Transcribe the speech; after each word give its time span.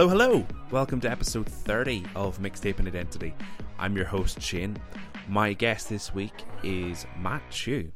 Hello, 0.00 0.08
hello! 0.08 0.46
Welcome 0.70 0.98
to 1.02 1.10
episode 1.10 1.46
30 1.46 2.06
of 2.16 2.38
Mixtaping 2.38 2.86
Identity. 2.86 3.34
I'm 3.78 3.94
your 3.94 4.06
host, 4.06 4.40
Shane. 4.40 4.78
My 5.28 5.52
guest 5.52 5.90
this 5.90 6.14
week 6.14 6.32
is 6.62 7.04
Matt 7.18 7.42
Hsu. 7.50 7.92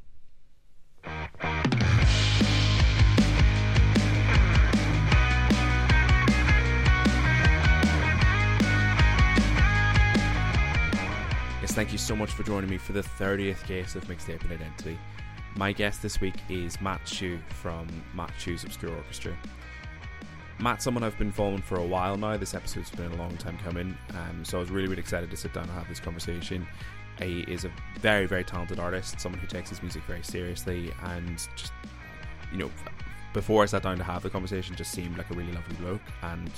Yes, 11.62 11.72
thank 11.72 11.90
you 11.90 11.96
so 11.96 12.14
much 12.14 12.32
for 12.32 12.42
joining 12.42 12.68
me 12.68 12.76
for 12.76 12.92
the 12.92 13.00
30th 13.00 13.64
case 13.64 13.94
of 13.94 14.04
Mixtaping 14.08 14.52
Identity. 14.52 14.98
My 15.56 15.72
guest 15.72 16.02
this 16.02 16.20
week 16.20 16.36
is 16.50 16.78
Matt 16.82 17.08
Hsu 17.08 17.38
from 17.48 17.88
Matt 18.14 18.32
Hsu's 18.38 18.62
Obscure 18.62 18.94
Orchestra. 18.94 19.34
Matt's 20.60 20.84
someone 20.84 21.02
I've 21.02 21.18
been 21.18 21.32
following 21.32 21.62
for 21.62 21.76
a 21.76 21.84
while 21.84 22.16
now. 22.16 22.36
This 22.36 22.54
episode's 22.54 22.90
been 22.90 23.10
a 23.12 23.16
long 23.16 23.36
time 23.36 23.58
coming, 23.58 23.96
um, 24.10 24.44
so 24.44 24.58
I 24.58 24.60
was 24.60 24.70
really, 24.70 24.88
really 24.88 25.00
excited 25.00 25.30
to 25.30 25.36
sit 25.36 25.52
down 25.52 25.64
and 25.64 25.72
have 25.72 25.88
this 25.88 26.00
conversation. 26.00 26.66
He 27.20 27.40
is 27.40 27.64
a 27.64 27.70
very, 28.00 28.26
very 28.26 28.44
talented 28.44 28.78
artist, 28.78 29.20
someone 29.20 29.40
who 29.40 29.46
takes 29.46 29.70
his 29.70 29.82
music 29.82 30.02
very 30.04 30.22
seriously, 30.22 30.92
and 31.02 31.38
just, 31.56 31.72
you 32.52 32.58
know, 32.58 32.70
before 33.32 33.62
I 33.62 33.66
sat 33.66 33.82
down 33.82 33.98
to 33.98 34.04
have 34.04 34.22
the 34.22 34.30
conversation, 34.30 34.76
just 34.76 34.92
seemed 34.92 35.18
like 35.18 35.30
a 35.30 35.34
really 35.34 35.52
lovely 35.52 35.74
bloke, 35.76 36.02
and 36.22 36.50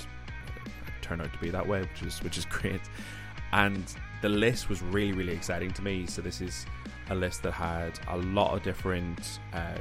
turned 1.01 1.23
out 1.23 1.33
to 1.33 1.39
be 1.39 1.51
that 1.51 1.67
way, 1.67 1.81
which 1.81 2.03
is 2.03 2.23
which 2.23 2.37
is 2.37 2.45
great. 2.51 2.83
And 3.53 3.85
the 4.23 4.29
list 4.29 4.69
was 4.69 4.83
really, 4.83 5.13
really 5.13 5.33
exciting 5.33 5.73
to 5.73 5.83
me. 5.83 6.07
So 6.07 6.21
this 6.21 6.41
is 6.41 6.67
a 7.09 7.15
list 7.15 7.43
that 7.45 7.53
had 7.53 7.99
a 8.09 8.19
lot 8.19 8.55
of 8.55 8.63
different 8.63 9.41
uh, 9.53 9.79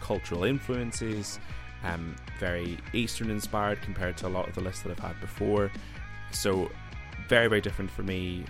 cultural 0.00 0.44
influences 0.44 1.40
um, 1.84 2.16
very 2.38 2.78
Eastern 2.92 3.30
inspired 3.30 3.80
compared 3.82 4.16
to 4.18 4.26
a 4.26 4.30
lot 4.30 4.48
of 4.48 4.54
the 4.54 4.60
lists 4.60 4.82
that 4.82 4.90
I've 4.90 4.98
had 4.98 5.20
before. 5.20 5.70
So, 6.32 6.70
very, 7.28 7.48
very 7.48 7.60
different 7.60 7.90
for 7.90 8.02
me. 8.02 8.44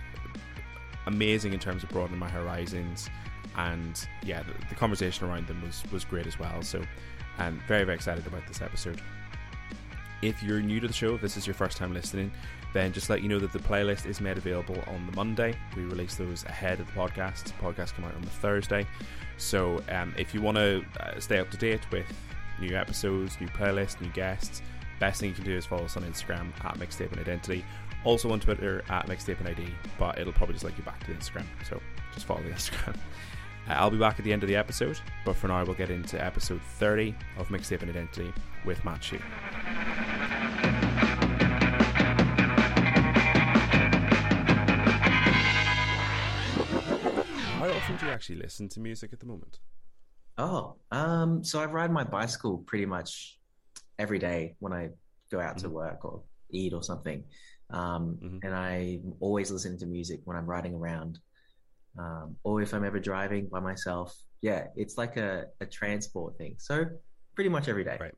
Amazing 1.07 1.53
in 1.53 1.59
terms 1.59 1.83
of 1.83 1.89
broadening 1.91 2.19
my 2.19 2.29
horizons. 2.29 3.09
And 3.57 4.07
yeah, 4.25 4.43
the, 4.43 4.53
the 4.69 4.75
conversation 4.75 5.29
around 5.29 5.47
them 5.47 5.63
was, 5.63 5.83
was 5.93 6.05
great 6.05 6.27
as 6.27 6.39
well. 6.39 6.63
So, 6.63 6.83
I'm 7.39 7.61
very, 7.69 7.85
very 7.85 7.97
excited 7.97 8.27
about 8.27 8.47
this 8.47 8.63
episode. 8.63 9.01
If 10.21 10.43
you're 10.43 10.61
new 10.61 10.81
to 10.81 10.89
the 10.89 10.93
show, 10.93 11.15
if 11.15 11.21
this 11.21 11.37
is 11.37 11.47
your 11.47 11.55
first 11.55 11.77
time 11.77 11.95
listening, 11.95 12.33
then 12.73 12.93
just 12.93 13.09
let 13.09 13.23
you 13.23 13.29
know 13.29 13.39
that 13.39 13.53
the 13.53 13.59
playlist 13.59 14.05
is 14.07 14.21
made 14.21 14.37
available 14.37 14.77
on 14.89 15.07
the 15.07 15.13
Monday. 15.13 15.55
We 15.77 15.85
release 15.85 16.17
those 16.17 16.45
ahead 16.45 16.81
of 16.81 16.87
the 16.87 16.93
podcast. 16.93 17.45
The 17.45 17.53
podcast 17.53 17.95
come 17.95 18.05
out 18.05 18.15
on 18.15 18.23
the 18.23 18.29
Thursday. 18.29 18.87
So 19.37 19.81
um, 19.89 20.15
if 20.19 20.35
you 20.35 20.43
want 20.43 20.57
to 20.57 20.85
uh, 21.01 21.21
stay 21.21 21.39
up 21.39 21.51
to 21.51 21.57
date 21.57 21.81
with 21.93 22.07
new 22.61 22.77
episodes, 22.77 23.39
new 23.41 23.49
playlists, 23.49 24.01
new 24.01 24.11
guests. 24.11 24.63
Best 25.01 25.21
thing 25.21 25.31
you 25.31 25.35
can 25.35 25.45
do 25.45 25.57
is 25.57 25.65
follow 25.67 25.85
us 25.85 25.97
on 25.97 26.03
Instagram 26.03 26.53
at 26.65 26.77
Mixtaping 26.79 27.21
Identity. 27.21 27.65
Also 28.05 28.31
on 28.31 28.41
Twitter 28.41 28.83
at 28.89 29.07
Mixtape 29.07 29.39
and 29.41 29.49
ID, 29.49 29.67
but 29.99 30.19
it'll 30.19 30.33
probably 30.33 30.55
just 30.55 30.65
link 30.65 30.79
you 30.79 30.85
back 30.85 31.05
to 31.05 31.13
Instagram. 31.13 31.47
So 31.69 31.81
just 32.13 32.27
follow 32.27 32.43
the 32.43 32.51
Instagram. 32.55 32.97
Uh, 33.69 33.73
I'll 33.73 33.91
be 33.91 33.99
back 33.99 34.19
at 34.19 34.25
the 34.25 34.33
end 34.33 34.43
of 34.43 34.49
the 34.49 34.57
episode, 34.57 34.99
but 35.25 35.37
for 35.37 35.49
now 35.49 35.65
we'll 35.65 35.75
get 35.75 35.91
into 35.91 36.23
episode 36.25 36.61
30 36.79 37.15
of 37.37 37.49
Mixtaping 37.49 37.89
Identity 37.89 38.33
with 38.65 38.85
Matt 38.85 39.03
Hsu. 39.05 39.19
How 47.59 47.69
often 47.71 47.97
do 47.97 48.07
you 48.07 48.13
actually 48.13 48.37
listen 48.37 48.69
to 48.71 48.81
music 48.81 49.13
at 49.13 49.21
the 49.21 49.27
moment? 49.27 49.59
Oh, 50.39 50.77
um, 50.93 51.43
so 51.43 51.61
I 51.61 51.65
ride 51.67 51.91
my 51.91 52.05
bicycle 52.05 52.59
pretty 52.59 52.87
much 52.87 53.39
every 53.99 54.19
day 54.21 54.55
when 54.61 54.73
I 54.73 54.91
go 55.31 55.41
out 55.41 55.57
mm-hmm. 55.57 55.67
to 55.67 55.71
work 55.71 56.05
or 56.05 56.23
eat 56.51 56.73
or 56.73 56.83
something. 56.83 57.25
Um, 57.71 58.19
mm-hmm. 58.23 58.39
And 58.43 58.55
I'm 58.55 59.15
always 59.21 59.51
listening 59.51 59.79
to 59.81 59.87
music 59.87 60.21
when 60.25 60.37
I'm 60.37 60.47
riding 60.47 60.75
around. 60.75 61.19
Um, 61.99 62.37
or 62.45 62.63
if 62.63 62.73
I'm 62.73 62.85
ever 62.85 63.01
driving 63.01 63.49
by 63.49 63.59
myself. 63.59 64.17
Yeah, 64.41 64.67
it's 64.77 64.97
like 64.97 65.17
a, 65.17 65.47
a 65.61 65.67
transport 65.67 66.39
thing. 66.39 66.55
So 66.59 66.85
pretty 67.35 67.51
much 67.51 67.69
every 67.69 67.83
day. 67.83 67.97
Right. 68.01 68.15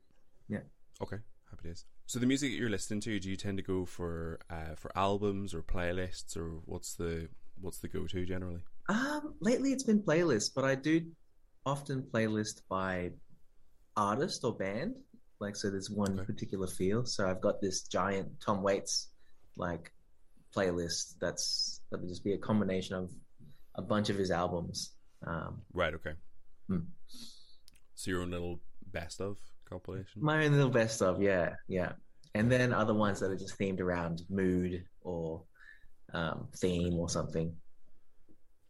Yeah. 0.49 0.59
Okay. 1.03 1.17
Happy 1.51 1.69
days. 1.69 1.87
So 2.07 2.19
the 2.19 2.27
music 2.27 2.51
that 2.51 2.59
you're 2.59 2.69
listening 2.69 3.01
to, 3.03 3.19
do 3.19 3.31
you 3.31 3.37
tend 3.37 3.57
to 3.57 3.63
go 3.63 3.87
for 3.87 4.41
uh, 4.51 4.75
for 4.77 4.91
albums 4.97 5.55
or 5.55 5.63
playlists, 5.63 6.37
or 6.37 6.61
what's 6.67 6.95
the 6.95 7.29
what's 7.61 7.79
the 7.79 7.89
go 7.89 8.07
to 8.07 8.27
generally? 8.27 8.61
Um, 8.89 9.35
lately 9.41 9.73
it's 9.73 9.85
been 9.85 10.03
playlists, 10.03 10.51
but 10.55 10.65
I 10.65 10.75
do 10.75 11.07
often 11.67 12.03
playlist 12.03 12.63
by 12.69 13.11
artist 13.97 14.45
or 14.45 14.55
band. 14.55 14.97
Like, 15.41 15.57
so 15.57 15.71
there's 15.71 15.91
one 15.91 16.19
okay. 16.19 16.27
particular 16.27 16.67
feel. 16.67 17.05
So 17.05 17.29
I've 17.29 17.41
got 17.41 17.61
this 17.61 17.83
giant 17.83 18.29
Tom 18.45 18.63
Waits 18.63 19.09
like 19.57 19.93
playlist 20.55 21.15
that's 21.21 21.81
that 21.91 22.01
would 22.01 22.09
just 22.09 22.25
be 22.25 22.33
a 22.33 22.39
combination 22.39 22.97
of 22.97 23.11
a 23.75 23.83
bunch 23.83 24.11
of 24.11 24.17
his 24.17 24.31
albums. 24.31 24.93
Um, 25.27 25.63
right. 25.73 25.95
Okay. 25.95 26.13
Hmm. 26.69 26.81
So 27.95 28.11
your 28.11 28.23
own 28.23 28.31
little 28.31 28.61
best 28.93 29.21
of 29.21 29.39
compilation. 29.69 30.23
My 30.23 30.45
own 30.45 30.53
little 30.53 30.71
best 30.71 31.03
of, 31.03 31.23
yeah, 31.23 31.55
yeah. 31.69 31.93
And 32.35 32.51
then 32.51 32.73
other 32.73 32.95
ones 32.95 33.21
that 33.21 33.31
are 33.31 33.37
just 33.37 33.59
themed 33.59 33.81
around 33.81 34.23
mood 34.29 34.85
or 35.03 35.43
um, 36.13 36.49
theme 36.57 36.95
or 36.95 37.09
something. 37.09 37.55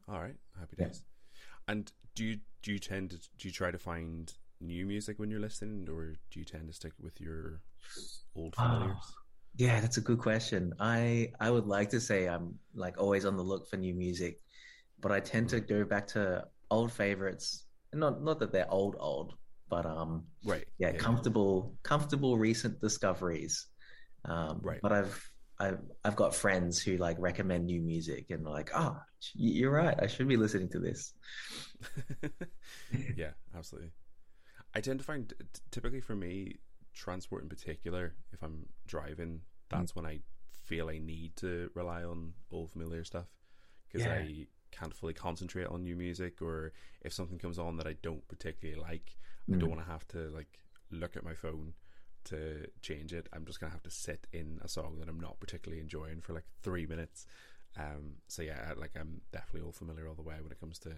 All 0.09 0.21
right, 0.21 0.35
happy 0.59 0.77
days. 0.77 1.03
Yeah. 1.03 1.73
And 1.73 1.93
do 2.15 2.25
you 2.25 2.39
do 2.63 2.73
you 2.73 2.79
tend 2.79 3.11
to 3.11 3.19
do 3.39 3.49
you 3.49 3.53
try 3.53 3.71
to 3.71 3.79
find 3.79 4.33
new 4.61 4.87
music 4.87 5.19
when 5.19 5.31
you're 5.31 5.41
listening, 5.41 5.89
or 5.89 6.15
do 6.31 6.39
you 6.39 6.45
tend 6.45 6.69
to 6.69 6.73
stick 6.73 6.93
with 7.01 7.21
your 7.21 7.61
old 8.35 8.55
familiars? 8.55 8.97
Oh, 8.99 9.15
yeah, 9.57 9.81
that's 9.81 9.97
a 9.97 10.01
good 10.01 10.19
question. 10.19 10.73
I 10.79 11.33
I 11.41 11.51
would 11.51 11.67
like 11.67 11.91
to 11.91 12.01
say 12.01 12.29
I'm 12.29 12.59
like 12.75 12.99
always 12.99 13.25
on 13.25 13.37
the 13.37 13.43
look 13.43 13.69
for 13.69 13.77
new 13.77 13.95
music, 13.95 14.41
but 15.01 15.13
I 15.13 15.21
tend 15.21 15.49
to 15.51 15.61
go 15.61 15.85
back 15.85 16.07
to 16.09 16.45
old 16.71 16.93
favorites. 16.93 17.67
Not 17.93 18.23
not 18.23 18.39
that 18.41 18.53
they're 18.53 18.71
old 18.71 18.97
old, 18.99 19.35
but 19.69 19.87
um 19.87 20.25
right 20.45 20.67
yeah, 20.79 20.93
yeah 20.93 20.99
comfortable 20.99 21.75
comfortable 21.83 22.39
recent 22.39 22.81
discoveries. 22.81 23.67
Um, 24.27 24.61
right. 24.63 24.81
But 24.83 24.93
I've 24.93 25.30
I've 25.61 25.79
I've 26.05 26.17
got 26.17 26.35
friends 26.35 26.81
who 26.81 26.97
like 26.97 27.17
recommend 27.19 27.67
new 27.67 27.81
music 27.81 28.31
and 28.31 28.45
like, 28.45 28.71
oh, 28.75 28.97
you're 29.35 29.71
right, 29.71 29.95
I 30.01 30.07
should 30.07 30.27
be 30.27 30.39
listening 30.39 30.71
to 30.71 30.79
this. 30.79 31.13
yeah, 33.17 33.33
absolutely. 33.55 33.91
I 34.75 34.81
tend 34.81 35.01
to 35.01 35.05
find 35.05 35.33
typically 35.71 36.01
for 36.01 36.17
me, 36.17 36.57
transport 36.95 37.43
in 37.43 37.49
particular, 37.51 38.15
if 38.33 38.43
I'm 38.43 38.67
driving, 38.87 39.43
that's 39.69 39.93
mm. 39.93 39.97
when 39.97 40.07
I 40.07 40.21
feel 40.65 40.89
I 40.89 40.99
need 40.99 41.37
to 41.37 41.71
rely 41.75 42.05
on 42.05 42.33
old 42.51 42.71
familiar 42.71 43.05
stuff 43.05 43.27
because 43.87 44.07
yeah. 44.07 44.15
I 44.15 44.47
can't 44.71 44.95
fully 44.95 45.15
concentrate 45.15 45.67
on 45.67 45.83
new 45.83 45.97
music, 45.97 46.41
or 46.41 46.73
if 47.03 47.13
something 47.13 47.39
comes 47.39 47.59
on 47.59 47.77
that 47.77 47.87
I 47.87 47.97
don't 48.03 48.27
particularly 48.29 48.81
like, 48.81 49.17
mm. 49.49 49.57
I 49.57 49.59
don't 49.59 49.69
mm. 49.69 49.77
want 49.77 49.85
to 49.85 49.93
have 49.93 50.09
to 50.09 50.31
like 50.31 50.59
look 50.91 51.17
at 51.17 51.25
my 51.25 51.35
phone 51.35 51.75
to 52.27 52.67
change 52.83 53.13
it. 53.13 53.29
I'm 53.33 53.45
just 53.45 53.61
gonna 53.61 53.73
have 53.73 53.83
to 53.85 53.91
sit 53.91 54.27
in 54.33 54.61
a 54.63 54.69
song 54.69 54.99
that 55.01 55.09
I'm 55.09 55.21
not 55.21 55.41
particularly 55.41 55.81
enjoying 55.81 56.21
for 56.21 56.33
like 56.33 56.45
three 56.63 56.87
minutes. 56.87 57.27
Um, 57.79 58.15
so 58.29 58.43
yeah, 58.43 58.73
like 58.77 58.93
I'm 58.99 59.21
definitely 59.33 59.63
all 59.63 59.73
familiar 59.73 60.09
all 60.09 60.15
the 60.15 60.23
way 60.23 60.37
when 60.41 60.53
it 60.53 60.61
comes 60.61 60.79
to 60.81 60.97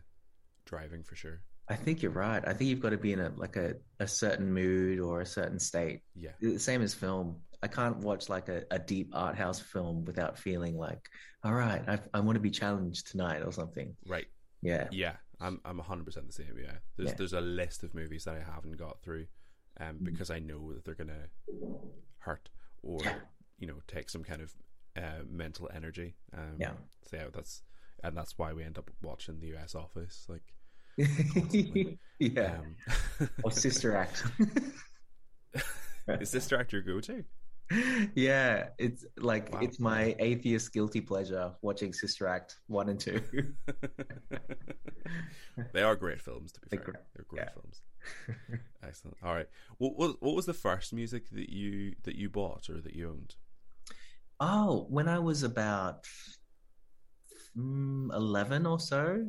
driving 0.65 1.03
for 1.03 1.17
sure. 1.17 1.43
I 1.69 1.77
think 1.77 2.03
you're 2.03 2.13
right. 2.13 2.43
I 2.47 2.53
think 2.53 2.71
you've 2.71 2.81
got 2.81 2.91
to 2.91 2.99
be 2.99 3.13
in 3.13 3.21
a 3.21 3.33
like 3.37 3.57
a, 3.57 3.77
a 4.01 4.07
certain 4.07 4.53
mood 4.53 4.99
or 5.01 5.21
a 5.21 5.27
certain 5.27 5.59
state. 5.59 6.01
Yeah. 6.15 6.33
The 6.41 6.59
same 6.59 6.83
as 6.83 6.93
film. 6.95 7.37
I 7.63 7.69
can't 7.69 7.99
watch 7.99 8.29
like 8.29 8.49
a, 8.49 8.65
a 8.73 8.79
deep 8.79 9.11
art 9.13 9.37
house 9.37 9.61
film 9.61 10.05
without 10.05 10.37
feeling 10.37 10.77
like, 10.77 11.09
all 11.45 11.55
right, 11.55 11.83
I, 11.89 12.01
I 12.13 12.21
want 12.21 12.35
to 12.35 12.41
be 12.41 12.51
challenged 12.51 13.11
tonight 13.11 13.43
or 13.45 13.53
something. 13.53 13.95
Right. 14.07 14.27
Yeah. 14.61 14.89
Yeah. 14.91 15.13
I'm 15.41 15.61
I'm 15.65 15.79
100 15.79 16.05
percent 16.05 16.27
the 16.27 16.33
same. 16.33 16.57
Yeah. 16.61 16.73
There's 16.97 17.11
yeah. 17.11 17.15
there's 17.17 17.33
a 17.33 17.41
list 17.41 17.85
of 17.85 17.95
movies 17.95 18.25
that 18.25 18.35
I 18.35 18.53
haven't 18.55 18.77
got 18.77 19.01
through 19.03 19.27
um, 19.81 19.87
mm-hmm. 19.87 20.05
because 20.05 20.31
I 20.31 20.39
know 20.39 20.73
that 20.73 20.85
they're 20.85 20.95
gonna 20.95 21.29
hurt 22.19 22.51
or 22.83 23.01
you 23.59 23.67
know 23.67 23.77
take 23.87 24.11
some 24.11 24.25
kind 24.25 24.43
of 24.43 24.55
uh, 24.97 25.25
mental 25.31 25.71
energy. 25.75 26.15
Um, 26.37 26.57
yeah. 26.59 26.73
So 27.09 27.17
yeah, 27.17 27.27
that's 27.33 27.63
and 28.03 28.17
that's 28.17 28.37
why 28.39 28.53
we 28.53 28.65
end 28.65 28.79
up 28.79 28.91
watching 29.03 29.41
the 29.41 29.49
U.S. 29.49 29.75
Office, 29.75 30.27
like. 30.29 30.43
yeah. 32.19 32.59
Um, 32.59 33.31
or 33.43 33.51
Sister 33.51 33.97
Act. 33.97 34.25
Is 36.07 36.29
Sister 36.31 36.59
Act 36.59 36.73
your 36.73 36.83
go-to? 36.83 37.25
Yeah, 38.15 38.69
it's 38.79 39.05
like 39.17 39.53
wow. 39.53 39.61
it's 39.63 39.79
my 39.79 40.15
atheist 40.19 40.73
guilty 40.73 41.01
pleasure 41.01 41.53
watching 41.63 41.93
Sister 41.93 42.27
Act 42.27 42.57
one 42.67 42.89
and 42.89 42.99
two. 42.99 43.23
they 45.73 45.83
are 45.83 45.97
great 45.97 46.21
films, 46.21 46.53
to 46.53 46.61
be 46.61 46.77
fair. 46.77 46.95
They're 47.15 47.25
great 47.29 47.45
yeah. 47.45 47.51
films. 47.55 47.83
Excellent. 48.83 49.17
All 49.23 49.35
right. 49.35 49.49
What 49.79 49.97
was 49.97 50.15
what 50.21 50.35
was 50.35 50.47
the 50.47 50.55
first 50.55 50.93
music 50.93 51.31
that 51.31 51.51
you 51.51 51.95
that 52.05 52.17
you 52.17 52.29
bought 52.29 52.69
or 52.69 52.81
that 52.81 52.95
you 52.95 53.11
owned? 53.11 53.35
Oh, 54.41 54.87
when 54.89 55.09
I 55.09 55.19
was 55.19 55.43
about 55.43 56.07
mm, 57.57 58.13
eleven 58.13 58.67
or 58.67 58.81
so, 58.81 59.25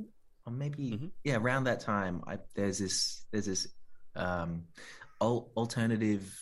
or 0.46 0.54
maybe 0.54 0.92
mm-hmm. 0.92 1.08
yeah, 1.24 1.38
around 1.38 1.66
that 1.66 1.80
time. 1.80 2.24
I, 2.28 2.40
there's 2.56 2.80
this 2.80 3.26
there's 3.32 3.46
this 3.46 3.68
um, 4.16 4.64
alternative 5.22 6.40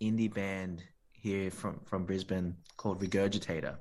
indie 0.00 0.32
band 0.32 0.82
here 1.22 1.50
from 1.50 1.80
from 1.86 2.04
Brisbane 2.04 2.56
called 2.76 3.00
Regurgitator. 3.00 3.76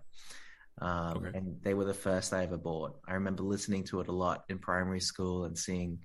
Um, 0.80 1.18
okay. 1.18 1.38
And 1.38 1.62
they 1.62 1.74
were 1.74 1.86
the 1.86 1.94
first 1.94 2.34
I 2.34 2.44
ever 2.44 2.58
bought. 2.58 3.00
I 3.08 3.14
remember 3.14 3.44
listening 3.44 3.84
to 3.86 4.00
it 4.00 4.08
a 4.08 4.12
lot 4.12 4.46
in 4.48 4.60
primary 4.60 5.02
school 5.02 5.46
and 5.46 5.58
seeing 5.58 6.00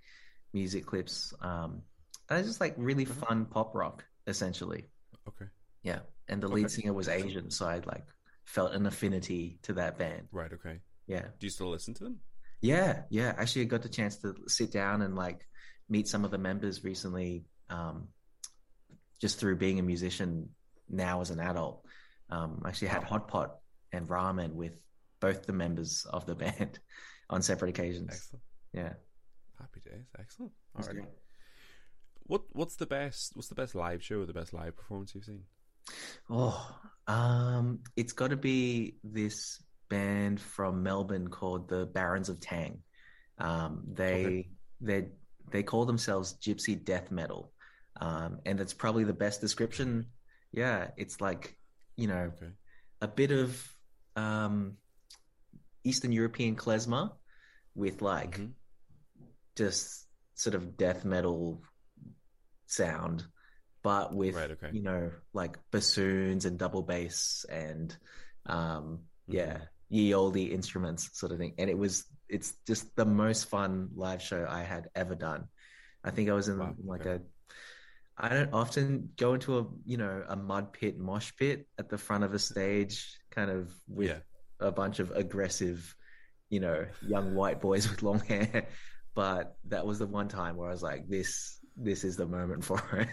music 0.52 0.86
clips. 0.86 1.32
Um, 1.40 1.82
and 2.28 2.38
it's 2.38 2.48
just 2.48 2.60
like 2.60 2.74
really 2.76 3.04
mm-hmm. 3.04 3.20
fun 3.20 3.44
pop 3.46 3.74
rock, 3.74 4.04
essentially. 4.26 4.86
Okay. 5.28 5.46
Yeah, 5.82 6.00
and 6.28 6.42
the 6.42 6.46
okay. 6.46 6.56
lead 6.56 6.70
singer 6.70 6.92
was 6.92 7.08
Asian, 7.08 7.50
so 7.50 7.66
I 7.66 7.80
like 7.86 8.06
felt 8.44 8.72
an 8.72 8.86
affinity 8.86 9.58
to 9.62 9.74
that 9.74 9.98
band. 9.98 10.28
Right. 10.32 10.52
Okay. 10.52 10.80
Yeah. 11.06 11.22
Do 11.38 11.46
you 11.46 11.50
still 11.50 11.70
listen 11.70 11.94
to 11.94 12.04
them? 12.04 12.20
Yeah. 12.60 13.02
Yeah. 13.10 13.34
Actually, 13.36 13.62
I 13.62 13.64
got 13.66 13.82
the 13.82 13.88
chance 13.88 14.16
to 14.18 14.34
sit 14.48 14.72
down 14.72 15.02
and 15.02 15.14
like 15.14 15.46
meet 15.88 16.08
some 16.08 16.24
of 16.24 16.30
the 16.30 16.38
members 16.38 16.82
recently, 16.82 17.44
um, 17.70 18.08
just 19.20 19.38
through 19.38 19.56
being 19.56 19.78
a 19.78 19.82
musician 19.82 20.48
now 20.88 21.20
as 21.20 21.30
an 21.30 21.40
adult. 21.40 21.82
Um, 22.30 22.62
I 22.64 22.68
actually 22.68 22.88
had 22.88 23.04
hot 23.04 23.28
pot 23.28 23.58
and 23.92 24.08
ramen 24.08 24.52
with 24.52 24.72
both 25.20 25.46
the 25.46 25.52
members 25.52 26.06
of 26.10 26.26
the 26.26 26.34
band 26.42 26.78
on 27.30 27.42
separate 27.42 27.70
occasions. 27.70 28.10
Excellent. 28.12 28.42
Yeah. 28.72 28.92
Happy 29.58 29.80
days. 29.80 30.06
Excellent. 30.18 30.52
All 30.76 30.86
right. 30.86 31.08
What 32.24 32.42
What's 32.52 32.76
the 32.76 32.86
best 32.86 33.32
What's 33.34 33.48
the 33.48 33.54
best 33.54 33.74
live 33.74 34.02
show 34.02 34.20
or 34.20 34.26
the 34.26 34.32
best 34.32 34.52
live 34.52 34.76
performance 34.76 35.14
you've 35.14 35.24
seen? 35.24 35.44
Oh, 36.28 36.78
um, 37.06 37.80
it's 37.96 38.12
got 38.12 38.30
to 38.30 38.36
be 38.36 38.96
this 39.04 39.62
band 39.88 40.40
from 40.40 40.82
Melbourne 40.82 41.28
called 41.28 41.68
the 41.68 41.86
Barons 41.86 42.28
of 42.28 42.40
Tang. 42.40 42.82
Um, 43.38 43.84
they 43.92 44.24
okay. 44.24 44.48
they 44.80 45.08
they 45.50 45.62
call 45.62 45.84
themselves 45.84 46.36
Gypsy 46.42 46.82
Death 46.82 47.10
Metal, 47.10 47.52
um, 48.00 48.40
and 48.44 48.58
that's 48.58 48.74
probably 48.74 49.04
the 49.04 49.12
best 49.12 49.40
description. 49.40 50.06
Yeah, 50.56 50.88
it's 50.96 51.20
like 51.20 51.56
you 51.96 52.08
know 52.08 52.32
okay. 52.36 52.52
a 53.00 53.06
bit 53.06 53.30
of 53.30 53.62
um, 54.16 54.78
Eastern 55.84 56.10
European 56.10 56.56
klezmer 56.56 57.12
with 57.76 58.02
like 58.02 58.38
mm-hmm. 58.38 58.52
just 59.54 60.06
sort 60.34 60.54
of 60.54 60.76
death 60.76 61.04
metal 61.04 61.62
sound 62.66 63.24
but 63.86 64.12
with 64.12 64.34
right, 64.34 64.50
okay. 64.50 64.70
you 64.72 64.82
know 64.82 65.12
like 65.32 65.58
bassoons 65.70 66.44
and 66.44 66.58
double 66.58 66.82
bass 66.82 67.46
and 67.48 67.96
um, 68.46 68.98
yeah 69.28 69.52
mm-hmm. 69.52 69.62
ye 69.90 70.12
olde 70.12 70.36
instruments 70.38 71.08
sort 71.12 71.30
of 71.30 71.38
thing 71.38 71.54
and 71.58 71.70
it 71.70 71.78
was 71.78 72.04
it's 72.28 72.54
just 72.66 72.96
the 72.96 73.04
most 73.04 73.48
fun 73.48 73.88
live 73.94 74.20
show 74.20 74.44
i 74.48 74.62
had 74.62 74.88
ever 74.96 75.14
done 75.14 75.46
i 76.02 76.10
think 76.10 76.28
i 76.28 76.32
was 76.32 76.48
in 76.48 76.58
wow, 76.58 76.74
like 76.84 77.06
okay. 77.06 77.10
a 77.10 77.20
i 78.18 78.28
don't 78.28 78.52
often 78.52 79.10
go 79.16 79.34
into 79.34 79.58
a 79.58 79.66
you 79.84 79.96
know 79.96 80.22
a 80.28 80.36
mud 80.36 80.72
pit 80.72 80.98
mosh 80.98 81.32
pit 81.38 81.66
at 81.78 81.88
the 81.88 81.98
front 81.98 82.24
of 82.24 82.34
a 82.34 82.38
stage 82.38 83.18
kind 83.30 83.50
of 83.50 83.72
with 83.88 84.08
yeah. 84.08 84.18
a 84.60 84.72
bunch 84.72 84.98
of 84.98 85.10
aggressive 85.12 85.94
you 86.48 86.60
know 86.60 86.86
young 87.02 87.34
white 87.34 87.60
boys 87.60 87.88
with 87.90 88.02
long 88.02 88.20
hair 88.20 88.66
but 89.14 89.56
that 89.66 89.86
was 89.86 89.98
the 89.98 90.06
one 90.06 90.28
time 90.28 90.56
where 90.56 90.68
i 90.68 90.72
was 90.72 90.82
like 90.82 91.08
this 91.08 91.58
this 91.76 92.04
is 92.04 92.16
the 92.16 92.26
moment 92.26 92.64
for 92.64 92.80
it 92.92 93.08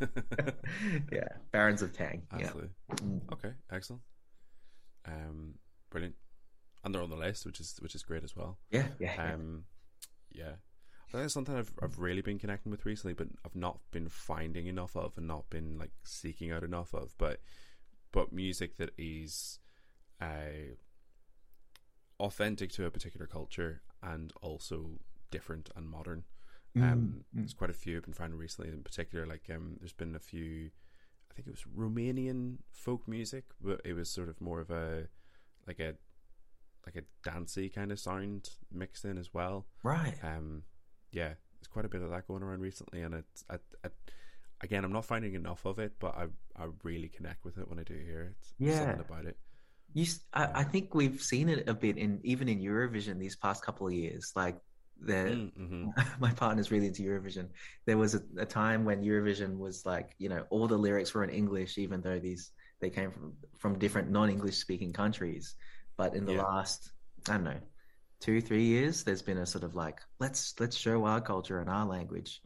yeah, 1.12 1.28
Barons 1.52 1.82
of 1.82 1.92
Tang. 1.92 2.22
Absolutely. 2.32 2.70
Yeah. 2.88 2.94
Mm. 2.96 3.32
Okay, 3.32 3.52
excellent. 3.72 4.02
Um, 5.06 5.54
brilliant. 5.90 6.14
And 6.84 6.94
they're 6.94 7.02
on 7.02 7.10
the 7.10 7.16
list, 7.16 7.44
which 7.46 7.60
is 7.60 7.76
which 7.80 7.94
is 7.94 8.02
great 8.02 8.24
as 8.24 8.36
well. 8.36 8.58
Yeah, 8.70 8.86
yeah. 8.98 9.32
Um, 9.34 9.64
yeah. 10.30 10.52
I 10.52 10.67
think 11.12 11.24
it's 11.24 11.34
something 11.34 11.56
I've 11.56 11.72
I've 11.82 11.98
really 11.98 12.22
been 12.22 12.38
connecting 12.38 12.70
with 12.70 12.86
recently, 12.86 13.14
but 13.14 13.28
I've 13.44 13.56
not 13.56 13.78
been 13.90 14.08
finding 14.08 14.66
enough 14.66 14.96
of, 14.96 15.16
and 15.16 15.26
not 15.26 15.50
been 15.50 15.78
like 15.78 15.92
seeking 16.04 16.52
out 16.52 16.62
enough 16.62 16.94
of. 16.94 17.14
But 17.18 17.40
but 18.12 18.32
music 18.32 18.76
that 18.76 18.90
is 18.98 19.58
uh, 20.20 20.74
authentic 22.20 22.70
to 22.72 22.86
a 22.86 22.90
particular 22.90 23.26
culture 23.26 23.82
and 24.02 24.32
also 24.42 24.98
different 25.30 25.70
and 25.76 25.88
modern. 25.88 26.24
Um, 26.76 26.82
mm 26.82 27.22
There's 27.32 27.54
quite 27.54 27.70
a 27.70 27.74
few 27.74 27.96
I've 27.96 28.04
been 28.04 28.12
finding 28.12 28.38
recently, 28.38 28.70
in 28.70 28.82
particular. 28.82 29.26
Like, 29.26 29.48
um, 29.52 29.76
there's 29.80 29.92
been 29.92 30.14
a 30.14 30.20
few. 30.20 30.70
I 31.30 31.34
think 31.34 31.48
it 31.48 31.50
was 31.50 31.64
Romanian 31.76 32.58
folk 32.70 33.08
music, 33.08 33.44
but 33.60 33.80
it 33.84 33.94
was 33.94 34.10
sort 34.10 34.28
of 34.28 34.40
more 34.40 34.60
of 34.60 34.70
a 34.70 35.08
like 35.66 35.80
a 35.80 35.94
like 36.86 36.96
a 36.96 37.02
dancey 37.28 37.68
kind 37.68 37.92
of 37.92 37.98
sound 37.98 38.50
mixed 38.72 39.04
in 39.04 39.18
as 39.18 39.32
well. 39.32 39.66
Right. 39.82 40.14
Um. 40.22 40.62
Yeah, 41.12 41.28
there's 41.28 41.68
quite 41.70 41.84
a 41.84 41.88
bit 41.88 42.02
of 42.02 42.10
that 42.10 42.26
going 42.26 42.42
around 42.42 42.60
recently, 42.60 43.02
and 43.02 43.14
it's 43.14 43.44
I, 43.48 43.56
I, 43.84 43.88
again, 44.60 44.84
I'm 44.84 44.92
not 44.92 45.04
finding 45.04 45.34
enough 45.34 45.64
of 45.64 45.78
it, 45.78 45.92
but 45.98 46.16
I 46.16 46.26
I 46.56 46.66
really 46.82 47.08
connect 47.08 47.44
with 47.44 47.58
it 47.58 47.68
when 47.68 47.78
I 47.78 47.82
do 47.82 47.94
hear 47.94 48.22
it. 48.22 48.46
Yeah. 48.58 48.78
Something 48.78 49.04
about 49.08 49.24
it. 49.26 49.36
You, 49.94 50.04
I, 50.34 50.48
I 50.54 50.64
think 50.64 50.94
we've 50.94 51.22
seen 51.22 51.48
it 51.48 51.68
a 51.68 51.74
bit 51.74 51.96
in 51.96 52.20
even 52.22 52.48
in 52.48 52.60
Eurovision 52.60 53.18
these 53.18 53.36
past 53.36 53.64
couple 53.64 53.86
of 53.86 53.92
years. 53.92 54.32
Like 54.36 54.56
that 55.02 55.28
mm, 55.28 55.52
mm-hmm. 55.58 55.88
my 56.20 56.32
partner's 56.32 56.70
really 56.70 56.86
into 56.86 57.02
Eurovision. 57.02 57.48
There 57.86 57.96
was 57.96 58.14
a, 58.14 58.22
a, 58.36 58.44
time 58.44 58.84
when 58.84 59.02
Eurovision 59.02 59.58
was 59.58 59.86
like, 59.86 60.14
you 60.18 60.28
know, 60.28 60.44
all 60.50 60.66
the 60.66 60.76
lyrics 60.76 61.14
were 61.14 61.24
in 61.24 61.30
English, 61.30 61.78
even 61.78 62.00
though 62.00 62.18
these 62.18 62.50
they 62.80 62.90
came 62.90 63.10
from 63.10 63.32
from 63.58 63.78
different 63.78 64.10
non-English 64.10 64.56
speaking 64.56 64.92
countries. 64.92 65.54
But 65.96 66.14
in 66.14 66.24
the 66.24 66.34
yeah. 66.34 66.42
last, 66.42 66.92
I 67.28 67.32
don't 67.32 67.44
know, 67.44 67.60
two 68.20 68.40
three 68.40 68.64
years, 68.64 69.04
there's 69.04 69.22
been 69.22 69.38
a 69.38 69.46
sort 69.46 69.64
of 69.64 69.74
like 69.74 70.00
let's 70.18 70.54
let's 70.58 70.76
show 70.76 71.04
our 71.04 71.20
culture 71.20 71.60
and 71.60 71.68
our 71.68 71.86
language, 71.86 72.40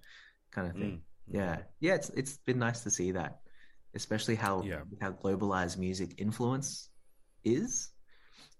kind 0.51 0.69
of 0.69 0.75
thing. 0.75 1.03
Mm-hmm. 1.29 1.37
Yeah, 1.37 1.59
yeah. 1.81 1.95
It's 1.95 2.11
it's 2.11 2.39
been 2.39 2.59
nice 2.59 2.83
to 2.83 2.91
see 2.91 3.13
that, 3.13 3.41
especially 3.95 4.35
how 4.35 4.63
yeah. 4.63 4.81
how 5.01 5.13
globalized 5.13 5.79
music 5.79 6.15
influence 6.19 6.89
is 7.45 7.91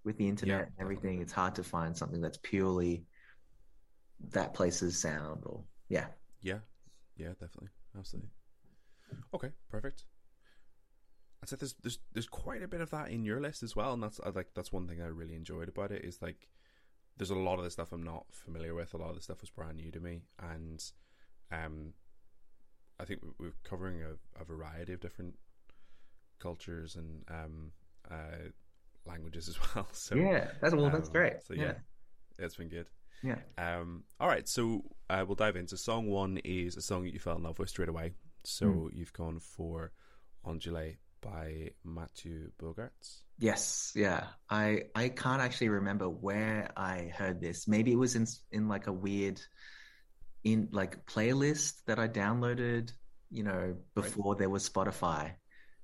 with 0.03 0.17
the 0.17 0.27
internet 0.27 0.59
yeah, 0.59 0.65
and 0.65 0.73
everything. 0.79 1.21
It's 1.21 1.33
hard 1.33 1.55
to 1.55 1.63
find 1.63 1.95
something 1.95 2.21
that's 2.21 2.39
purely 2.41 3.05
that 4.31 4.53
place's 4.53 4.99
sound 4.99 5.43
or 5.45 5.63
yeah 5.89 6.05
yeah 6.41 6.59
yeah 7.17 7.29
definitely 7.29 7.69
absolutely 7.97 8.29
okay 9.33 9.49
perfect 9.69 10.03
i 11.41 11.45
said 11.45 11.59
there's 11.59 11.75
there's 11.81 11.99
there's 12.13 12.27
quite 12.27 12.63
a 12.63 12.67
bit 12.67 12.81
of 12.81 12.89
that 12.91 13.09
in 13.09 13.25
your 13.25 13.41
list 13.41 13.63
as 13.63 13.75
well 13.75 13.93
and 13.93 14.01
that's 14.01 14.19
I 14.25 14.29
like 14.29 14.47
that's 14.55 14.71
one 14.71 14.87
thing 14.87 15.01
i 15.01 15.07
really 15.07 15.35
enjoyed 15.35 15.67
about 15.67 15.91
it 15.91 16.05
is 16.05 16.21
like 16.21 16.47
there's 17.17 17.29
a 17.29 17.35
lot 17.35 17.59
of 17.59 17.63
the 17.65 17.71
stuff 17.71 17.91
i'm 17.91 18.03
not 18.03 18.25
familiar 18.31 18.73
with 18.73 18.93
a 18.93 18.97
lot 18.97 19.09
of 19.09 19.15
the 19.15 19.21
stuff 19.21 19.41
was 19.41 19.49
brand 19.49 19.77
new 19.77 19.91
to 19.91 19.99
me 19.99 20.21
and 20.39 20.91
um 21.51 21.93
i 22.99 23.05
think 23.05 23.21
we're 23.39 23.53
covering 23.63 24.01
a, 24.01 24.41
a 24.41 24.45
variety 24.45 24.93
of 24.93 24.99
different 24.99 25.35
cultures 26.39 26.95
and 26.95 27.23
um 27.29 27.71
uh 28.11 28.49
languages 29.05 29.47
as 29.47 29.57
well 29.75 29.87
so 29.91 30.15
yeah 30.15 30.47
that's 30.61 30.73
well 30.73 30.85
um, 30.85 30.91
that's 30.91 31.09
great 31.09 31.41
so 31.41 31.53
yeah, 31.53 31.63
yeah 31.63 31.73
it's 32.39 32.55
been 32.55 32.69
good 32.69 32.87
yeah. 33.23 33.37
Um, 33.57 34.03
all 34.19 34.27
right, 34.27 34.47
so 34.47 34.83
uh, 35.09 35.23
we'll 35.25 35.35
dive 35.35 35.55
into 35.55 35.77
song 35.77 36.07
one. 36.07 36.39
Is 36.43 36.75
a 36.75 36.81
song 36.81 37.03
that 37.05 37.13
you 37.13 37.19
fell 37.19 37.37
in 37.37 37.43
love 37.43 37.57
with 37.57 37.69
straight 37.69 37.89
away. 37.89 38.11
So 38.43 38.65
mm. 38.65 38.89
you've 38.93 39.13
gone 39.13 39.39
for 39.39 39.93
Undulate 40.45 40.97
by 41.21 41.69
Matthew 41.85 42.51
Bogarts. 42.61 43.21
Yes, 43.43 43.91
yeah. 43.93 44.27
I 44.49 44.83
I 44.95 45.09
can't 45.09 45.41
actually 45.41 45.67
remember 45.67 46.07
where 46.07 46.71
I 46.77 47.11
heard 47.13 47.41
this. 47.41 47.67
Maybe 47.67 47.91
it 47.91 47.97
was 47.97 48.15
in 48.15 48.25
in 48.53 48.69
like 48.69 48.87
a 48.87 48.93
weird 48.93 49.41
in 50.45 50.69
like 50.71 51.05
playlist 51.05 51.83
that 51.87 51.99
I 51.99 52.07
downloaded, 52.07 52.93
you 53.29 53.43
know, 53.43 53.75
before 53.95 54.31
right. 54.31 54.39
there 54.39 54.49
was 54.49 54.69
Spotify. 54.69 55.33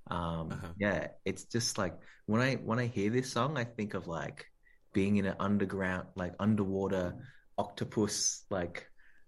Um, 0.09 0.53
uh-huh. 0.53 0.67
yeah, 0.77 1.07
it's 1.25 1.43
just 1.43 1.77
like 1.77 1.99
when 2.27 2.39
I 2.39 2.55
when 2.55 2.79
I 2.79 2.85
hear 2.85 3.09
this 3.09 3.29
song, 3.29 3.57
I 3.57 3.65
think 3.65 3.93
of 3.93 4.07
like 4.07 4.45
being 4.93 5.17
in 5.17 5.25
an 5.25 5.35
underground, 5.37 6.07
like 6.15 6.35
underwater 6.39 7.15
octopus, 7.57 8.45
like 8.49 8.87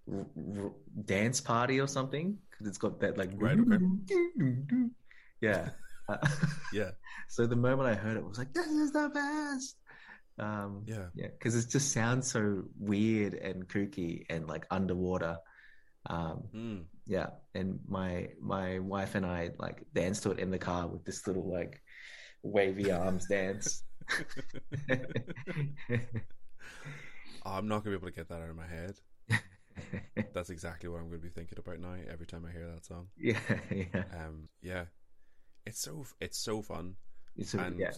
r- 0.10 0.26
r- 0.58 0.72
dance 1.04 1.42
party 1.42 1.82
or 1.82 1.88
something 1.88 2.38
because 2.50 2.66
it's 2.66 2.78
got 2.78 3.02
that 3.02 3.18
like 3.18 3.32
right, 3.36 3.60
okay. 3.60 3.84
yeah, 5.42 5.72
yeah. 6.74 6.92
So 7.28 7.46
the 7.48 7.56
moment 7.56 7.90
I 7.90 7.96
heard 7.96 8.18
it, 8.18 8.24
I 8.24 8.28
was 8.28 8.38
like, 8.38 8.54
"This 8.54 8.68
is 8.68 8.92
the 8.92 9.10
best." 9.14 9.78
Um, 10.40 10.84
yeah, 10.86 11.08
yeah, 11.14 11.28
because 11.28 11.56
it 11.56 11.70
just 11.70 11.92
sounds 11.92 12.32
so 12.32 12.64
weird 12.80 13.34
and 13.36 13.68
kooky 13.68 14.26
and 14.30 14.48
like 14.48 14.66
underwater. 14.72 15.38
Um, 16.08 16.44
mm. 16.54 16.84
Yeah, 17.06 17.28
and 17.54 17.80
my 17.88 18.30
my 18.40 18.80
wife 18.80 19.16
and 19.16 19.26
I 19.26 19.52
like 19.58 19.84
danced 19.94 20.24
to 20.24 20.32
it 20.32 20.40
in 20.40 20.52
the 20.52 20.60
car 20.60 20.88
with 20.88 21.06
this 21.06 21.28
little 21.28 21.52
like 21.52 21.82
wavy 22.44 22.92
arms 22.92 23.28
dance. 23.28 23.84
I'm 27.44 27.68
not 27.68 27.84
gonna 27.84 27.98
be 27.98 28.02
able 28.02 28.08
to 28.08 28.14
get 28.14 28.30
that 28.30 28.42
out 28.42 28.50
of 28.50 28.56
my 28.56 28.68
head. 28.68 28.96
That's 30.34 30.50
exactly 30.50 30.90
what 30.90 31.00
I'm 31.00 31.10
going 31.10 31.22
to 31.22 31.28
be 31.28 31.34
thinking 31.34 31.58
about 31.58 31.80
now 31.80 31.96
every 32.12 32.26
time 32.26 32.46
I 32.48 32.52
hear 32.52 32.70
that 32.74 32.86
song. 32.86 33.08
Yeah, 33.18 33.40
yeah, 33.72 34.04
um, 34.14 34.48
yeah. 34.62 34.86
It's 35.66 35.80
so 35.80 36.06
it's 36.20 36.38
so 36.38 36.62
fun. 36.62 36.96
It's 37.36 37.54
a, 37.54 37.60
and 37.60 37.80
yeah. 37.80 37.94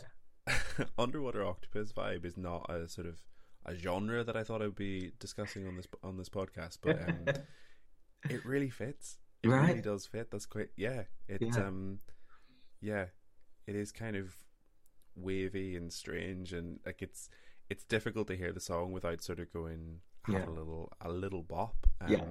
underwater 0.97 1.45
octopus 1.45 1.93
vibe 1.93 2.25
is 2.25 2.37
not 2.37 2.69
a 2.69 2.87
sort 2.87 3.07
of 3.07 3.19
a 3.65 3.75
genre 3.75 4.23
that 4.23 4.35
I 4.35 4.43
thought 4.43 4.61
I 4.61 4.65
would 4.65 4.75
be 4.75 5.11
discussing 5.19 5.67
on 5.67 5.75
this 5.75 5.87
on 6.03 6.17
this 6.17 6.29
podcast, 6.29 6.79
but 6.81 7.01
um, 7.01 7.25
it 8.29 8.45
really 8.45 8.69
fits. 8.69 9.17
It 9.41 9.49
right. 9.49 9.69
really 9.69 9.81
does 9.81 10.05
fit. 10.05 10.31
That's 10.31 10.45
quite 10.45 10.69
yeah. 10.75 11.03
It 11.27 11.41
yeah. 11.41 11.65
um 11.65 11.99
yeah, 12.81 13.05
it 13.65 13.75
is 13.75 13.91
kind 13.91 14.15
of 14.15 14.33
wavy 15.15 15.75
and 15.75 15.91
strange, 15.91 16.53
and 16.53 16.79
like 16.85 17.01
it's 17.01 17.29
it's 17.69 17.85
difficult 17.85 18.27
to 18.27 18.35
hear 18.35 18.51
the 18.51 18.59
song 18.59 18.91
without 18.91 19.23
sort 19.23 19.39
of 19.39 19.51
going 19.51 19.99
yeah. 20.27 20.45
a 20.45 20.49
little 20.49 20.91
a 21.01 21.09
little 21.09 21.43
bop. 21.43 21.87
Um, 22.01 22.11
yeah. 22.11 22.23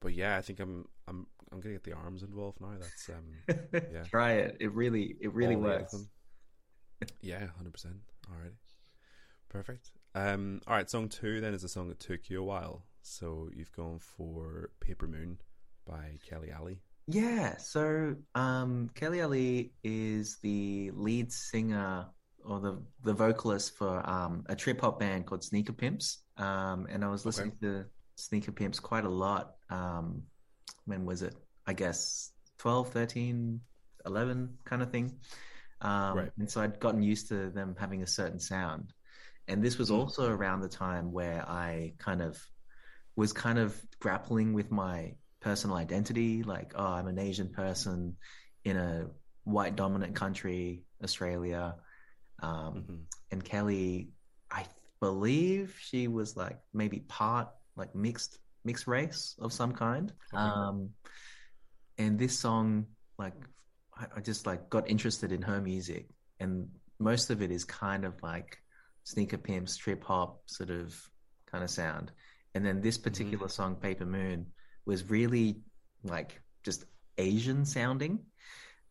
But 0.00 0.14
yeah, 0.14 0.36
I 0.36 0.40
think 0.40 0.58
I'm 0.60 0.88
I'm 1.08 1.26
I'm 1.52 1.60
gonna 1.60 1.74
get 1.74 1.84
the 1.84 1.92
arms 1.92 2.22
involved 2.22 2.60
now. 2.60 2.74
That's 2.80 3.08
um 3.10 3.58
yeah. 3.92 4.02
Try 4.04 4.32
it. 4.32 4.56
It 4.60 4.72
really 4.72 5.16
it 5.20 5.32
really 5.32 5.54
All 5.54 5.62
works. 5.62 5.94
yeah, 7.20 7.46
hundred 7.56 7.72
percent. 7.72 7.96
All 8.30 8.40
right. 8.40 8.52
Perfect. 9.48 9.90
Um 10.14 10.60
all 10.66 10.74
right, 10.74 10.88
song 10.88 11.08
two 11.08 11.40
then 11.40 11.54
is 11.54 11.64
a 11.64 11.68
song 11.68 11.88
that 11.88 12.00
took 12.00 12.30
you 12.30 12.40
a 12.40 12.44
while. 12.44 12.84
So 13.02 13.50
you've 13.52 13.72
gone 13.72 13.98
for 13.98 14.70
Paper 14.80 15.06
Moon 15.06 15.38
by 15.86 16.18
Kelly 16.28 16.52
Ali. 16.52 16.80
Yeah, 17.08 17.56
so 17.56 18.14
um, 18.34 18.90
Kelly 18.94 19.20
Ali 19.22 19.72
is 19.82 20.38
the 20.42 20.92
lead 20.94 21.32
singer 21.32 22.06
or 22.44 22.60
the 22.60 22.82
the 23.02 23.12
vocalist 23.12 23.76
for 23.76 24.08
um, 24.08 24.44
a 24.48 24.56
trip 24.56 24.80
hop 24.80 25.00
band 25.00 25.26
called 25.26 25.42
Sneaker 25.42 25.72
Pimps. 25.72 26.24
Um, 26.36 26.86
and 26.90 27.04
I 27.04 27.08
was 27.08 27.26
listening 27.26 27.52
okay. 27.62 27.78
to 27.78 27.84
Sneaker 28.16 28.52
Pimps 28.52 28.78
quite 28.78 29.04
a 29.04 29.10
lot. 29.10 29.54
Um, 29.68 30.22
when 30.84 31.04
was 31.04 31.22
it? 31.22 31.34
I 31.66 31.72
guess 31.72 32.30
12, 32.58 32.90
13, 32.90 33.60
11 34.06 34.58
kind 34.64 34.82
of 34.82 34.90
thing. 34.90 35.12
Um, 35.80 36.16
right. 36.16 36.30
And 36.38 36.50
so 36.50 36.60
I'd 36.60 36.80
gotten 36.80 37.02
used 37.02 37.28
to 37.28 37.50
them 37.50 37.76
having 37.78 38.02
a 38.02 38.06
certain 38.06 38.40
sound. 38.40 38.92
And 39.48 39.62
this 39.62 39.78
was 39.78 39.88
hmm. 39.88 39.96
also 39.96 40.30
around 40.30 40.60
the 40.60 40.68
time 40.68 41.12
where 41.12 41.44
I 41.48 41.94
kind 41.98 42.22
of 42.22 42.40
was 43.16 43.32
kind 43.32 43.58
of 43.58 43.80
grappling 44.00 44.54
with 44.54 44.70
my 44.70 45.14
personal 45.40 45.76
identity. 45.76 46.42
Like, 46.42 46.72
oh, 46.76 46.86
I'm 46.86 47.08
an 47.08 47.18
Asian 47.18 47.48
person 47.48 48.16
in 48.64 48.76
a 48.76 49.06
white 49.44 49.76
dominant 49.76 50.14
country, 50.14 50.84
Australia. 51.02 51.76
Um, 52.40 52.74
mm-hmm. 52.74 52.94
And 53.30 53.44
Kelly, 53.44 54.10
I 54.50 54.66
believe 55.00 55.76
she 55.80 56.08
was 56.08 56.36
like 56.36 56.58
maybe 56.72 57.00
part 57.00 57.48
like 57.76 57.94
mixed 57.94 58.38
mixed 58.64 58.86
race 58.86 59.36
of 59.40 59.52
some 59.52 59.72
kind. 59.72 60.12
Okay. 60.32 60.42
Um, 60.42 60.90
and 61.98 62.18
this 62.18 62.38
song, 62.38 62.86
like, 63.18 63.34
I, 63.96 64.06
I 64.16 64.20
just 64.20 64.46
like 64.46 64.70
got 64.70 64.88
interested 64.88 65.32
in 65.32 65.42
her 65.42 65.60
music, 65.60 66.08
and 66.40 66.68
most 66.98 67.30
of 67.30 67.42
it 67.42 67.50
is 67.50 67.64
kind 67.64 68.04
of 68.04 68.14
like 68.22 68.58
sneaker 69.04 69.38
pimps, 69.38 69.76
trip 69.76 70.04
hop 70.04 70.42
sort 70.46 70.70
of 70.70 70.94
kind 71.50 71.64
of 71.64 71.70
sound. 71.70 72.12
And 72.54 72.64
then 72.64 72.80
this 72.80 72.98
particular 72.98 73.46
mm-hmm. 73.46 73.52
song, 73.52 73.76
Paper 73.76 74.06
Moon, 74.06 74.46
was 74.84 75.08
really 75.10 75.60
like 76.04 76.40
just 76.64 76.84
Asian 77.18 77.64
sounding. 77.64 78.20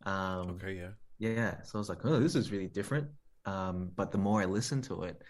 Um, 0.04 0.50
okay, 0.50 0.74
yeah. 0.74 0.90
Yeah. 1.18 1.62
So 1.62 1.76
I 1.76 1.78
was 1.78 1.88
like, 1.88 2.04
oh, 2.04 2.18
this 2.18 2.34
is 2.34 2.50
really 2.50 2.66
different. 2.66 3.08
Um, 3.44 3.90
but 3.94 4.10
the 4.10 4.18
more 4.18 4.40
I 4.40 4.46
listened 4.46 4.84
to 4.84 5.02
it, 5.02 5.22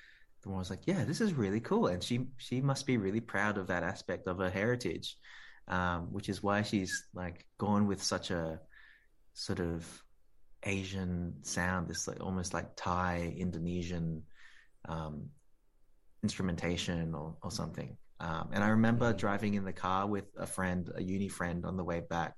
the 0.43 0.51
I 0.51 0.59
was 0.59 0.71
like, 0.71 0.87
yeah, 0.87 1.05
this 1.05 1.21
is 1.21 1.35
really 1.35 1.61
cool. 1.61 1.87
And 1.87 2.03
she 2.03 2.27
she 2.37 2.61
must 2.61 2.87
be 2.87 2.97
really 2.97 3.21
proud 3.21 3.59
of 3.59 3.69
that 3.69 3.83
aspect 3.83 4.27
of 4.27 4.39
her 4.39 4.51
heritage, 4.51 5.17
um, 5.69 6.13
which 6.13 6.29
is 6.29 6.43
why 6.43 6.63
she's 6.63 7.07
like 7.15 7.47
gone 7.59 7.87
with 7.87 8.03
such 8.03 8.31
a 8.31 8.61
sort 9.35 9.61
of 9.61 9.87
Asian 10.65 11.35
sound, 11.43 11.89
this 11.89 12.07
like 12.07 12.23
almost 12.23 12.55
like 12.55 12.77
Thai 12.77 13.35
Indonesian 13.37 14.23
um, 14.89 15.29
instrumentation 16.23 17.15
or, 17.15 17.37
or 17.43 17.51
something. 17.51 17.97
Um, 18.21 18.51
and 18.53 18.63
I 18.63 18.69
remember 18.69 19.11
mm-hmm. 19.11 19.19
driving 19.19 19.55
in 19.55 19.65
the 19.65 19.73
car 19.73 20.07
with 20.07 20.27
a 20.37 20.47
friend, 20.47 20.91
a 20.95 21.03
uni 21.03 21.29
friend, 21.29 21.65
on 21.65 21.77
the 21.77 21.85
way 21.85 22.01
back. 22.09 22.35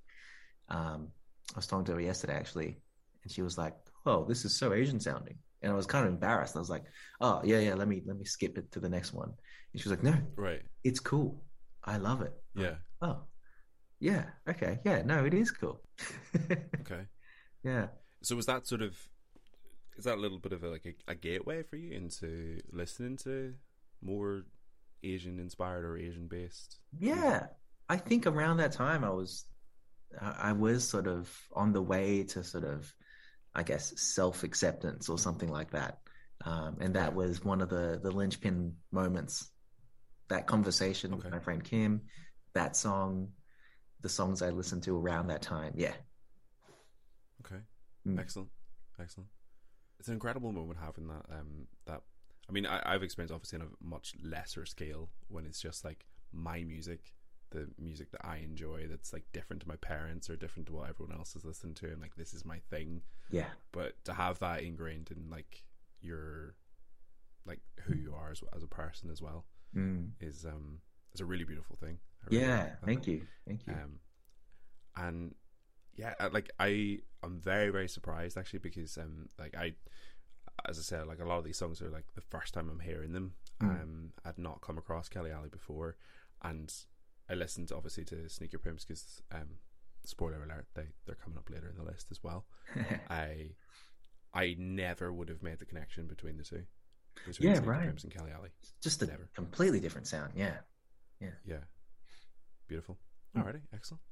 Um, 0.69 1.09
I 1.55 1.57
was 1.59 1.67
talking 1.67 1.85
to 1.87 1.93
her 1.93 2.01
yesterday 2.01 2.35
actually, 2.35 2.79
and 3.23 3.33
she 3.33 3.43
was 3.43 3.59
like, 3.59 3.75
"Oh, 4.07 4.25
this 4.25 4.45
is 4.45 4.59
so 4.59 4.73
Asian 4.73 5.01
sounding." 5.01 5.37
And 5.65 5.73
I 5.73 5.77
was 5.77 5.87
kind 5.87 6.07
of 6.07 6.13
embarrassed. 6.13 6.55
I 6.55 6.61
was 6.61 6.71
like, 6.71 6.85
"Oh, 7.21 7.41
yeah, 7.45 7.59
yeah, 7.59 7.75
let 7.75 7.89
me 7.89 8.03
let 8.07 8.17
me 8.17 8.25
skip 8.25 8.59
it 8.59 8.71
to 8.73 8.81
the 8.81 8.89
next 8.89 9.13
one." 9.13 9.33
And 9.73 9.83
she 9.83 9.89
was 9.89 9.99
like, 9.99 10.05
"No, 10.05 10.17
right, 10.37 10.63
it's 10.85 11.01
cool. 11.01 11.43
I 11.83 11.97
love 11.97 12.23
it." 12.23 12.35
Yeah. 12.55 12.63
Like, 12.63 12.77
oh, 13.03 13.19
yeah. 14.01 14.25
Okay. 14.49 14.79
Yeah. 14.85 15.03
No, 15.03 15.25
it 15.25 15.35
is 15.35 15.51
cool. 15.51 15.81
okay. 16.51 17.07
Yeah. 17.63 17.87
So 18.23 18.37
was 18.37 18.47
that 18.47 18.67
sort 18.67 18.83
of 18.83 18.97
is 19.97 20.05
that 20.05 20.19
a 20.19 20.21
little 20.21 20.39
bit 20.39 20.53
of 20.53 20.65
a, 20.65 20.69
like 20.69 20.87
a, 20.87 21.13
a 21.13 21.15
gateway 21.15 21.63
for 21.63 21.77
you 21.77 21.93
into 21.93 22.61
listening 22.73 23.17
to 23.19 23.55
more 24.03 24.45
Asian 25.03 25.39
inspired 25.39 25.85
or 25.85 25.97
Asian 25.97 26.27
based? 26.27 26.79
Yeah, 26.99 27.47
I 27.89 27.97
think 27.97 28.27
around 28.27 28.59
that 28.59 28.73
time 28.73 29.05
I 29.05 29.11
was 29.11 29.47
I 30.21 30.53
was 30.53 30.87
sort 30.87 31.07
of 31.07 31.35
on 31.55 31.73
the 31.73 31.83
way 31.83 32.23
to 32.25 32.45
sort 32.45 32.65
of 32.65 32.93
I 33.55 33.63
guess, 33.63 33.93
self 34.01 34.43
acceptance 34.43 35.09
or 35.09 35.19
something 35.19 35.49
like 35.49 35.71
that. 35.73 35.99
Um, 36.45 36.77
and 36.81 36.95
that 36.95 37.15
was 37.15 37.45
one 37.45 37.61
of 37.61 37.69
the 37.69 38.01
the 38.03 38.11
linchpin 38.11 38.75
moments. 38.93 39.51
That 40.29 40.47
conversation 40.47 41.13
okay. 41.13 41.25
with 41.25 41.33
my 41.33 41.39
friend 41.39 41.63
Kim, 41.63 42.03
that 42.55 42.77
song, 42.77 43.29
the 44.01 44.09
songs 44.09 44.43
I 44.43 44.51
listened 44.51 44.83
to 44.85 44.97
around 44.97 45.29
that 45.29 45.43
time. 45.43 45.75
Yeah. 45.77 45.93
Okay. 47.45 47.61
Mm. 48.07 48.19
Excellent. 48.19 48.49
Excellent. 48.99 49.29
It's 49.99 50.09
an 50.09 50.15
incredible 50.15 50.53
moment 50.53 50.79
having 50.83 51.09
that. 51.09 51.25
Um, 51.31 51.67
that 51.87 52.03
I 52.49 52.53
mean, 52.53 52.67
I, 52.67 52.83
I've 52.85 53.03
experienced 53.03 53.35
obviously 53.35 53.61
on 53.61 53.67
a 53.67 53.85
much 53.87 54.15
lesser 54.23 54.67
scale 54.67 55.11
when 55.29 55.47
it's 55.47 55.61
just 55.61 55.85
like 55.85 56.05
my 56.33 56.63
music 56.65 57.01
the 57.55 57.69
music 57.79 58.11
that 58.11 58.27
I 58.27 58.39
enjoy 58.39 58.87
that's 58.91 59.13
like 59.13 59.23
different 59.33 59.63
to 59.63 59.69
my 59.69 59.77
parents 59.77 60.29
or 60.29 60.37
different 60.37 60.67
to 60.67 60.75
what 60.75 60.89
everyone 60.89 61.17
else 61.17 61.37
is 61.37 61.45
listening 61.45 61.75
to 61.75 61.87
and 61.87 62.03
like 62.03 62.17
this 62.17 62.35
is 62.35 62.45
my 62.45 62.59
thing. 62.69 63.03
Yeah. 63.31 63.47
But 63.73 64.05
to 64.05 64.13
have 64.13 64.41
that 64.41 64.63
ingrained 64.63 65.11
in 65.11 65.31
like 65.31 65.63
your 66.01 66.57
like 67.47 67.61
who 67.85 67.95
you 67.95 68.13
are 68.15 68.33
as, 68.33 68.43
as 68.55 68.63
a 68.63 68.67
person 68.67 69.09
as 69.11 69.23
well 69.23 69.45
mm. 69.75 70.11
is 70.21 70.45
um 70.45 70.81
is 71.15 71.21
a 71.21 71.25
really 71.25 71.45
beautiful 71.45 71.77
thing. 71.77 71.99
Really 72.29 72.45
yeah, 72.45 72.63
like 72.63 72.85
thank 72.85 73.07
you. 73.07 73.23
Thank 73.47 73.67
you. 73.67 73.73
Um 73.73 74.01
and 74.97 75.35
yeah, 75.95 76.15
like 76.33 76.51
I 76.59 76.99
I'm 77.23 77.39
very 77.39 77.71
very 77.71 77.89
surprised 77.89 78.37
actually 78.37 78.59
because 78.59 78.99
um 78.99 79.29
like 79.39 79.55
I 79.57 79.75
as 80.69 80.79
I 80.79 80.83
said 80.83 81.07
like 81.07 81.21
a 81.21 81.25
lot 81.25 81.39
of 81.39 81.45
these 81.45 81.59
songs 81.59 81.81
are 81.81 81.91
like 81.91 82.07
the 82.17 82.21
first 82.21 82.53
time 82.53 82.69
I'm 82.69 82.81
hearing 82.81 83.13
them. 83.13 83.35
Mm. 83.63 83.69
Um 83.69 84.13
I'd 84.25 84.39
not 84.39 84.61
come 84.61 84.77
across 84.77 85.09
Kelly 85.09 85.31
Ali 85.31 85.51
before 85.51 85.97
and 86.43 86.75
I 87.31 87.35
listened 87.35 87.73
obviously 87.75 88.05
to 88.07 88.29
Sneaker 88.29 88.59
Pimps 88.59 88.85
because 88.85 89.23
um, 89.33 89.59
spoiler 90.05 90.43
alert 90.43 90.67
they 90.75 90.87
they're 91.07 91.15
coming 91.15 91.39
up 91.39 91.49
later 91.51 91.69
in 91.69 91.77
the 91.77 91.91
list 91.91 92.09
as 92.11 92.23
well. 92.23 92.45
I 93.11 93.51
I 94.33 94.57
never 94.59 95.13
would 95.13 95.29
have 95.29 95.43
made 95.43 95.59
the 95.59 95.65
connection 95.65 96.07
between 96.07 96.37
the 96.37 96.45
two. 96.45 96.65
Between 97.27 97.51
yeah, 97.51 97.55
Sneaker 97.57 97.71
right. 97.71 97.87
Pimps 97.87 98.05
and 98.05 98.13
Kelly 98.13 98.33
Ali. 98.37 98.51
Just 98.83 99.03
a 99.03 99.07
never. 99.07 99.29
completely 99.35 99.81
different 99.81 100.07
sound. 100.07 100.33
Yeah, 100.37 100.57
yeah, 101.21 101.29
yeah. 101.47 101.65
Beautiful. 102.69 102.99
Mm. 103.37 103.45
Alrighty, 103.45 103.61
excellent. 103.73 104.03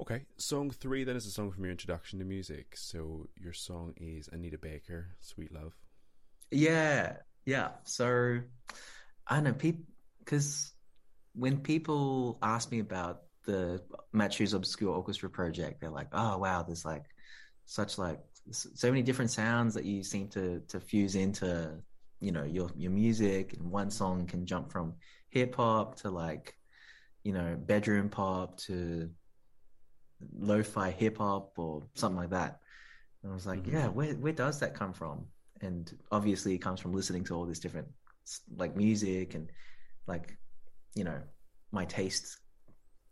Okay, 0.00 0.26
song 0.36 0.70
three 0.70 1.04
then 1.04 1.16
is 1.16 1.26
a 1.26 1.30
song 1.30 1.50
from 1.50 1.64
your 1.64 1.70
introduction 1.70 2.18
to 2.18 2.24
music. 2.24 2.76
So 2.76 3.28
your 3.40 3.52
song 3.52 3.94
is 3.96 4.28
Anita 4.32 4.58
Baker, 4.58 5.16
"Sweet 5.20 5.52
Love." 5.52 5.74
Yeah, 6.50 7.16
yeah. 7.44 7.70
So 7.84 8.40
I 9.26 9.40
know 9.40 9.52
people 9.52 9.84
because 10.18 10.72
when 11.36 11.58
people 11.58 12.38
ask 12.42 12.70
me 12.72 12.80
about 12.80 13.22
the 13.44 13.80
Matt 14.12 14.32
Hsu's 14.32 14.54
Obscure 14.54 14.94
Orchestra 14.94 15.28
project, 15.30 15.80
they're 15.80 15.90
like, 15.90 16.08
"Oh 16.12 16.38
wow, 16.38 16.62
there's 16.62 16.84
like 16.84 17.04
such 17.66 17.98
like 17.98 18.20
so 18.50 18.88
many 18.88 19.02
different 19.02 19.30
sounds 19.30 19.74
that 19.74 19.84
you 19.84 20.02
seem 20.02 20.28
to 20.28 20.60
to 20.68 20.80
fuse 20.80 21.14
into 21.14 21.72
you 22.20 22.32
know 22.32 22.44
your 22.44 22.70
your 22.76 22.90
music, 22.90 23.52
and 23.52 23.70
one 23.70 23.90
song 23.90 24.26
can 24.26 24.46
jump 24.46 24.72
from 24.72 24.94
hip 25.28 25.54
hop 25.56 25.96
to 25.96 26.10
like 26.10 26.56
you 27.22 27.32
know 27.32 27.56
bedroom 27.56 28.08
pop 28.08 28.56
to 28.56 29.10
lo-fi 30.38 30.90
hip 30.90 31.18
hop 31.18 31.52
or 31.58 31.82
something 31.94 32.18
like 32.18 32.30
that." 32.30 32.60
And 33.22 33.32
I 33.32 33.34
was 33.34 33.46
like, 33.46 33.62
mm-hmm. 33.62 33.76
"Yeah, 33.76 33.88
where 33.88 34.14
where 34.14 34.32
does 34.32 34.58
that 34.60 34.74
come 34.74 34.92
from?" 34.92 35.26
And 35.60 35.92
obviously, 36.10 36.54
it 36.54 36.58
comes 36.58 36.80
from 36.80 36.92
listening 36.94 37.24
to 37.24 37.34
all 37.34 37.46
this 37.46 37.60
different 37.60 37.88
like 38.56 38.76
music 38.76 39.34
and 39.34 39.50
like 40.06 40.36
you 40.96 41.04
know 41.04 41.20
my 41.70 41.84
tastes 41.84 42.40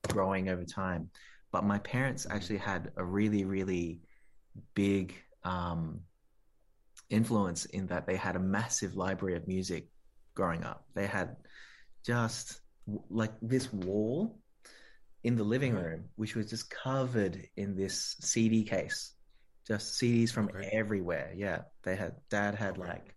growing 0.08 0.48
over 0.48 0.64
time. 0.64 1.10
But 1.52 1.64
my 1.64 1.78
parents 1.78 2.26
actually 2.28 2.58
had 2.58 2.90
a 2.96 3.04
really, 3.04 3.44
really 3.44 4.00
big 4.74 5.14
um, 5.44 6.00
influence 7.10 7.64
in 7.66 7.86
that 7.88 8.06
they 8.06 8.16
had 8.16 8.34
a 8.34 8.40
massive 8.40 8.96
library 8.96 9.36
of 9.36 9.46
music 9.46 9.88
growing 10.34 10.64
up. 10.64 10.84
They 10.94 11.06
had 11.06 11.36
just 12.04 12.60
like 13.08 13.32
this 13.40 13.72
wall 13.72 14.38
in 15.22 15.36
the 15.36 15.44
living 15.44 15.74
room, 15.74 16.06
which 16.16 16.34
was 16.34 16.50
just 16.50 16.70
covered 16.70 17.40
in 17.56 17.76
this 17.76 18.16
CD 18.20 18.64
case, 18.64 19.12
just 19.66 20.00
CDs 20.00 20.30
from 20.30 20.48
okay. 20.48 20.68
everywhere. 20.72 21.32
Yeah, 21.36 21.62
they 21.84 21.94
had. 21.96 22.16
Dad 22.30 22.54
had 22.54 22.78
like, 22.78 23.14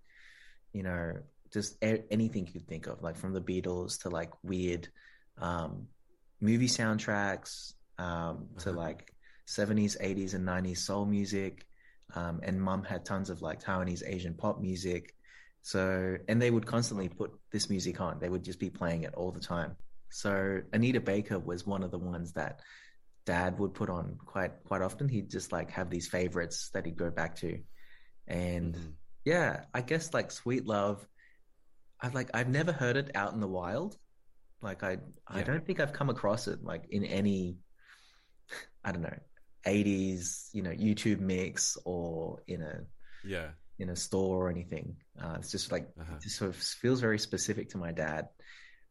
you 0.73 0.83
know, 0.83 1.13
just 1.51 1.77
a- 1.83 2.03
anything 2.11 2.45
you 2.45 2.53
could 2.53 2.67
think 2.67 2.87
of, 2.87 3.01
like 3.01 3.15
from 3.15 3.33
the 3.33 3.41
Beatles 3.41 4.01
to 4.03 4.09
like 4.09 4.31
weird 4.43 4.87
um, 5.39 5.87
movie 6.41 6.67
soundtracks 6.67 7.73
um, 7.97 8.47
to 8.59 8.69
uh-huh. 8.69 8.79
like 8.79 9.13
70s, 9.47 9.99
80s, 10.01 10.33
and 10.33 10.47
90s 10.47 10.77
soul 10.77 11.05
music. 11.05 11.65
Um, 12.15 12.39
and 12.43 12.61
mum 12.61 12.83
had 12.83 13.03
tons 13.05 13.29
of 13.29 13.41
like 13.41 13.61
Taiwanese 13.61 14.03
Asian 14.05 14.33
pop 14.33 14.61
music. 14.61 15.13
So, 15.61 16.17
and 16.27 16.41
they 16.41 16.49
would 16.49 16.65
constantly 16.65 17.09
put 17.09 17.31
this 17.51 17.69
music 17.69 17.99
on. 17.99 18.19
They 18.19 18.29
would 18.29 18.43
just 18.43 18.59
be 18.59 18.69
playing 18.69 19.03
it 19.03 19.13
all 19.15 19.31
the 19.31 19.41
time. 19.41 19.75
So, 20.09 20.61
Anita 20.71 21.01
Baker 21.01 21.39
was 21.39 21.67
one 21.67 21.83
of 21.83 21.91
the 21.91 21.97
ones 21.97 22.31
that 22.33 22.61
dad 23.25 23.59
would 23.59 23.73
put 23.73 23.89
on 23.89 24.17
quite 24.25 24.53
quite 24.63 24.81
often. 24.81 25.09
He'd 25.09 25.29
just 25.29 25.51
like 25.51 25.69
have 25.71 25.89
these 25.89 26.07
favorites 26.07 26.69
that 26.73 26.85
he'd 26.85 26.97
go 26.97 27.11
back 27.11 27.35
to. 27.37 27.59
And 28.27 28.73
mm-hmm. 28.73 28.89
yeah, 29.25 29.65
I 29.73 29.81
guess 29.81 30.13
like 30.13 30.31
Sweet 30.31 30.65
Love, 30.65 31.05
I've 32.01 32.13
like 32.13 32.29
I've 32.33 32.49
never 32.49 32.71
heard 32.71 32.97
it 32.97 33.11
out 33.15 33.33
in 33.33 33.39
the 33.39 33.47
wild. 33.47 33.97
Like 34.61 34.83
I 34.83 34.91
yeah. 34.91 34.97
I 35.29 35.43
don't 35.43 35.65
think 35.65 35.79
I've 35.79 35.93
come 35.93 36.09
across 36.09 36.47
it 36.47 36.63
like 36.63 36.85
in 36.89 37.03
any 37.03 37.57
I 38.83 38.91
don't 38.91 39.01
know, 39.01 39.19
80s, 39.65 40.49
you 40.53 40.61
know, 40.61 40.71
YouTube 40.71 41.19
mix 41.19 41.77
or 41.85 42.41
in 42.47 42.61
a 42.61 42.81
yeah 43.25 43.49
in 43.79 43.89
a 43.89 43.95
store 43.95 44.47
or 44.47 44.49
anything. 44.49 44.95
Uh, 45.21 45.35
it's 45.37 45.51
just 45.51 45.71
like 45.71 45.87
uh-huh. 45.99 46.15
it 46.15 46.21
just 46.21 46.37
sort 46.37 46.49
of 46.49 46.55
feels 46.55 46.99
very 46.99 47.19
specific 47.19 47.69
to 47.69 47.77
my 47.77 47.91
dad. 47.91 48.27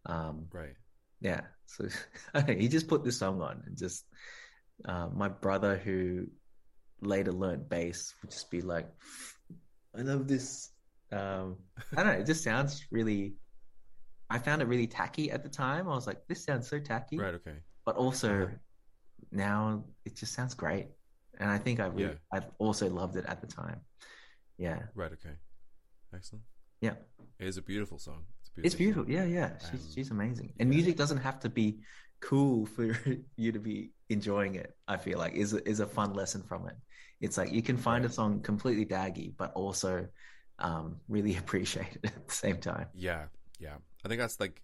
Um, 0.07 0.47
right. 0.53 0.75
Yeah. 1.21 1.41
So 1.67 1.89
he 2.47 2.69
just 2.69 2.89
put 2.89 3.05
this 3.05 3.19
song 3.19 3.41
on 3.41 3.63
and 3.67 3.77
just 3.77 4.05
uh, 4.85 5.09
my 5.13 5.29
brother 5.29 5.77
who 5.77 6.27
later 7.01 7.33
learned 7.33 7.69
bass 7.69 8.15
would 8.23 8.31
just 8.31 8.51
be 8.51 8.61
like, 8.61 8.89
I 9.97 10.03
love 10.03 10.29
this. 10.29 10.71
Um, 11.13 11.57
I 11.97 12.03
don't 12.03 12.07
know. 12.07 12.21
It 12.21 12.27
just 12.27 12.43
sounds 12.43 12.85
really. 12.91 13.35
I 14.29 14.39
found 14.39 14.61
it 14.61 14.67
really 14.67 14.89
tacky 14.89 15.31
at 15.31 15.45
the 15.45 15.49
time. 15.49 15.89
I 15.89 15.95
was 15.95 16.07
like, 16.07 16.27
this 16.29 16.45
sounds 16.45 16.69
so 16.69 16.81
tacky. 16.81 17.17
Right. 17.17 17.35
Okay. 17.35 17.59
But 17.85 17.97
also, 17.97 18.51
now 19.31 19.85
it 20.05 20.17
just 20.17 20.35
sounds 20.35 20.55
great, 20.55 20.89
and 21.39 21.49
I 21.49 21.59
think 21.59 21.79
I 21.79 21.87
really, 21.87 22.05
yeah. 22.05 22.15
I've 22.33 22.47
also 22.59 22.89
loved 22.89 23.17
it 23.17 23.25
at 23.29 23.41
the 23.41 23.47
time. 23.47 23.81
Yeah. 24.59 24.81
Right. 24.95 25.13
Okay. 25.13 25.37
Excellent. 26.15 26.45
Yeah. 26.81 26.95
It 27.39 27.47
is 27.47 27.57
a 27.57 27.63
beautiful 27.63 27.99
song. 27.99 28.25
It's 28.41 28.49
beautiful. 28.49 28.67
It's 28.67 28.75
beautiful. 28.75 29.11
Yeah, 29.11 29.25
yeah. 29.25 29.51
She's 29.71 29.85
um, 29.85 29.91
she's 29.95 30.11
amazing. 30.11 30.53
And 30.59 30.71
yeah. 30.71 30.77
music 30.77 30.97
doesn't 30.97 31.19
have 31.19 31.39
to 31.41 31.49
be 31.49 31.81
cool 32.21 32.67
for 32.67 32.99
you 33.37 33.53
to 33.53 33.59
be 33.59 33.93
enjoying 34.09 34.55
it. 34.55 34.75
I 34.89 34.97
feel 34.97 35.19
like 35.19 35.35
is 35.35 35.53
is 35.53 35.81
a 35.81 35.87
fun 35.87 36.15
lesson 36.15 36.43
from 36.43 36.67
it. 36.67 36.75
It's 37.21 37.37
like 37.39 37.53
you 37.53 37.63
can 37.63 37.77
find 37.77 38.05
right. 38.05 38.11
a 38.11 38.15
song 38.15 38.41
completely 38.41 38.87
daggy, 38.87 39.35
but 39.37 39.53
also 39.55 40.07
um, 40.59 41.01
really 41.09 41.37
appreciate 41.43 41.99
it 42.03 42.13
at 42.17 42.29
the 42.29 42.35
same 42.35 42.59
time. 42.59 42.87
Yeah, 42.95 43.25
yeah. 43.59 43.77
I 44.05 44.09
think 44.09 44.21
that's 44.21 44.41
like 44.41 44.63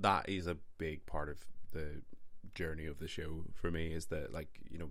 that 0.00 0.28
is 0.28 0.46
a 0.46 0.56
big 0.78 1.06
part 1.06 1.28
of 1.28 1.44
the 1.72 2.02
journey 2.54 2.86
of 2.86 2.98
the 2.98 3.08
show 3.08 3.44
for 3.54 3.70
me. 3.70 3.92
Is 3.92 4.06
that 4.06 4.32
like 4.32 4.48
you 4.70 4.78
know 4.78 4.90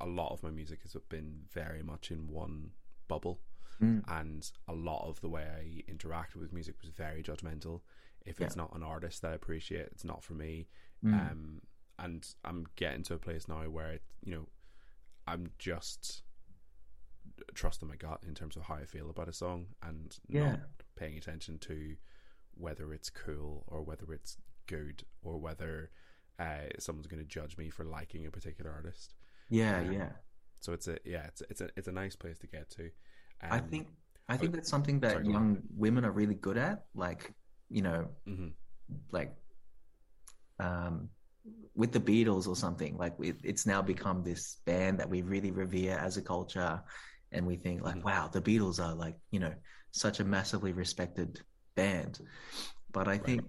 a 0.00 0.06
lot 0.06 0.32
of 0.32 0.42
my 0.42 0.50
music 0.50 0.80
has 0.82 0.96
been 1.08 1.42
very 1.52 1.82
much 1.82 2.10
in 2.10 2.28
one 2.28 2.70
bubble 3.08 3.38
Mm. 3.82 4.02
And 4.08 4.50
a 4.68 4.72
lot 4.72 5.08
of 5.08 5.20
the 5.20 5.28
way 5.28 5.42
I 5.44 5.90
interacted 5.90 6.36
with 6.36 6.52
music 6.52 6.76
was 6.80 6.90
very 6.90 7.22
judgmental. 7.22 7.80
If 8.24 8.38
yeah. 8.38 8.46
it's 8.46 8.56
not 8.56 8.74
an 8.74 8.82
artist 8.82 9.22
that 9.22 9.32
I 9.32 9.34
appreciate, 9.34 9.88
it's 9.92 10.04
not 10.04 10.22
for 10.22 10.34
me. 10.34 10.68
Mm. 11.04 11.12
Um, 11.12 11.60
and 11.98 12.26
I'm 12.44 12.66
getting 12.76 13.02
to 13.04 13.14
a 13.14 13.18
place 13.18 13.48
now 13.48 13.62
where 13.62 13.92
it, 13.92 14.02
you 14.24 14.32
know, 14.32 14.48
I'm 15.26 15.50
just 15.58 16.22
trusting 17.54 17.88
my 17.88 17.96
gut 17.96 18.22
in 18.26 18.34
terms 18.34 18.56
of 18.56 18.62
how 18.62 18.74
I 18.74 18.84
feel 18.84 19.10
about 19.10 19.28
a 19.28 19.32
song 19.32 19.66
and 19.82 20.16
yeah. 20.28 20.50
not 20.50 20.60
paying 20.96 21.16
attention 21.16 21.58
to 21.60 21.96
whether 22.54 22.92
it's 22.92 23.10
cool 23.10 23.64
or 23.66 23.82
whether 23.82 24.12
it's 24.12 24.36
good 24.66 25.04
or 25.22 25.38
whether 25.38 25.90
uh, 26.38 26.68
someone's 26.78 27.06
going 27.06 27.22
to 27.22 27.28
judge 27.28 27.56
me 27.56 27.70
for 27.70 27.84
liking 27.84 28.26
a 28.26 28.30
particular 28.30 28.70
artist. 28.70 29.14
Yeah, 29.48 29.78
um, 29.78 29.92
yeah. 29.92 30.08
So 30.60 30.72
it's 30.72 30.88
a 30.88 30.98
yeah, 31.04 31.24
it's 31.26 31.42
it's 31.50 31.60
a 31.60 31.68
it's 31.76 31.88
a 31.88 31.92
nice 31.92 32.14
place 32.14 32.38
to 32.40 32.46
get 32.46 32.70
to. 32.70 32.90
I 33.40 33.58
think 33.58 33.88
I 34.28 34.36
think 34.36 34.54
that's 34.54 34.70
something 34.70 35.00
that 35.00 35.12
sorry, 35.12 35.28
young 35.28 35.58
women 35.76 36.04
are 36.04 36.12
really 36.12 36.36
good 36.36 36.56
at. 36.56 36.84
Like, 36.94 37.34
you 37.68 37.82
know, 37.82 38.08
mm-hmm. 38.28 38.48
like 39.10 39.34
um, 40.60 41.08
with 41.74 41.92
the 41.92 42.00
Beatles 42.00 42.46
or 42.46 42.56
something. 42.56 42.96
Like, 42.96 43.14
it's 43.20 43.66
now 43.66 43.82
become 43.82 44.22
this 44.22 44.58
band 44.64 44.98
that 45.00 45.08
we 45.08 45.22
really 45.22 45.50
revere 45.50 45.98
as 45.98 46.16
a 46.16 46.22
culture, 46.22 46.80
and 47.32 47.46
we 47.46 47.56
think 47.56 47.82
like, 47.82 48.04
wow, 48.04 48.28
the 48.32 48.40
Beatles 48.40 48.80
are 48.80 48.94
like, 48.94 49.16
you 49.30 49.40
know, 49.40 49.52
such 49.90 50.20
a 50.20 50.24
massively 50.24 50.72
respected 50.72 51.40
band. 51.74 52.20
But 52.92 53.08
I 53.08 53.18
think. 53.18 53.42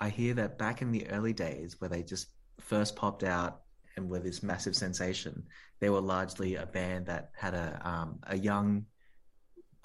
I 0.00 0.10
hear 0.10 0.34
that 0.34 0.58
back 0.58 0.80
in 0.80 0.92
the 0.92 1.08
early 1.08 1.32
days 1.32 1.76
where 1.80 1.88
they 1.88 2.04
just 2.04 2.28
first 2.60 2.94
popped 2.94 3.24
out 3.24 3.62
and 3.96 4.08
were 4.08 4.20
this 4.20 4.42
massive 4.42 4.76
sensation, 4.76 5.42
they 5.80 5.90
were 5.90 6.00
largely 6.00 6.54
a 6.54 6.66
band 6.66 7.06
that 7.06 7.30
had 7.36 7.54
a 7.54 7.80
um, 7.84 8.20
a 8.28 8.36
young 8.36 8.86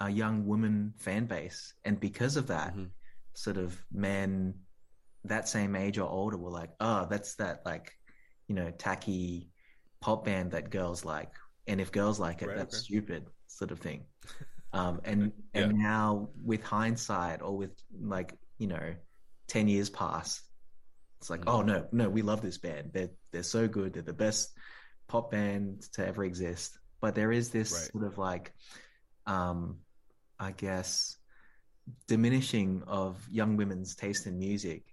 a 0.00 0.10
young 0.10 0.46
woman 0.46 0.92
fan 0.98 1.26
base, 1.26 1.74
and 1.84 1.98
because 1.98 2.36
of 2.36 2.46
that, 2.48 2.72
mm-hmm. 2.72 2.84
sort 3.32 3.56
of 3.56 3.76
men 3.92 4.54
that 5.24 5.48
same 5.48 5.74
age 5.74 5.98
or 5.98 6.08
older 6.08 6.36
were 6.36 6.50
like, 6.50 6.70
oh, 6.80 7.06
that's 7.08 7.34
that 7.36 7.62
like, 7.64 7.92
you 8.46 8.54
know, 8.54 8.70
tacky 8.70 9.50
pop 10.00 10.24
band 10.26 10.50
that 10.52 10.70
girls 10.70 11.04
like, 11.04 11.32
and 11.66 11.80
if 11.80 11.90
girls 11.90 12.20
like 12.20 12.42
it, 12.42 12.48
right, 12.48 12.56
that's 12.58 12.76
okay. 12.76 12.84
stupid, 12.84 13.26
sort 13.58 13.70
of 13.70 13.78
thing. 13.80 14.04
Um, 14.72 15.00
and 15.04 15.32
yeah. 15.54 15.62
and 15.62 15.78
now 15.78 16.30
with 16.42 16.62
hindsight, 16.62 17.42
or 17.42 17.56
with 17.56 17.72
like 18.00 18.34
you 18.58 18.66
know, 18.66 18.94
ten 19.48 19.68
years 19.68 19.90
past, 19.90 20.42
it's 21.20 21.30
like, 21.30 21.40
mm-hmm. 21.40 21.50
oh 21.50 21.62
no, 21.62 21.86
no, 21.92 22.08
we 22.08 22.22
love 22.22 22.42
this 22.42 22.58
band. 22.58 22.90
They're 22.92 23.10
they're 23.32 23.42
so 23.42 23.68
good. 23.68 23.94
They're 23.94 24.02
the 24.02 24.12
best 24.12 24.52
pop 25.08 25.30
band 25.30 25.82
to 25.92 26.06
ever 26.06 26.24
exist. 26.24 26.78
But 27.00 27.14
there 27.14 27.32
is 27.32 27.50
this 27.50 27.72
right. 27.72 27.92
sort 27.92 28.04
of 28.04 28.18
like 28.18 28.52
um, 29.26 29.78
I 30.38 30.52
guess, 30.52 31.16
diminishing 32.06 32.82
of 32.86 33.26
young 33.30 33.56
women's 33.56 33.94
taste 33.94 34.26
in 34.26 34.38
music, 34.38 34.84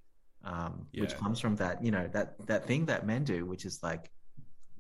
um, 0.44 0.88
yeah. 0.92 1.02
which 1.02 1.16
comes 1.18 1.40
from 1.40 1.56
that, 1.58 1.84
you 1.84 1.92
know, 1.92 2.08
that 2.14 2.36
that 2.48 2.66
thing 2.66 2.86
that 2.86 3.06
men 3.06 3.24
do, 3.24 3.46
which 3.46 3.66
is 3.66 3.82
like 3.84 4.12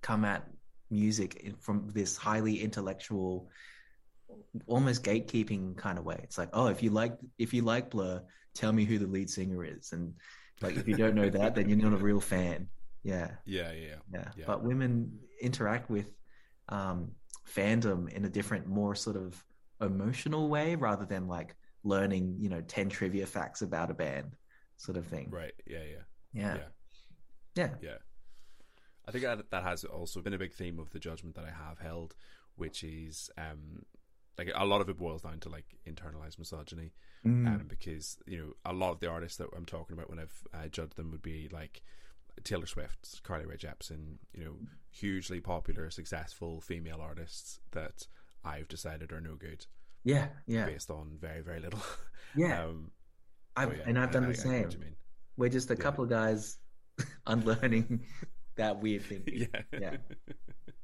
come 0.02 0.26
at 0.26 0.48
music 0.91 1.56
from 1.60 1.89
this 1.93 2.17
highly 2.17 2.62
intellectual, 2.62 3.49
almost 4.67 5.04
gatekeeping 5.04 5.77
kind 5.77 5.97
of 5.97 6.06
way. 6.06 6.19
It's 6.23 6.38
like, 6.38 6.49
oh, 6.54 6.67
if 6.67 6.84
you 6.84 6.89
like 6.89 7.17
if 7.38 7.54
you 7.54 7.62
like 7.63 7.89
Blur, 7.89 8.21
tell 8.54 8.71
me 8.71 8.86
who 8.86 8.99
the 8.99 9.08
lead 9.08 9.30
singer 9.30 9.63
is, 9.63 9.93
and 9.93 10.13
like 10.62 10.77
if 10.77 10.88
you 10.88 10.95
don't 10.95 11.15
know 11.15 11.30
that, 11.30 11.56
then 11.56 11.69
you're 11.69 11.77
not 11.77 11.93
a 11.93 12.04
real 12.04 12.21
fan. 12.21 12.67
Yeah. 13.04 13.32
Yeah, 13.45 13.71
yeah, 13.71 13.95
yeah. 14.13 14.27
yeah. 14.36 14.43
But 14.45 14.63
women 14.63 15.19
interact 15.41 15.89
with 15.89 16.13
um, 16.69 17.12
fandom 17.47 18.10
in 18.10 18.25
a 18.25 18.30
different, 18.30 18.67
more 18.67 18.95
sort 18.95 19.15
of 19.15 19.43
emotional 19.82 20.49
way 20.49 20.75
rather 20.75 21.06
than 21.06 21.27
like 21.27 21.56
learning, 21.84 22.38
you 22.39 22.49
know, 22.49 22.62
10 22.62 22.89
trivia 22.89 23.25
facts 23.25 23.62
about 23.62 23.89
a 23.89 23.93
band 23.93 24.36
sort 24.77 24.97
of 24.97 25.08
thing. 25.08 25.30
Right. 25.32 25.54
Yeah. 25.65 25.80
Yeah. 25.80 25.95
Yeah. 26.34 26.56
Yeah. 26.56 26.63
Yeah. 27.56 27.69
yeah. 27.82 27.97
I 29.08 29.12
think 29.12 29.24
that, 29.24 29.50
that 29.52 29.64
has 29.64 29.84
also 29.84 30.22
been 30.22 30.34
a 30.34 30.38
big 30.38 30.54
theme 30.54 30.80
of 30.80 30.92
the 30.92 31.00
judgment 31.00 31.36
that 31.36 31.46
I 31.46 31.68
have 31.68 31.80
held, 31.80 32.16
which 32.56 32.84
is 32.84 33.30
um, 33.38 33.84
like 34.38 34.52
a 34.54 34.66
lot 34.66 34.82
of 34.82 34.90
it 34.90 34.98
boils 34.98 35.22
down 35.22 35.40
to 35.42 35.50
like 35.50 35.66
internalized 35.88 36.40
misogyny, 36.40 36.94
mm. 37.26 37.48
um, 37.48 37.66
because 37.68 38.18
you 38.26 38.38
know 38.38 38.54
a 38.66 38.74
lot 38.74 38.92
of 38.92 39.00
the 39.00 39.10
artists 39.10 39.38
that 39.38 39.48
I'm 39.56 39.66
talking 39.66 39.96
about 39.96 40.10
when 40.10 40.20
I've 40.20 40.44
uh, 40.54 40.68
judged 40.68 40.98
them 40.98 41.12
would 41.12 41.22
be 41.22 41.50
like 41.52 41.82
Taylor 42.44 42.66
Swift, 42.66 43.22
Carly 43.24 43.46
Rae 43.46 43.58
Jepsen, 43.58 44.18
you 44.34 44.46
know, 44.46 44.56
hugely 44.90 45.40
popular, 45.40 45.90
successful 45.90 46.62
female 46.62 47.00
artists 47.02 47.60
that 47.72 48.08
I've 48.44 48.68
decided 48.68 49.12
are 49.12 49.22
no 49.22 49.36
good. 49.36 49.66
Yeah, 50.04 50.28
yeah. 50.48 50.66
Based 50.66 50.90
on 50.90 51.18
very, 51.20 51.42
very 51.42 51.60
little. 51.60 51.82
Yeah. 52.34 52.64
um, 52.64 52.92
I've, 53.58 53.76
yeah, 53.76 53.84
and 53.88 54.00
I've 54.00 54.12
done 54.12 54.24
I, 54.24 54.28
the 54.28 54.32
I, 54.32 54.36
same. 54.38 54.70
I 54.72 54.86
We're 55.36 55.50
just 55.50 55.70
a 55.70 55.74
yeah. 55.74 55.82
couple 55.82 56.06
of 56.06 56.10
guys 56.10 56.60
unlearning 57.28 58.06
that 58.56 58.82
weird 58.82 59.04
thing. 59.04 59.24
Yeah. 59.28 59.62
yeah. 59.72 59.98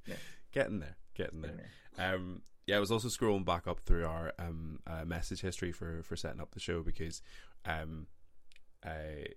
yeah. 0.05 0.15
Getting 0.51 0.79
there. 0.79 0.95
Getting 1.15 1.41
there. 1.41 1.51
Getting 1.51 1.67
there. 1.97 2.15
Um, 2.15 2.41
yeah, 2.65 2.77
I 2.77 2.79
was 2.79 2.91
also 2.91 3.07
scrolling 3.07 3.45
back 3.45 3.67
up 3.67 3.79
through 3.79 4.05
our 4.05 4.33
um, 4.39 4.79
uh, 4.85 5.05
message 5.05 5.41
history 5.41 5.71
for, 5.71 6.03
for 6.03 6.15
setting 6.15 6.41
up 6.41 6.51
the 6.51 6.59
show 6.59 6.81
because 6.81 7.21
um, 7.65 8.07
I 8.83 9.27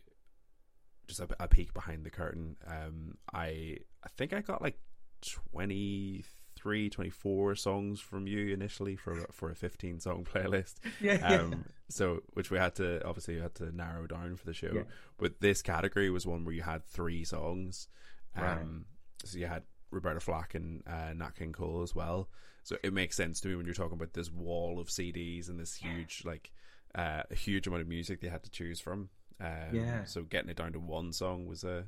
just 1.07 1.21
a, 1.21 1.29
a 1.38 1.49
peek 1.49 1.75
behind 1.75 2.05
the 2.05 2.11
curtain. 2.11 2.57
Um, 2.66 3.19
I 3.33 3.79
I 4.05 4.09
think 4.16 4.33
I 4.33 4.40
got 4.40 4.62
like 4.62 4.79
twenty 5.21 6.25
23, 6.61 6.90
24 6.90 7.55
songs 7.55 8.01
from 8.01 8.27
you 8.27 8.53
initially 8.53 8.95
for 8.95 9.27
for 9.33 9.51
a 9.51 9.55
15 9.55 10.01
song 10.01 10.27
playlist. 10.33 10.75
Yeah, 11.01 11.27
um. 11.27 11.64
So, 11.88 12.21
which 12.35 12.51
we 12.51 12.59
had 12.59 12.75
to 12.77 13.05
obviously 13.07 13.35
you 13.35 13.40
had 13.40 13.55
to 13.57 13.75
narrow 13.75 14.07
down 14.07 14.37
for 14.37 14.47
the 14.47 14.53
show. 14.53 14.71
Yeah. 14.73 14.83
But 15.19 15.40
this 15.40 15.62
category 15.62 16.11
was 16.11 16.27
one 16.27 16.45
where 16.45 16.55
you 16.55 16.62
had 16.62 16.85
three 16.85 17.25
songs. 17.25 17.88
Um. 18.37 18.85
So 19.25 19.38
you 19.38 19.47
had 19.47 19.62
Roberta 19.90 20.21
Flack 20.21 20.55
and 20.55 20.83
uh, 20.87 21.12
Nat 21.14 21.37
King 21.37 21.53
Cole 21.53 21.83
as 21.83 21.95
well. 21.95 22.29
So 22.62 22.77
it 22.83 22.93
makes 22.93 23.16
sense 23.16 23.40
to 23.40 23.49
me 23.49 23.57
when 23.57 23.66
you're 23.66 23.75
talking 23.75 23.97
about 23.97 24.12
this 24.12 24.31
wall 24.31 24.79
of 24.81 24.88
CDs 24.88 25.49
and 25.49 25.59
this 25.59 25.75
huge 25.75 26.23
like 26.25 26.53
uh, 26.95 27.23
a 27.31 27.35
huge 27.35 27.66
amount 27.66 27.83
of 27.83 27.88
music 27.88 28.21
they 28.21 28.29
had 28.29 28.45
to 28.45 28.51
choose 28.51 28.81
from. 28.81 29.09
Um, 29.40 29.73
yeah. 29.73 30.05
So 30.05 30.23
getting 30.23 30.51
it 30.51 30.57
down 30.57 30.73
to 30.73 30.81
one 30.81 31.12
song 31.12 31.47
was 31.47 31.64
a 31.64 31.87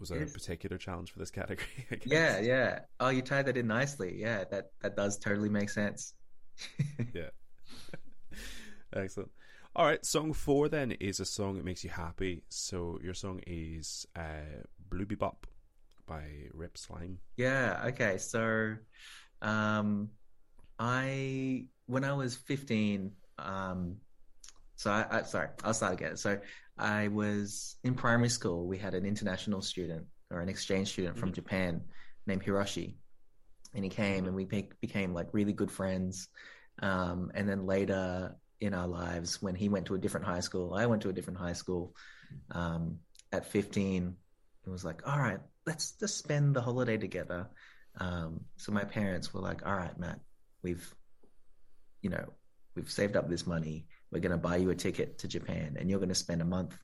Was 0.00 0.10
a 0.10 0.16
particular 0.26 0.76
challenge 0.76 1.12
for 1.12 1.18
this 1.20 1.30
category? 1.30 1.68
Yeah, 2.04 2.40
yeah. 2.40 2.80
Oh, 2.98 3.10
you 3.10 3.22
tied 3.22 3.46
that 3.46 3.56
in 3.56 3.66
nicely. 3.68 4.16
Yeah, 4.18 4.44
that 4.50 4.70
that 4.82 4.96
does 4.96 5.18
totally 5.18 5.48
make 5.50 5.70
sense. 5.70 6.14
yeah. 7.14 7.30
Excellent. 8.92 9.30
All 9.76 9.86
right, 9.86 10.04
song 10.04 10.32
four 10.32 10.68
then 10.68 10.92
is 10.92 11.20
a 11.20 11.24
song 11.24 11.56
that 11.56 11.64
makes 11.64 11.82
you 11.84 11.90
happy. 11.90 12.42
So 12.48 12.98
your 13.02 13.14
song 13.14 13.40
is 13.46 14.06
uh, 14.16 14.62
"Blue 14.90 15.06
Bebop" 15.06 15.44
by 16.06 16.24
Rip 16.52 16.76
Slyme. 16.76 17.16
Yeah. 17.36 17.82
Okay. 17.86 18.18
So, 18.18 18.76
um, 19.42 20.10
I 20.78 21.66
when 21.86 22.04
I 22.04 22.12
was 22.12 22.36
fifteen, 22.36 23.12
um, 23.38 23.96
so 24.76 24.90
I, 24.90 25.06
I 25.10 25.22
sorry, 25.22 25.48
I'll 25.62 25.74
start 25.74 25.94
again. 25.94 26.16
So 26.16 26.38
I 26.78 27.08
was 27.08 27.76
in 27.84 27.94
primary 27.94 28.28
school. 28.28 28.66
We 28.66 28.78
had 28.78 28.94
an 28.94 29.06
international 29.06 29.62
student 29.62 30.06
or 30.30 30.40
an 30.40 30.48
exchange 30.48 30.88
student 30.88 31.18
from 31.18 31.28
mm-hmm. 31.28 31.34
Japan 31.34 31.82
named 32.26 32.44
Hiroshi, 32.44 32.96
and 33.74 33.84
he 33.84 33.90
came 33.90 34.26
and 34.26 34.34
we 34.34 34.44
be- 34.44 34.72
became 34.80 35.14
like 35.14 35.28
really 35.32 35.52
good 35.52 35.70
friends. 35.70 36.28
Um, 36.82 37.30
and 37.34 37.48
then 37.48 37.66
later 37.66 38.34
in 38.60 38.74
our 38.74 38.88
lives 38.88 39.40
when 39.40 39.54
he 39.54 39.68
went 39.68 39.86
to 39.86 39.94
a 39.94 39.98
different 39.98 40.26
high 40.26 40.40
school. 40.40 40.74
I 40.74 40.86
went 40.86 41.02
to 41.02 41.08
a 41.08 41.12
different 41.12 41.38
high 41.38 41.52
school. 41.52 41.94
Um, 42.50 42.98
at 43.34 43.46
15, 43.46 44.16
it 44.66 44.70
was 44.70 44.84
like, 44.84 45.06
all 45.06 45.18
right, 45.18 45.40
let's 45.66 45.92
just 45.92 46.18
spend 46.18 46.54
the 46.54 46.60
holiday 46.60 46.96
together. 46.96 47.48
Um, 47.98 48.40
so 48.56 48.72
my 48.72 48.84
parents 48.84 49.32
were 49.32 49.40
like, 49.40 49.66
all 49.66 49.74
right, 49.74 49.98
Matt, 49.98 50.20
we've, 50.62 50.94
you 52.02 52.10
know, 52.10 52.32
we've 52.74 52.90
saved 52.90 53.16
up 53.16 53.28
this 53.28 53.46
money. 53.46 53.86
We're 54.10 54.20
going 54.20 54.32
to 54.32 54.38
buy 54.38 54.56
you 54.56 54.70
a 54.70 54.74
ticket 54.74 55.18
to 55.18 55.28
Japan 55.28 55.76
and 55.78 55.88
you're 55.88 55.98
going 55.98 56.08
to 56.08 56.14
spend 56.14 56.42
a 56.42 56.46
month 56.46 56.76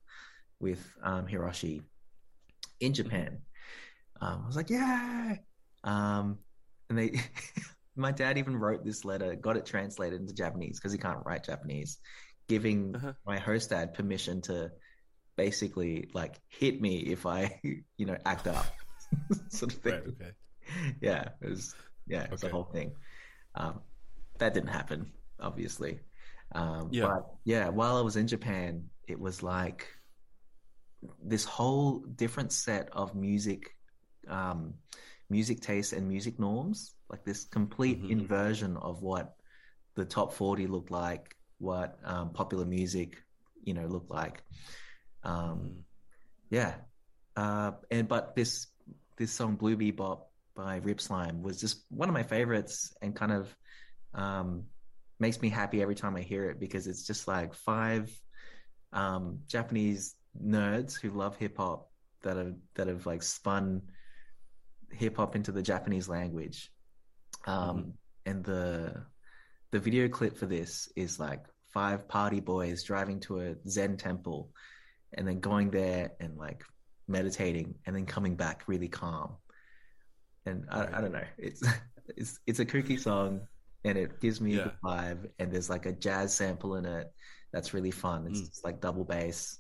with 0.61 0.85
um, 1.03 1.27
Hiroshi 1.27 1.83
in 2.81 2.95
Japan. 2.95 3.39
Um, 4.21 4.43
I 4.45 4.47
was 4.47 4.57
like, 4.57 4.71
yeah. 4.71 5.37
Um, 5.85 6.39
and 6.89 6.99
they, 6.99 7.13
my 7.97 8.13
dad 8.13 8.39
even 8.39 8.57
wrote 8.57 8.85
this 8.85 9.05
letter, 9.05 9.35
got 9.35 9.57
it 9.57 9.67
translated 9.67 10.21
into 10.21 10.35
Japanese 10.35 10.79
because 10.79 10.93
he 10.93 10.99
can't 10.99 11.25
write 11.25 11.45
Japanese, 11.45 11.99
giving 12.49 12.95
uh-huh. 12.95 13.13
my 13.27 13.39
host 13.39 13.71
dad 13.71 13.95
permission 13.95 14.43
to 14.43 14.71
basically 15.37 16.09
like 16.13 16.41
hit 16.49 16.81
me 16.81 16.99
if 16.99 17.27
I, 17.27 17.61
you 17.97 18.07
know, 18.07 18.17
act 18.25 18.47
up, 18.47 18.67
sort 19.49 19.73
of 19.73 19.79
thing. 19.81 19.93
Right, 19.93 20.09
okay. 20.09 20.31
Yeah, 21.01 21.31
it 21.43 21.49
was 21.51 21.75
yeah, 22.07 22.23
it 22.23 22.31
was 22.31 22.45
okay. 22.45 22.49
the 22.49 22.55
whole 22.55 22.71
thing. 22.73 22.93
Um, 23.57 23.81
that 24.39 24.55
didn't 24.55 24.69
happen, 24.69 25.11
obviously. 25.41 25.99
Um, 26.53 26.89
yeah. 26.93 27.07
But 27.07 27.27
yeah, 27.45 27.69
while 27.69 27.97
I 27.97 28.03
was 28.03 28.17
in 28.17 28.29
Japan, 28.29 28.85
it 29.09 29.19
was 29.19 29.43
like 29.43 29.89
this 31.21 31.45
whole 31.45 31.99
different 32.15 32.53
set 32.53 32.89
of 32.93 33.17
music, 33.17 33.75
um, 34.29 34.75
music 35.29 35.61
tastes 35.61 35.93
and 35.93 36.07
music 36.07 36.39
norms 36.39 36.95
like 37.11 37.25
this 37.25 37.45
complete 37.45 38.01
mm-hmm. 38.01 38.13
inversion 38.13 38.77
of 38.77 39.03
what 39.03 39.35
the 39.97 40.05
top 40.05 40.33
40 40.33 40.67
looked 40.69 40.91
like, 40.91 41.37
what 41.59 41.99
um, 42.05 42.31
popular 42.31 42.65
music, 42.65 43.23
you 43.65 43.75
know, 43.75 43.87
looked 43.87 44.11
like. 44.11 44.43
Um. 45.25 45.85
Yeah. 46.51 46.75
Uh, 47.37 47.73
and, 47.91 48.09
but 48.09 48.35
this, 48.35 48.67
this 49.17 49.31
song 49.33 49.55
Blue 49.55 49.77
Bebop 49.77 50.23
by 50.57 50.77
Rip 50.77 50.99
Slyme 50.99 51.43
was 51.43 51.61
just 51.61 51.85
one 51.89 52.09
of 52.09 52.13
my 52.13 52.25
favorites 52.25 52.93
and 53.01 53.15
kind 53.15 53.33
of, 53.33 53.57
um, 54.15 54.65
makes 55.21 55.41
me 55.41 55.49
happy 55.49 55.81
every 55.81 55.95
time 55.95 56.17
I 56.17 56.23
hear 56.23 56.51
it 56.51 56.59
because 56.59 56.87
it's 56.87 57.07
just 57.07 57.29
like 57.29 57.55
five, 57.55 58.11
um, 58.93 59.41
Japanese 59.47 60.17
nerds 60.43 61.01
who 61.01 61.11
love 61.11 61.37
hip 61.37 61.57
hop 61.57 61.89
that 62.23 62.37
have, 62.37 62.55
that 62.75 62.89
have 62.89 63.07
like 63.07 63.23
spun 63.23 63.83
hip 64.91 65.17
hop 65.17 65.37
into 65.37 65.53
the 65.53 65.63
Japanese 65.63 66.09
language 66.09 66.71
um, 67.47 67.55
mm-hmm. 67.57 67.91
And 68.27 68.45
the 68.45 69.05
the 69.71 69.79
video 69.79 70.09
clip 70.09 70.37
for 70.37 70.47
this 70.47 70.89
is 70.97 71.19
like 71.19 71.45
five 71.69 72.09
party 72.09 72.41
boys 72.41 72.83
driving 72.83 73.21
to 73.21 73.41
a 73.41 73.55
Zen 73.69 73.97
temple, 73.97 74.51
and 75.15 75.27
then 75.27 75.41
going 75.41 75.71
there 75.71 76.13
and 76.21 76.37
like 76.37 76.65
meditating, 77.09 77.75
and 77.87 77.95
then 77.95 78.07
coming 78.07 78.37
back 78.37 78.65
really 78.67 78.89
calm. 78.89 79.37
And 80.47 80.67
I, 80.71 80.87
I 80.93 81.01
don't 81.01 81.13
know, 81.13 81.25
it's 81.39 81.63
it's 82.17 82.41
it's 82.47 82.59
a 82.59 82.67
kooky 82.67 82.99
song, 82.99 83.43
and 83.85 83.99
it 83.99 84.21
gives 84.21 84.41
me 84.41 84.57
yeah. 84.57 84.65
the 84.65 84.73
vibe. 84.85 85.29
And 85.39 85.53
there's 85.53 85.71
like 85.71 85.87
a 85.87 85.93
jazz 85.93 86.35
sample 86.35 86.77
in 86.77 86.87
it 86.87 87.13
that's 87.53 87.75
really 87.75 87.91
fun. 87.91 88.27
It's 88.29 88.41
mm. 88.41 88.65
like 88.65 88.81
double 88.81 89.05
bass 89.05 89.59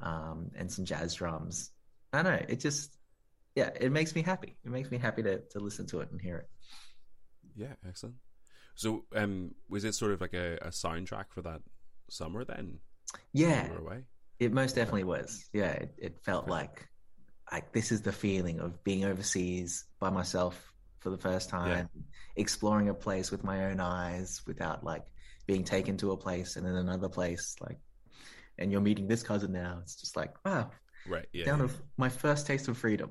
um, 0.00 0.50
and 0.56 0.70
some 0.70 0.84
jazz 0.84 1.14
drums. 1.14 1.70
I 2.12 2.22
don't 2.22 2.32
know. 2.32 2.46
It 2.48 2.60
just 2.60 2.96
yeah, 3.54 3.70
it 3.78 3.92
makes 3.92 4.14
me 4.14 4.22
happy. 4.22 4.56
It 4.64 4.70
makes 4.70 4.90
me 4.90 4.98
happy 4.98 5.22
to 5.22 5.40
to 5.50 5.58
listen 5.58 5.86
to 5.88 6.00
it 6.00 6.10
and 6.10 6.20
hear 6.20 6.38
it. 6.38 6.48
Yeah, 7.56 7.74
excellent. 7.86 8.16
So, 8.74 9.04
um, 9.14 9.54
was 9.68 9.84
it 9.84 9.94
sort 9.94 10.12
of 10.12 10.20
like 10.20 10.32
a, 10.32 10.56
a 10.62 10.68
soundtrack 10.68 11.26
for 11.30 11.42
that 11.42 11.60
summer 12.08 12.44
then? 12.44 12.78
Yeah, 13.32 13.68
it 14.40 14.52
most 14.52 14.74
definitely 14.74 15.04
was. 15.04 15.48
Yeah, 15.52 15.72
it, 15.72 15.94
it 15.98 16.18
felt 16.24 16.48
like 16.48 16.88
like 17.52 17.72
this 17.72 17.92
is 17.92 18.00
the 18.00 18.12
feeling 18.12 18.58
of 18.60 18.82
being 18.84 19.04
overseas 19.04 19.84
by 19.98 20.08
myself 20.08 20.72
for 21.00 21.10
the 21.10 21.18
first 21.18 21.48
time, 21.48 21.88
yeah. 21.94 22.02
exploring 22.36 22.88
a 22.88 22.94
place 22.94 23.30
with 23.30 23.44
my 23.44 23.66
own 23.66 23.80
eyes 23.80 24.40
without 24.46 24.82
like 24.82 25.02
being 25.46 25.64
taken 25.64 25.96
to 25.98 26.12
a 26.12 26.16
place 26.16 26.56
and 26.56 26.64
then 26.64 26.74
another 26.76 27.08
place. 27.08 27.56
Like, 27.60 27.78
and 28.58 28.72
you're 28.72 28.80
meeting 28.80 29.08
this 29.08 29.22
cousin 29.22 29.52
now. 29.52 29.78
It's 29.82 29.96
just 29.96 30.16
like 30.16 30.32
wow, 30.44 30.70
right? 31.06 31.26
Yeah, 31.32 31.44
down 31.44 31.58
yeah. 31.58 31.66
of 31.66 31.82
my 31.96 32.08
first 32.08 32.46
taste 32.46 32.68
of 32.68 32.78
freedom. 32.78 33.10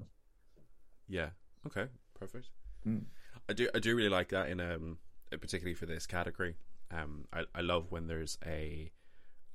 Yeah. 1.07 1.29
Okay. 1.67 1.85
Perfect. 2.19 2.47
Mm. 2.87 3.03
I 3.47 3.53
do 3.53 3.69
I 3.75 3.79
do 3.79 3.95
really 3.95 4.09
like 4.09 4.29
that 4.29 4.49
in 4.49 4.59
um 4.59 4.97
particularly 5.29 5.75
for 5.75 5.85
this 5.85 6.07
category. 6.07 6.55
Um, 6.91 7.25
I 7.31 7.43
I 7.53 7.61
love 7.61 7.91
when 7.91 8.07
there's 8.07 8.39
a 8.45 8.91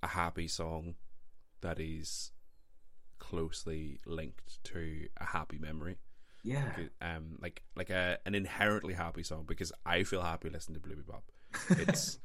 a 0.03 0.07
happy 0.07 0.47
song 0.47 0.95
that 1.65 1.81
is 1.81 2.31
closely 3.19 4.01
linked 4.07 4.63
to 4.65 5.09
a 5.17 5.25
happy 5.25 5.59
memory. 5.59 5.97
Yeah. 6.43 6.73
Like, 6.77 6.91
um, 7.01 7.39
like 7.41 7.63
like 7.75 7.91
a 7.91 8.19
an 8.27 8.35
inherently 8.35 8.95
happy 8.95 9.23
song 9.23 9.45
because 9.49 9.73
I 9.85 10.05
feel 10.05 10.23
happy 10.23 10.51
listening 10.51 10.81
to 10.81 10.89
Blue 10.89 10.97
Bebop. 10.97 11.23
It's 11.89 12.19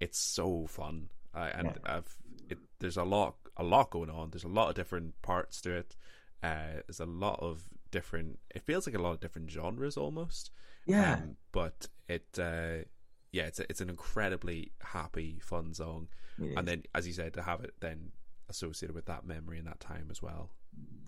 it's 0.00 0.18
so 0.18 0.66
fun, 0.66 1.08
uh, 1.34 1.50
and 1.54 1.68
yeah. 1.68 1.96
I've 1.96 2.16
it, 2.50 2.58
there's 2.80 2.96
a 2.96 3.04
lot 3.04 3.36
a 3.56 3.62
lot 3.62 3.90
going 3.90 4.10
on. 4.10 4.30
There's 4.30 4.44
a 4.44 4.48
lot 4.48 4.68
of 4.68 4.74
different 4.74 5.20
parts 5.22 5.60
to 5.62 5.72
it. 5.76 5.96
Uh, 6.42 6.82
there's 6.86 7.00
a 7.00 7.06
lot 7.06 7.38
of 7.40 7.62
different. 7.90 8.38
It 8.54 8.62
feels 8.62 8.86
like 8.86 8.96
a 8.96 9.02
lot 9.02 9.12
of 9.12 9.20
different 9.20 9.50
genres 9.50 9.96
almost. 9.96 10.50
Yeah. 10.86 11.14
Um, 11.14 11.36
but 11.52 11.88
it, 12.08 12.26
uh, 12.38 12.84
yeah, 13.32 13.44
it's 13.44 13.60
a, 13.60 13.64
it's 13.70 13.80
an 13.80 13.90
incredibly 13.90 14.72
happy, 14.80 15.38
fun 15.40 15.72
song, 15.74 16.08
and 16.38 16.68
then 16.68 16.82
as 16.94 17.06
you 17.06 17.12
said, 17.12 17.34
to 17.34 17.42
have 17.42 17.62
it 17.62 17.74
then 17.80 18.12
associated 18.48 18.94
with 18.94 19.06
that 19.06 19.26
memory 19.26 19.58
and 19.58 19.66
that 19.66 19.80
time 19.80 20.08
as 20.10 20.22
well. 20.22 20.50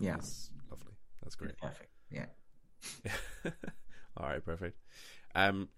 Yeah, 0.01 0.17
lovely. 0.71 0.95
That's 1.23 1.35
great. 1.35 1.59
Perfect. 1.59 1.91
Yeah. 2.11 2.27
All 4.17 4.29
right, 4.29 4.45
perfect. 4.45 4.79
Um, 5.35 5.69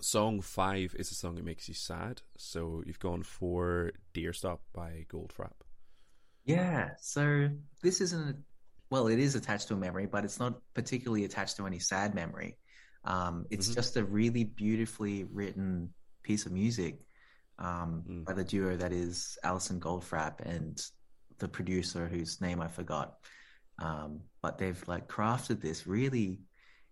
song 0.00 0.40
five 0.40 0.94
is 0.98 1.10
a 1.10 1.14
song 1.14 1.36
that 1.36 1.44
makes 1.44 1.68
you 1.68 1.74
sad. 1.74 2.22
So 2.36 2.82
you've 2.86 2.98
gone 2.98 3.22
for 3.22 3.92
"Deer 4.12 4.32
Stop" 4.32 4.62
by 4.72 5.06
Goldfrapp. 5.12 5.52
Yeah. 6.44 6.90
So 7.00 7.50
this 7.82 8.00
isn't. 8.00 8.36
Well, 8.90 9.08
it 9.08 9.18
is 9.18 9.34
attached 9.34 9.68
to 9.68 9.74
a 9.74 9.78
memory, 9.78 10.06
but 10.06 10.24
it's 10.24 10.38
not 10.38 10.60
particularly 10.74 11.24
attached 11.24 11.56
to 11.56 11.66
any 11.66 11.78
sad 11.78 12.14
memory. 12.14 12.58
Um, 13.04 13.46
it's 13.50 13.66
mm-hmm. 13.66 13.74
just 13.74 13.96
a 13.96 14.04
really 14.04 14.44
beautifully 14.44 15.24
written 15.24 15.90
piece 16.22 16.46
of 16.46 16.52
music 16.52 17.00
um, 17.58 18.04
mm. 18.08 18.24
by 18.24 18.32
the 18.32 18.44
duo 18.44 18.76
that 18.76 18.92
is 18.92 19.38
Alison 19.42 19.80
Goldfrapp 19.80 20.40
and 20.40 20.80
the 21.38 21.48
producer 21.48 22.06
whose 22.06 22.40
name 22.40 22.60
I 22.60 22.68
forgot. 22.68 23.14
Um, 23.78 24.20
but 24.42 24.58
they've 24.58 24.82
like 24.86 25.08
crafted 25.08 25.60
this 25.60 25.86
really. 25.86 26.40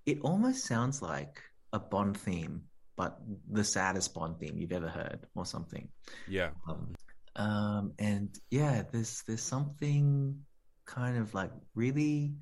It 0.05 0.21
almost 0.23 0.65
sounds 0.65 1.01
like 1.01 1.41
a 1.73 1.79
Bond 1.79 2.17
theme, 2.17 2.63
but 2.97 3.19
the 3.51 3.65
saddest 3.65 4.15
Bond 4.15 4.39
theme 4.39 4.59
you've 4.59 4.73
ever 4.73 4.89
heard, 4.89 5.21
or 5.35 5.47
something. 5.47 5.89
Yeah. 6.29 6.51
Um, 6.69 6.95
um 7.37 7.93
and 7.99 8.29
yeah, 8.51 8.83
there's 8.91 9.23
there's 9.27 9.43
something 9.43 10.41
kind 10.85 11.17
of 11.19 11.35
like 11.35 11.53
really 11.75 12.35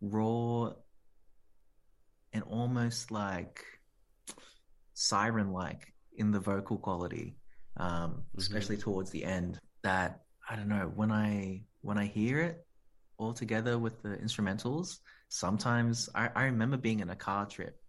raw 0.00 0.72
and 2.32 2.42
almost 2.44 3.10
like 3.10 3.64
siren 4.92 5.52
like 5.52 5.94
in 6.16 6.32
the 6.32 6.40
vocal 6.40 6.78
quality, 6.78 7.36
um, 7.76 8.10
mm-hmm. 8.10 8.38
especially 8.38 8.76
towards 8.76 9.10
the 9.10 9.24
end. 9.24 9.58
That 9.82 10.22
I 10.48 10.56
don't 10.56 10.68
know 10.68 10.90
when 10.94 11.12
I 11.12 11.62
when 11.82 11.98
I 11.98 12.06
hear 12.06 12.40
it 12.40 12.66
all 13.18 13.32
together 13.32 13.78
with 13.78 14.02
the 14.02 14.16
instrumentals. 14.16 14.98
Sometimes 15.28 16.08
I, 16.14 16.30
I 16.34 16.44
remember 16.44 16.76
being 16.76 17.00
in 17.00 17.10
a 17.10 17.16
car 17.16 17.46
trip 17.46 17.80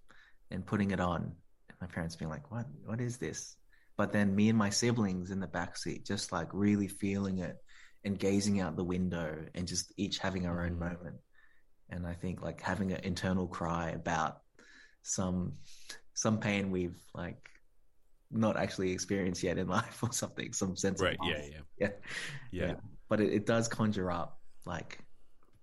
and 0.50 0.66
putting 0.66 0.92
it 0.92 1.00
on, 1.00 1.22
and 1.24 1.78
my 1.82 1.88
parents 1.88 2.16
being 2.16 2.30
like, 2.30 2.52
"What? 2.52 2.66
What 2.86 3.02
is 3.02 3.18
this?" 3.18 3.56
But 3.98 4.14
then 4.14 4.36
me 4.36 4.50
and 4.50 4.58
my 4.58 4.70
siblings 4.70 5.32
in 5.32 5.40
the 5.40 5.48
back 5.48 5.76
seat, 5.76 6.06
just 6.06 6.32
like 6.32 6.50
really 6.54 6.88
feeling 6.88 7.40
it 7.40 7.58
and 8.04 8.18
gazing 8.18 8.62
out 8.62 8.76
the 8.76 8.84
window 8.84 9.46
and 9.56 9.68
just 9.68 9.92
each 9.98 10.20
having 10.20 10.46
our 10.46 10.64
own 10.64 10.72
mm-hmm. 10.72 10.90
moment. 10.90 11.16
and 11.90 12.06
I 12.06 12.14
think 12.14 12.42
like 12.42 12.62
having 12.62 12.92
an 12.92 13.02
internal 13.04 13.48
cry 13.48 13.90
about 13.90 14.42
some 15.04 15.54
some 16.14 16.40
pain 16.40 16.72
we've 16.72 17.00
like 17.14 17.50
not 18.32 18.58
actually 18.58 18.92
experienced 18.92 19.44
yet 19.44 19.58
in 19.58 19.68
life 19.80 20.04
or 20.04 20.12
something, 20.12 20.54
some 20.54 20.76
sense 20.76 21.02
right, 21.02 21.18
of 21.20 21.28
yeah, 21.28 21.38
yeah, 21.38 21.60
yeah, 21.80 21.88
yeah, 22.52 22.68
yeah. 22.68 22.74
But 23.10 23.22
it, 23.22 23.34
it 23.34 23.46
does 23.46 23.68
conjure 23.68 24.12
up 24.12 24.40
like 24.66 25.00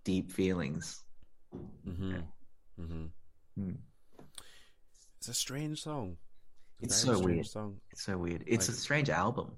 deep 0.05 0.33
feelings. 0.33 1.03
Mm-hmm. 1.87 2.11
Yeah. 2.11 2.21
Mm-hmm. 2.81 3.05
Mm. 3.63 3.77
It's 5.19 5.29
a 5.29 5.35
strange 5.35 5.83
song. 5.83 6.17
It's 6.81 7.03
very 7.05 7.17
so 7.17 7.25
weird. 7.25 7.47
Song. 7.47 7.77
It's 7.91 8.03
so 8.05 8.19
weird. 8.19 8.45
It's 8.47 8.69
Like- 8.69 8.77
a 8.77 8.81
strange 8.81 9.11
album. 9.11 9.53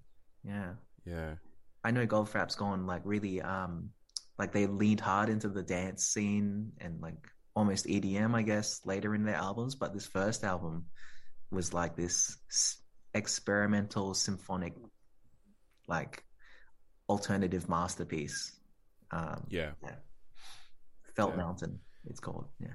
Yeah. 0.44 0.72
Yeah. 1.04 1.34
I 1.82 1.90
know 1.92 2.06
Goldfrapp's 2.06 2.56
gone 2.56 2.86
like 2.86 3.02
really 3.04 3.40
um 3.40 3.90
like 4.38 4.52
they 4.52 4.66
leaned 4.66 5.00
hard 5.00 5.28
into 5.28 5.48
the 5.48 5.62
dance 5.62 6.04
scene 6.04 6.72
and 6.80 7.00
like 7.00 7.14
almost 7.54 7.86
EDM 7.86 8.34
I 8.34 8.42
guess 8.42 8.80
later 8.84 9.14
in 9.14 9.24
their 9.24 9.36
albums 9.36 9.76
but 9.76 9.94
this 9.94 10.06
first 10.06 10.44
album 10.44 10.86
was 11.50 11.72
like 11.72 11.96
this 11.96 12.36
experimental 13.16 14.14
symphonic 14.14 14.74
like 15.88 16.24
alternative 17.08 17.68
masterpiece 17.68 18.52
um 19.10 19.44
Yeah. 19.48 19.72
Felt 21.14 21.32
Yeah. 21.32 21.36
Mountain 21.36 21.80
it's 22.08 22.20
called 22.20 22.46
yeah 22.60 22.74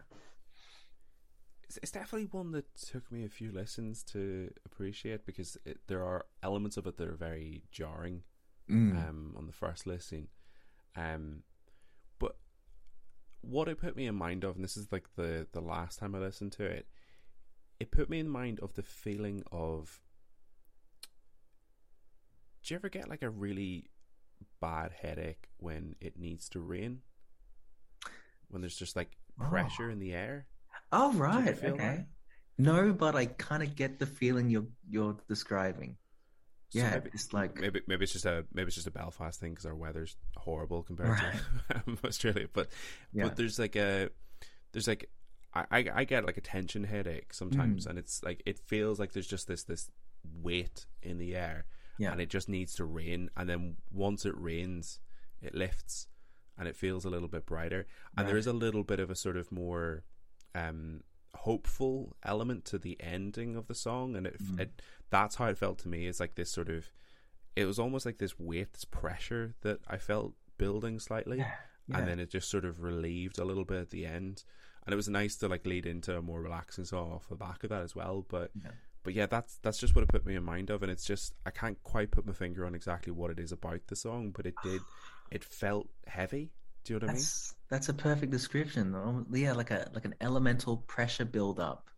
It's, 1.63 1.77
it's 1.83 1.91
definitely 1.91 2.27
one 2.31 2.51
that 2.51 2.65
took 2.75 3.11
me 3.11 3.23
a 3.25 3.29
few 3.29 3.51
lessons 3.51 4.03
to 4.11 4.51
appreciate 4.65 5.25
because 5.25 5.57
it, 5.65 5.79
there 5.87 6.03
are 6.03 6.25
elements 6.43 6.77
of 6.77 6.85
it 6.87 6.97
that 6.97 7.07
are 7.07 7.15
very 7.15 7.63
jarring 7.71 8.23
Mm. 8.69 8.95
um, 9.09 9.33
on 9.37 9.47
the 9.47 9.51
first 9.53 9.85
listen. 9.85 10.29
Um, 10.95 11.43
but 12.19 12.37
what 13.41 13.67
it 13.67 13.79
put 13.81 13.97
me 13.97 14.05
in 14.07 14.15
mind 14.15 14.43
of, 14.45 14.55
and 14.55 14.63
this 14.63 14.77
is 14.77 14.91
like 14.91 15.07
the, 15.17 15.47
the 15.51 15.59
last 15.61 15.99
time 15.99 16.15
I 16.15 16.19
listened 16.19 16.53
to 16.53 16.63
it, 16.63 16.85
it 17.79 17.91
put 17.91 18.09
me 18.09 18.19
in 18.19 18.29
mind 18.29 18.59
of 18.61 18.73
the 18.75 18.83
feeling 18.83 19.43
of. 19.51 19.99
Do 22.63 22.73
you 22.73 22.75
ever 22.77 22.89
get 22.89 23.09
like 23.09 23.21
a 23.23 23.29
really 23.29 23.85
bad 24.59 24.91
headache 25.01 25.49
when 25.57 25.95
it 25.99 26.17
needs 26.17 26.49
to 26.49 26.59
rain? 26.59 27.01
When 28.49 28.61
there's 28.61 28.75
just 28.77 28.95
like 28.95 29.11
Oh. 29.39 29.45
pressure 29.49 29.89
in 29.89 29.99
the 29.99 30.13
air? 30.13 30.45
oh 30.93 31.13
right 31.13 31.47
okay 31.63 31.77
that? 31.77 32.05
no 32.57 32.91
but 32.91 33.15
I 33.15 33.25
kind 33.25 33.63
of 33.63 33.75
get 33.77 33.97
the 33.97 34.05
feeling 34.05 34.49
you're 34.49 34.67
you're 34.89 35.15
describing 35.29 35.95
So 36.69 36.79
yeah 36.79 36.91
maybe- 36.95 37.09
it's 37.13 37.31
like 37.33 37.59
maybe 37.61 37.81
maybe 37.87 38.03
it's 38.03 38.11
just 38.13 38.25
a 38.25 38.45
maybe 38.53 38.67
it's 38.67 38.75
just 38.75 38.87
a 38.87 38.91
Belfast 38.91 39.39
thing 39.39 39.51
because 39.51 39.65
our 39.65 39.73
weather's 39.75 40.17
horrible 40.35 40.83
compared 40.83 41.17
to 41.17 41.97
Australia. 42.05 42.47
But 42.51 42.67
yeah 43.13 43.23
but 43.23 43.37
there's 43.37 43.57
like 43.57 43.75
a 43.77 44.09
there's 44.73 44.87
like 44.87 45.09
I, 45.53 45.65
I 45.71 45.85
I 45.95 46.03
get 46.03 46.25
like 46.25 46.37
a 46.37 46.41
tension 46.41 46.83
headache 46.83 47.33
sometimes, 47.33 47.85
Mm. 47.85 47.89
and 47.91 47.99
it's 47.99 48.21
like 48.23 48.43
it 48.45 48.59
feels 48.59 48.99
like 48.99 49.13
there's 49.13 49.27
just 49.27 49.47
this 49.47 49.63
this 49.63 49.89
weight 50.41 50.85
in 51.01 51.17
the 51.17 51.35
air, 51.35 51.65
yeah 51.97 52.11
and 52.11 52.21
it 52.21 52.29
just 52.29 52.49
needs 52.49 52.73
to 52.75 52.85
rain, 52.85 53.29
and 53.37 53.49
then 53.49 53.77
once 53.91 54.25
it 54.25 54.33
rains, 54.37 54.99
it 55.41 55.53
lifts, 55.55 56.07
and 56.57 56.67
it 56.67 56.75
feels 56.75 57.05
a 57.05 57.09
little 57.09 57.27
bit 57.27 57.45
brighter, 57.45 57.85
and 58.17 58.27
there 58.27 58.35
Right. 58.35 58.39
is 58.39 58.47
a 58.47 58.53
little 58.53 58.83
bit 58.83 58.99
of 58.99 59.09
a 59.09 59.15
sort 59.15 59.37
of 59.37 59.51
more 59.51 60.03
um 60.55 61.03
hopeful 61.33 62.15
element 62.23 62.65
to 62.65 62.77
the 62.77 62.97
ending 63.01 63.55
of 63.55 63.67
the 63.67 63.75
song, 63.75 64.15
and 64.15 64.27
it, 64.27 64.37
Mm. 64.41 64.59
it 64.59 64.81
that's 65.09 65.35
how 65.35 65.45
it 65.45 65.57
felt 65.57 65.79
to 65.79 65.87
me. 65.87 66.07
It's 66.07 66.19
like 66.19 66.35
this 66.35 66.51
sort 66.51 66.69
of 66.69 66.91
it 67.55 67.65
was 67.65 67.79
almost 67.79 68.05
like 68.05 68.17
this 68.17 68.39
weight, 68.39 68.71
this 68.73 68.85
pressure 68.85 69.55
that 69.61 69.79
I 69.87 69.97
felt 69.97 70.33
building 70.57 70.99
slightly 70.99 71.37
yeah, 71.39 71.55
yeah. 71.87 71.97
and 71.97 72.07
then 72.07 72.19
it 72.19 72.29
just 72.29 72.49
sort 72.49 72.63
of 72.65 72.81
relieved 72.81 73.39
a 73.39 73.43
little 73.45 73.65
bit 73.65 73.81
at 73.81 73.89
the 73.89 74.05
end 74.05 74.43
and 74.85 74.93
it 74.93 74.95
was 74.95 75.09
nice 75.09 75.35
to 75.37 75.47
like 75.49 75.65
lead 75.65 75.85
into 75.85 76.15
a 76.17 76.21
more 76.21 76.41
relaxing 76.41 76.85
song 76.85 77.11
off 77.11 77.27
the 77.27 77.35
back 77.35 77.63
of 77.63 77.69
that 77.71 77.81
as 77.81 77.93
well 77.95 78.25
but 78.29 78.51
Yeah. 78.55 78.71
But 79.03 79.13
yeah 79.13 79.25
that's 79.25 79.57
that's 79.63 79.77
just 79.77 79.95
what 79.95 80.03
it 80.03 80.09
put 80.09 80.25
me 80.25 80.35
in 80.35 80.43
mind 80.43 80.69
of 80.69 80.83
and 80.83 80.91
it's 80.91 81.05
just 81.05 81.33
i 81.45 81.51
can't 81.51 81.81
quite 81.83 82.11
put 82.11 82.25
my 82.25 82.33
finger 82.33 82.65
on 82.65 82.75
exactly 82.75 83.11
what 83.11 83.31
it 83.31 83.39
is 83.39 83.51
about 83.51 83.79
the 83.87 83.95
song 83.95 84.31
but 84.31 84.45
it 84.45 84.55
did 84.63 84.81
it 85.31 85.43
felt 85.43 85.87
heavy 86.07 86.51
do 86.83 86.93
you 86.93 86.99
know 86.99 87.05
what 87.07 87.13
That's 87.13 87.53
I 87.53 87.53
mean? 87.53 87.57
that's 87.69 87.89
a 87.89 87.93
perfect 87.93 88.31
description. 88.31 89.25
Yeah, 89.31 89.53
like 89.53 89.71
a 89.71 89.89
like 89.93 90.05
an 90.05 90.15
elemental 90.19 90.77
pressure 90.77 91.25
build 91.25 91.59
up. 91.59 91.89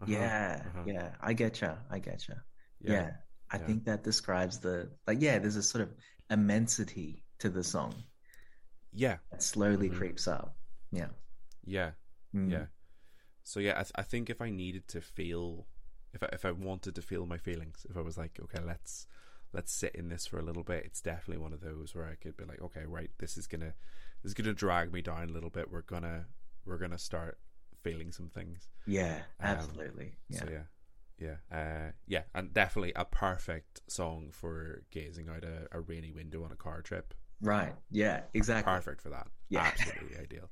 Uh-huh, 0.00 0.10
yeah, 0.10 0.62
uh-huh. 0.66 0.82
yeah. 0.86 1.14
I 1.20 1.32
get 1.34 1.60
you. 1.60 1.70
I 1.90 1.98
get 2.00 2.26
you. 2.28 2.34
Yeah. 2.80 3.12
I 3.50 3.58
yeah. 3.58 3.66
think 3.66 3.84
that 3.84 4.02
describes 4.02 4.58
the 4.58 4.90
like. 5.06 5.20
Yeah, 5.20 5.38
there's 5.38 5.56
a 5.56 5.62
sort 5.62 5.82
of 5.82 5.94
immensity 6.30 7.24
to 7.38 7.48
the 7.48 7.62
song 7.62 7.94
yeah 8.92 9.16
that 9.30 9.42
slowly 9.42 9.88
Mhm. 9.88 9.96
creeps 9.96 10.26
up. 10.28 10.56
Yeah. 10.90 11.08
yeah 11.64 11.92
Mm. 12.34 12.50
yeah 12.50 12.66
so 13.44 13.60
yeah 13.60 13.72
I, 13.72 13.82
th- 13.82 13.92
I 13.94 14.02
think 14.02 14.30
if 14.30 14.40
i 14.40 14.50
needed 14.50 14.88
to 14.88 15.00
feel 15.00 15.66
if 16.14 16.22
I, 16.22 16.28
if 16.32 16.44
I 16.44 16.50
wanted 16.52 16.94
to 16.96 17.02
feel 17.02 17.26
my 17.26 17.38
feelings 17.38 17.86
if 17.88 17.96
i 17.96 18.00
was 18.00 18.18
like 18.18 18.38
okay 18.42 18.60
let's 18.64 19.06
let's 19.52 19.72
sit 19.72 19.94
in 19.94 20.08
this 20.08 20.26
for 20.26 20.38
a 20.38 20.42
little 20.42 20.62
bit 20.62 20.84
it's 20.84 21.00
definitely 21.00 21.42
one 21.42 21.52
of 21.52 21.60
those 21.60 21.94
where 21.94 22.06
i 22.06 22.14
could 22.14 22.36
be 22.36 22.44
like 22.44 22.60
okay 22.62 22.84
right 22.86 23.10
this 23.18 23.36
is 23.36 23.46
gonna 23.46 23.74
this 24.22 24.30
is 24.30 24.34
gonna 24.34 24.52
drag 24.54 24.92
me 24.92 25.02
down 25.02 25.28
a 25.28 25.32
little 25.32 25.50
bit 25.50 25.70
we're 25.70 25.82
gonna 25.82 26.26
we're 26.64 26.78
gonna 26.78 26.98
start 26.98 27.38
feeling 27.82 28.12
some 28.12 28.28
things 28.28 28.68
Yeah. 28.86 29.16
Um, 29.40 29.56
Absolutely. 29.56 30.12
yeah. 30.28 30.38
so 30.40 30.48
yeah 30.50 30.62
yeah 31.18 31.56
uh 31.56 31.90
yeah 32.06 32.22
and 32.34 32.52
definitely 32.54 32.92
a 32.96 33.04
perfect 33.04 33.80
song 33.88 34.30
for 34.32 34.82
gazing 34.90 35.28
out 35.28 35.44
a, 35.44 35.68
a 35.76 35.80
rainy 35.80 36.12
window 36.12 36.44
on 36.44 36.52
a 36.52 36.56
car 36.56 36.80
trip 36.82 37.14
Right. 37.40 37.74
Yeah. 37.90 38.20
Exactly. 38.34 38.72
perfect 38.72 39.02
for 39.02 39.08
that 39.10 39.26
Yeah. 39.48 39.62
absolutely 39.62 40.16
ideal 40.20 40.50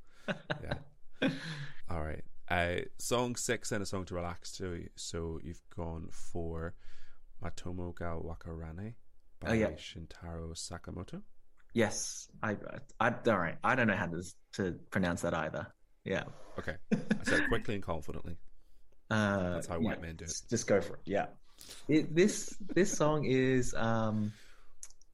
yeah 0.62 0.75
All 1.90 2.03
right. 2.03 2.25
Uh, 2.50 2.80
song 2.98 3.36
six 3.36 3.70
and 3.72 3.82
a 3.82 3.86
song 3.86 4.04
to 4.06 4.14
relax 4.14 4.52
to. 4.56 4.84
So 4.96 5.38
you've 5.42 5.62
gone 5.76 6.08
for 6.10 6.74
Matomo 7.42 7.94
ga 7.94 8.16
Wakarane 8.18 8.94
by 9.40 9.50
Oh, 9.50 9.52
yeah. 9.52 9.68
Shintaro 9.70 10.52
Sakamoto. 10.54 11.22
Yes. 11.74 12.28
I. 12.42 12.56
I. 12.98 13.14
All 13.28 13.38
right. 13.38 13.56
I 13.62 13.76
don't 13.76 13.86
know 13.86 13.94
how 13.96 14.06
to 14.06 14.22
to 14.54 14.72
pronounce 14.90 15.22
that 15.22 15.34
either. 15.34 15.68
Yeah. 16.04 16.24
Okay. 16.58 16.74
I 16.92 16.96
said 17.24 17.48
quickly 17.48 17.74
and 17.74 17.82
confidently. 17.84 18.36
Uh, 19.12 19.54
That's 19.54 19.66
how 19.66 19.74
yeah, 19.80 19.88
white 19.88 20.00
men 20.02 20.14
do 20.14 20.24
it. 20.24 20.32
Just 20.48 20.68
go 20.68 20.80
for 20.80 20.94
it. 20.94 21.00
Yeah. 21.04 21.26
It, 21.88 22.14
this 22.14 22.54
this 22.76 22.92
song 22.96 23.24
is 23.24 23.74
um, 23.74 24.32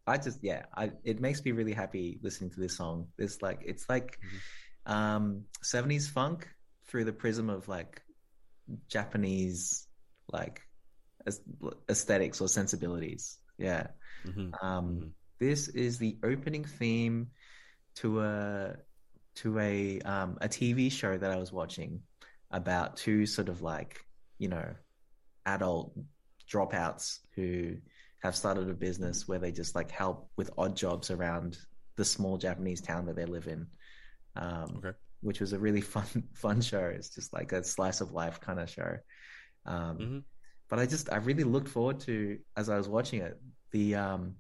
I 0.07 0.19
just 0.19 0.41
yeah, 0.45 0.65
I 0.75 0.91
it 1.03 1.19
makes 1.19 1.43
me 1.43 1.53
really 1.53 1.73
happy 1.73 2.19
listening 2.23 2.51
to 2.51 2.61
this 2.61 2.77
song. 2.77 3.07
It's 3.17 3.41
like 3.41 3.63
it's 3.65 3.89
like 3.89 4.19
Mm-hmm. 4.87 4.93
um 4.93 5.45
70s 5.65 6.11
funk 6.11 6.47
through 6.97 7.05
the 7.05 7.13
prism 7.13 7.51
of 7.51 7.69
like 7.69 8.01
Japanese 8.89 9.87
like 10.33 10.63
aesthetics 11.91 12.41
or 12.41 12.49
sensibilities. 12.49 13.37
Yeah. 13.59 13.89
hmm 14.25 14.49
Um, 14.63 15.01
Mhm. 15.03 15.11
This 15.39 15.69
is 15.69 15.99
the 15.99 16.17
opening 16.25 16.65
theme 16.65 17.27
to 17.97 18.23
a 18.23 18.77
to 19.43 19.59
a 19.59 20.01
um, 20.01 20.39
a 20.41 20.49
TV 20.49 20.91
show 20.91 21.19
that 21.19 21.31
I 21.31 21.37
was 21.37 21.53
watching 21.53 22.01
about 22.51 22.97
two 22.97 23.27
sort 23.27 23.51
of 23.51 23.61
like 23.61 24.01
you 24.39 24.49
know 24.49 24.75
adult 25.45 25.93
dropouts 26.51 27.19
who 27.35 27.77
have 28.23 28.35
started 28.35 28.71
a 28.71 28.75
business 28.75 29.29
where 29.29 29.39
they 29.39 29.53
just 29.53 29.75
like 29.75 29.91
help 29.91 30.31
with 30.39 30.51
odd 30.57 30.75
jobs 30.75 31.11
around 31.11 31.59
the 31.97 32.07
small 32.07 32.39
Japanese 32.39 32.81
town 32.81 33.05
that 33.07 33.17
they 33.17 33.27
live 33.27 33.49
in. 33.49 33.67
Um, 34.35 34.79
Okay. 34.79 34.97
Which 35.21 35.41
was 35.41 35.53
a 35.53 35.59
really 35.59 35.81
fun 35.95 36.07
fun 36.35 36.61
show. 36.61 36.85
It's 36.85 37.15
just 37.15 37.33
like 37.33 37.53
a 37.53 37.63
slice 37.65 38.01
of 38.01 38.13
life 38.13 38.41
kind 38.41 38.61
of 38.61 38.69
show. 38.71 38.99
Um, 39.65 39.99
Mhm. 39.99 40.25
but 40.69 40.79
I 40.79 40.87
just 40.87 41.13
I 41.13 41.17
really 41.17 41.45
looked 41.45 41.69
forward 41.69 42.01
to 42.01 42.39
as 42.57 42.69
I 42.69 42.77
was 42.77 42.89
watching 42.89 43.23
it 43.23 43.41
the 43.73 43.97
um 43.97 44.37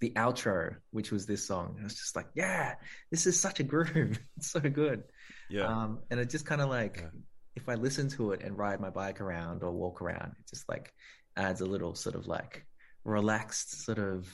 the 0.00 0.10
outro, 0.16 0.76
which 0.90 1.12
was 1.12 1.26
this 1.26 1.46
song. 1.46 1.76
I 1.80 1.84
was 1.84 1.94
just 1.94 2.16
like, 2.16 2.26
yeah, 2.34 2.74
this 3.12 3.26
is 3.26 3.38
such 3.38 3.60
a 3.60 3.62
groove. 3.62 4.18
It's 4.36 4.50
so 4.50 4.60
good. 4.60 5.04
Yeah. 5.48 5.66
Um, 5.66 6.00
and 6.10 6.18
it 6.18 6.28
just 6.28 6.44
kind 6.46 6.60
of 6.60 6.68
like 6.68 6.96
Yeah. 6.98 7.10
if 7.54 7.68
I 7.68 7.74
listen 7.74 8.08
to 8.10 8.32
it 8.32 8.42
and 8.42 8.58
ride 8.58 8.80
my 8.80 8.90
bike 8.90 9.20
around 9.20 9.62
or 9.62 9.70
walk 9.70 10.02
around, 10.02 10.32
it 10.40 10.48
just 10.48 10.68
like 10.68 10.92
adds 11.36 11.60
a 11.60 11.66
little 11.66 11.94
sort 11.94 12.16
of 12.16 12.26
like 12.26 12.66
relaxed 13.04 13.84
sort 13.84 13.98
of 13.98 14.26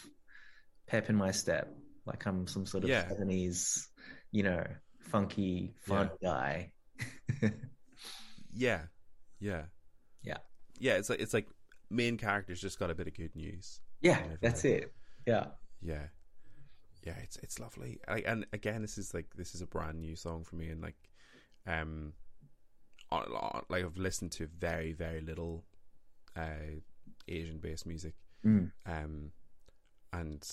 pep 0.87 1.11
in 1.11 1.17
my 1.17 1.33
step, 1.33 1.77
like 2.07 2.25
I'm 2.27 2.47
some 2.47 2.65
sort 2.65 2.85
of 2.85 2.91
Yeah. 2.91 3.07
seventies, 3.09 3.89
you 4.33 4.45
know, 4.45 4.65
funky 5.01 5.75
fun 5.81 6.11
guy. 6.23 6.73
yeah. 8.53 8.81
Yeah. 9.41 9.63
Yeah. 10.23 10.39
Yeah. 10.79 10.95
It's 10.95 11.11
like 11.11 11.21
it's 11.21 11.35
like 11.35 11.49
main 11.91 12.17
characters 12.17 12.61
just 12.61 12.79
got 12.79 12.91
a 12.91 12.95
bit 12.95 13.07
of 13.07 13.15
good 13.15 13.35
news. 13.37 13.81
yeah, 14.01 14.21
that's 14.41 14.65
it. 14.65 14.93
Yeah. 15.27 15.47
Yeah. 15.83 16.07
Yeah, 17.05 17.15
it's 17.23 17.37
it's 17.39 17.59
lovely. 17.61 18.01
I, 18.09 18.19
and 18.27 18.45
again, 18.53 18.83
this 18.83 18.99
is 18.99 19.15
like 19.15 19.27
this 19.37 19.55
is 19.55 19.63
a 19.63 19.67
brand 19.67 20.01
new 20.01 20.17
song 20.17 20.45
for 20.45 20.57
me, 20.57 20.69
and 20.69 20.83
like, 20.83 20.97
um, 21.67 22.13
like 23.71 23.85
I've 23.85 23.97
listened 23.97 24.33
to 24.33 24.49
very 24.59 24.93
very 24.93 25.21
little, 25.21 25.65
uh, 26.37 26.81
Asian 27.29 27.59
based 27.59 27.87
music, 27.87 28.15
Mm. 28.45 28.73
um, 28.85 29.31
and 30.13 30.47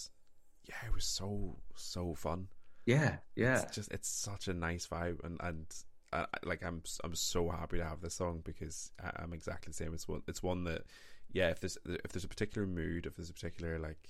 yeah, 0.70 0.76
it 0.86 0.94
was 0.94 1.04
so 1.06 1.58
so 1.76 2.14
fun. 2.14 2.48
Yeah, 2.86 3.18
yeah. 3.36 3.62
It's 3.62 3.76
just 3.76 3.92
it's 3.92 4.08
such 4.10 4.48
a 4.48 4.54
nice 4.54 4.88
vibe, 4.88 5.24
and 5.24 5.38
and 5.42 5.66
uh, 6.14 6.26
like 6.44 6.64
I'm 6.64 6.84
I'm 7.04 7.16
so 7.16 7.50
happy 7.50 7.78
to 7.78 7.86
have 7.86 8.02
this 8.02 8.14
song 8.16 8.42
because 8.44 8.92
I'm 9.18 9.34
exactly 9.34 9.72
the 9.72 9.76
same. 9.76 9.94
It's 9.94 10.08
one 10.08 10.22
it's 10.28 10.44
one 10.44 10.64
that 10.66 10.84
yeah, 11.32 11.50
if 11.50 11.60
there's 11.60 11.78
if 11.86 12.12
there's 12.12 12.24
a 12.24 12.30
particular 12.30 12.68
mood, 12.68 13.06
if 13.06 13.16
there's 13.16 13.30
a 13.30 13.34
particular 13.34 13.80
like 13.80 14.10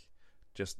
just 0.53 0.77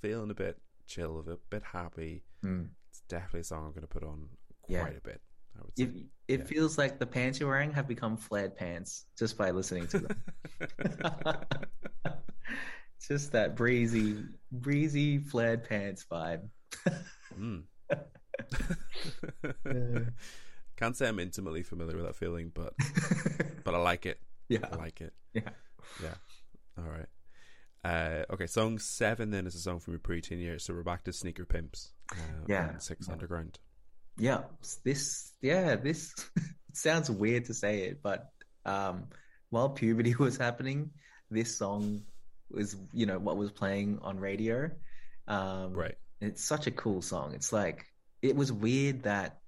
feeling 0.00 0.30
a 0.30 0.34
bit 0.34 0.58
chill, 0.86 1.24
a 1.26 1.36
bit 1.50 1.62
happy, 1.62 2.22
mm. 2.44 2.68
it's 2.90 3.00
definitely 3.08 3.40
a 3.40 3.44
song 3.44 3.64
I'm 3.66 3.70
going 3.70 3.82
to 3.82 3.86
put 3.88 4.04
on 4.04 4.28
quite 4.62 4.92
Yeah. 4.92 4.98
a 4.98 5.00
bit. 5.00 5.20
I 5.58 5.62
would 5.64 5.76
say. 5.76 5.84
It, 5.84 5.94
it 6.28 6.40
Yeah. 6.40 6.46
feels 6.46 6.78
like 6.78 6.98
the 6.98 7.06
pants 7.06 7.40
you're 7.40 7.48
wearing 7.48 7.72
have 7.72 7.88
become 7.88 8.16
flared 8.16 8.56
pants 8.56 9.06
just 9.18 9.36
by 9.36 9.50
listening 9.50 9.86
to 9.88 9.98
them. 10.00 10.22
just 13.06 13.32
that 13.32 13.56
breezy, 13.56 14.24
breezy 14.50 15.18
flared 15.18 15.64
pants 15.68 16.06
vibe. 16.10 16.48
Mm. 17.38 17.62
Can't 20.76 20.96
say 20.96 21.08
I'm 21.08 21.18
intimately 21.18 21.62
familiar 21.62 21.96
with 21.96 22.06
that 22.06 22.16
feeling, 22.16 22.50
but 22.54 22.74
but 23.64 23.74
I 23.74 23.78
like 23.78 24.06
it. 24.06 24.20
Yeah, 24.48 24.66
I 24.70 24.76
like 24.76 25.00
it. 25.00 25.14
yeah. 25.32 25.48
Yeah. 26.02 26.14
All 26.76 26.84
right. 26.84 27.06
Uh, 27.84 28.24
okay, 28.34 28.46
song 28.46 28.78
seven 28.78 29.30
then 29.30 29.46
is 29.46 29.54
a 29.54 29.60
song 29.60 29.80
from 29.80 29.94
your 29.94 30.00
preteen 30.00 30.40
years, 30.40 30.62
so 30.62 30.74
we're 30.74 30.82
back 30.82 31.04
to 31.04 31.12
Sneaker 31.12 31.46
Pimps. 31.46 31.92
Uh, 32.12 32.16
Yeah. 32.46 32.76
Six 32.78 33.06
Yeah. 33.06 33.12
Underground. 33.14 33.58
Yeah, 34.18 34.42
this 34.84 35.32
yeah, 35.40 35.76
this 35.76 36.14
sounds 36.74 37.10
weird 37.10 37.46
to 37.46 37.54
say 37.54 37.84
it, 37.84 38.02
but 38.02 38.26
um 38.66 39.04
while 39.48 39.70
puberty 39.70 40.14
was 40.16 40.36
happening, 40.36 40.90
this 41.30 41.56
song 41.56 42.02
was, 42.50 42.76
you 42.92 43.06
know, 43.06 43.18
what 43.18 43.38
was 43.38 43.50
playing 43.52 44.00
on 44.02 44.18
radio. 44.20 44.70
Um 45.28 45.72
Right. 45.72 45.96
It's 46.24 46.44
such 46.44 46.66
a 46.66 46.70
cool 46.70 47.02
song. 47.02 47.34
It's 47.34 47.52
like 47.52 47.86
it 48.22 48.36
was 48.36 48.52
weird 48.52 49.02
that 49.04 49.38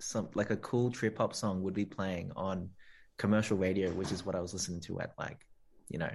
some 0.00 0.28
like 0.34 0.50
a 0.50 0.56
cool 0.56 0.90
trip 0.90 1.18
hop 1.18 1.34
song 1.34 1.62
would 1.62 1.74
be 1.74 1.84
playing 1.84 2.32
on 2.36 2.70
commercial 3.18 3.56
radio, 3.56 3.90
which 3.92 4.12
is 4.12 4.24
what 4.24 4.34
I 4.34 4.40
was 4.40 4.52
listening 4.52 4.80
to 4.82 5.00
at 5.00 5.12
like, 5.18 5.44
you 5.88 5.98
know, 5.98 6.10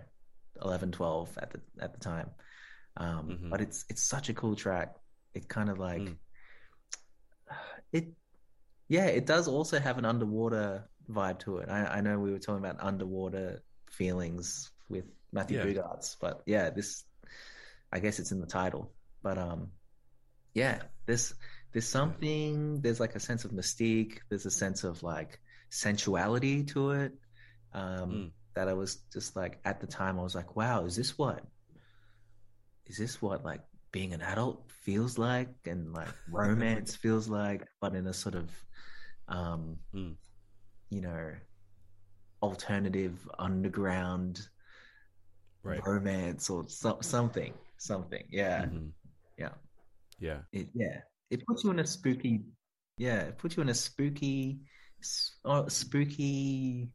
11, 0.62 0.92
12 0.92 1.38
at 1.42 1.52
the 1.52 1.62
at 1.82 1.94
the 1.94 2.00
time. 2.00 2.30
Um 2.98 3.28
Mhm. 3.28 3.50
but 3.50 3.62
it's 3.62 3.86
it's 3.90 4.04
such 4.04 4.30
a 4.30 4.34
cool 4.34 4.56
track. 4.56 4.96
It 5.34 5.48
kind 5.50 5.70
of 5.70 5.80
like 5.80 6.02
Mm. 6.02 6.18
it 7.92 8.08
yeah, 8.88 9.06
it 9.08 9.26
does 9.26 9.48
also 9.48 9.80
have 9.80 9.98
an 9.98 10.06
underwater 10.06 10.90
vibe 11.10 11.40
to 11.40 11.58
it. 11.58 11.70
I, 11.70 11.98
I 11.98 12.02
know 12.02 12.20
we 12.20 12.32
were 12.32 12.40
talking 12.40 12.64
about 12.64 12.78
underwater 12.84 13.64
feelings 13.92 14.72
with 14.90 15.06
Matthew 15.32 15.58
Yeah. 15.58 15.66
Bogarts, 15.66 16.16
but 16.22 16.42
yeah, 16.46 16.70
this 16.70 17.04
I 17.92 18.00
guess 18.00 18.20
it's 18.20 18.32
in 18.32 18.40
the 18.40 18.48
title. 18.48 18.94
But 19.24 19.38
um 19.38 19.72
yeah, 20.56 20.82
there's 21.06 21.36
there's 21.74 21.88
something 21.88 22.82
there's 22.82 23.00
like 23.00 23.16
a 23.16 23.20
sense 23.20 23.46
of 23.46 23.52
mystique, 23.52 24.20
there's 24.30 24.48
a 24.48 24.52
sense 24.52 24.84
of 24.84 25.04
like 25.04 25.40
sensuality 25.70 26.64
to 26.74 26.92
it. 26.92 27.14
Um 27.74 28.10
Mm. 28.12 28.32
that 28.56 28.70
I 28.70 28.74
was 28.74 28.96
just 29.14 29.36
like 29.36 29.60
at 29.66 29.82
the 29.82 29.88
time 29.88 30.18
I 30.20 30.24
was 30.24 30.34
like, 30.36 30.56
wow, 30.56 30.86
is 30.86 30.96
this 30.96 31.18
what 31.18 31.46
is 32.88 32.98
this 32.98 33.22
what 33.22 33.44
like 33.44 33.62
being 33.92 34.14
an 34.14 34.22
adult 34.22 34.72
feels 34.84 35.18
like 35.18 35.50
and 35.66 35.94
like 35.94 36.16
romance 36.28 36.96
feels 36.96 37.28
like, 37.28 37.68
but 37.82 37.96
in 37.96 38.08
a 38.08 38.14
sort 38.14 38.36
of 38.36 38.50
um 39.28 39.78
Mm. 39.94 40.16
you 40.90 41.02
know 41.02 41.34
alternative 42.42 43.28
underground 43.40 44.48
Right. 45.64 45.82
romance 45.86 46.50
or 46.50 46.66
so, 46.70 47.00
something 47.02 47.54
something 47.78 48.24
yeah 48.30 48.66
Mhm. 48.66 48.92
yeah 49.38 49.50
Yeah. 50.20 50.40
it 50.52 50.70
yeah 50.74 51.00
it 51.30 51.46
puts 51.46 51.64
you 51.64 51.72
in 51.72 51.80
a 51.80 51.86
spooky 51.88 52.42
yeah 52.98 53.22
it 53.22 53.38
puts 53.38 53.58
you 53.58 53.64
in 53.64 53.70
a 53.70 53.74
spooky 53.74 54.60
oh, 55.44 55.68
spooky 55.68 56.90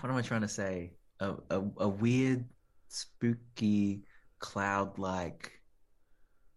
what 0.00 0.10
am 0.10 0.16
i 0.16 0.22
trying 0.22 0.42
to 0.42 0.48
say 0.48 0.92
a, 1.20 1.34
a, 1.50 1.62
a 1.78 1.88
weird 1.88 2.44
spooky 2.88 4.02
cloud 4.38 4.98
like 4.98 5.52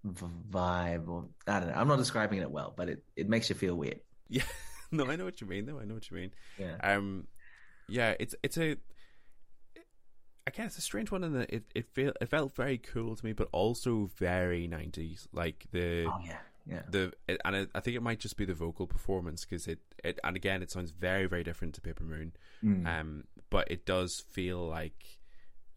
vibe 0.06 1.08
or 1.08 1.26
i 1.48 1.60
don't 1.60 1.70
know 1.70 1.76
i'm 1.76 1.88
not 1.88 1.98
describing 1.98 2.40
it 2.42 2.50
well 2.52 2.74
but 2.76 2.90
it, 2.90 3.04
it 3.16 3.30
makes 3.30 3.50
you 3.50 3.56
feel 3.56 3.76
weird 3.76 4.00
Yeah. 4.30 4.44
no, 4.92 5.06
I 5.10 5.16
know 5.18 5.26
what 5.26 5.42
you 5.42 5.48
mean. 5.48 5.66
though. 5.66 5.80
I 5.80 5.84
know 5.86 5.94
what 5.96 6.10
you 6.10 6.16
mean. 6.16 6.32
yeah 6.58 6.76
Um, 6.82 7.28
yeah, 7.90 8.16
it's 8.18 8.34
it's 8.44 8.58
a. 8.58 8.78
Again, 10.48 10.66
it's 10.66 10.78
a 10.78 10.82
strange 10.82 11.12
one 11.12 11.24
in 11.24 11.34
that 11.34 11.50
it 11.52 11.64
it 11.76 11.86
felt 11.88 12.18
it 12.20 12.30
felt 12.30 12.56
very 12.56 12.78
cool 12.78 13.16
to 13.16 13.26
me, 13.26 13.34
but 13.34 13.48
also 13.52 14.10
very 14.16 14.68
nineties. 14.68 15.28
Like 15.32 15.66
the 15.72 16.06
oh 16.08 16.20
yeah 16.26 16.38
yeah 16.68 16.82
the 16.90 17.14
it, 17.28 17.40
and 17.46 17.56
it, 17.56 17.70
I 17.74 17.80
think 17.80 17.96
it 17.96 18.04
might 18.04 18.20
just 18.20 18.38
be 18.38 18.46
the 18.46 18.54
vocal 18.54 18.88
performance 18.88 19.46
because 19.46 19.68
it, 19.68 19.80
it 20.04 20.20
and 20.24 20.36
again 20.36 20.62
it 20.62 20.72
sounds 20.72 20.92
very 20.92 21.26
very 21.28 21.44
different 21.44 21.76
to 21.76 21.82
Paper 21.82 22.04
Moon. 22.04 22.34
Mm. 22.64 22.88
Um, 22.88 23.24
but 23.50 23.70
it 23.70 23.86
does 23.86 24.24
feel 24.30 24.68
like 24.68 25.20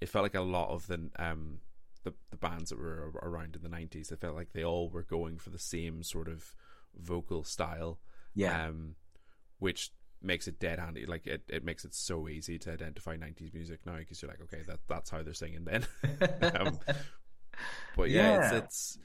it 0.01 0.09
felt 0.09 0.23
like 0.23 0.35
a 0.35 0.41
lot 0.41 0.71
of 0.71 0.87
the 0.87 1.11
um 1.19 1.61
the 2.05 2.15
the 2.31 2.37
bands 2.37 2.71
that 2.71 2.79
were 2.79 3.11
around 3.23 3.57
in 3.57 3.63
the 3.63 3.69
nineties. 3.69 4.13
It 4.13 4.21
felt 4.21 4.35
like 4.35 4.53
they 4.53 4.65
all 4.65 4.89
were 4.89 5.03
going 5.03 5.39
for 5.39 5.51
the 5.51 5.59
same 5.59 6.03
sort 6.03 6.29
of 6.29 6.55
vocal 6.99 7.45
style. 7.45 7.99
yeah 8.35 8.67
Um, 8.69 8.97
which 9.59 9.93
makes 10.25 10.49
it 10.49 10.59
dead 10.59 10.79
handy. 10.79 11.07
Like 11.07 11.27
it, 11.27 11.43
it 11.49 11.65
makes 11.65 11.85
it 11.85 11.95
so 11.95 12.29
easy 12.29 12.59
to 12.61 12.73
identify 12.73 13.17
nineties 13.17 13.53
music 13.53 13.81
now 13.87 13.97
because 13.97 14.21
you're 14.23 14.31
like, 14.31 14.41
okay, 14.43 14.63
that 14.67 14.81
that's 14.89 15.11
how 15.11 15.23
they're 15.23 15.35
singing 15.35 15.65
then. 15.65 15.87
um, 16.59 16.79
but 17.97 18.11
yeah, 18.11 18.31
Yeah. 18.33 18.55
It's, 18.57 18.65
it's 18.65 18.99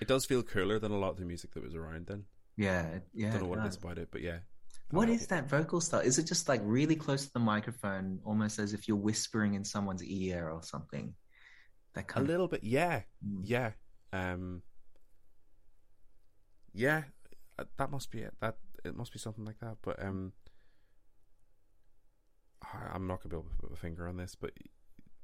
it 0.00 0.08
does 0.08 0.24
feel 0.26 0.42
cooler 0.42 0.78
than 0.78 0.92
a 0.92 0.98
lot 0.98 1.10
of 1.10 1.16
the 1.18 1.24
music 1.24 1.52
that 1.54 1.62
was 1.62 1.74
around 1.74 2.06
then. 2.06 2.24
yeah 2.56 2.98
yeah 3.14 3.30
Don't 3.32 3.42
know 3.42 3.48
what 3.48 3.60
it 3.60 3.66
is 3.68 3.76
about 3.76 3.98
it, 3.98 4.08
but 4.10 4.20
yeah. 4.22 4.38
What 4.90 5.08
Uh, 5.08 5.12
is 5.12 5.26
that 5.28 5.48
vocal 5.48 5.80
style? 5.80 6.00
Is 6.00 6.18
it 6.18 6.24
just 6.24 6.48
like 6.48 6.60
really 6.64 6.96
close 6.96 7.26
to 7.26 7.32
the 7.32 7.38
microphone, 7.40 8.20
almost 8.24 8.58
as 8.58 8.74
if 8.74 8.86
you're 8.86 8.96
whispering 8.96 9.54
in 9.54 9.64
someone's 9.64 10.04
ear 10.04 10.50
or 10.50 10.62
something? 10.62 11.14
That 11.94 12.02
A 12.02 12.04
kind 12.04 12.24
of 12.24 12.28
little 12.30 12.48
bit, 12.48 12.62
yeah, 12.64 13.02
Mm. 13.26 13.40
yeah, 13.44 13.70
um, 14.12 14.62
yeah. 16.72 17.04
uh, 17.58 17.64
That 17.78 17.90
must 17.90 18.10
be 18.10 18.20
it. 18.20 18.34
That 18.40 18.56
it 18.84 18.94
must 18.96 19.12
be 19.12 19.18
something 19.18 19.44
like 19.44 19.58
that. 19.60 19.76
But 19.82 20.02
um, 20.02 20.32
I- 20.43 20.43
I'm 22.92 23.06
not 23.06 23.22
gonna 23.22 23.30
be 23.30 23.36
able 23.36 23.50
to 23.50 23.56
put 23.56 23.70
my 23.70 23.76
finger 23.76 24.08
on 24.08 24.16
this, 24.16 24.34
but 24.34 24.52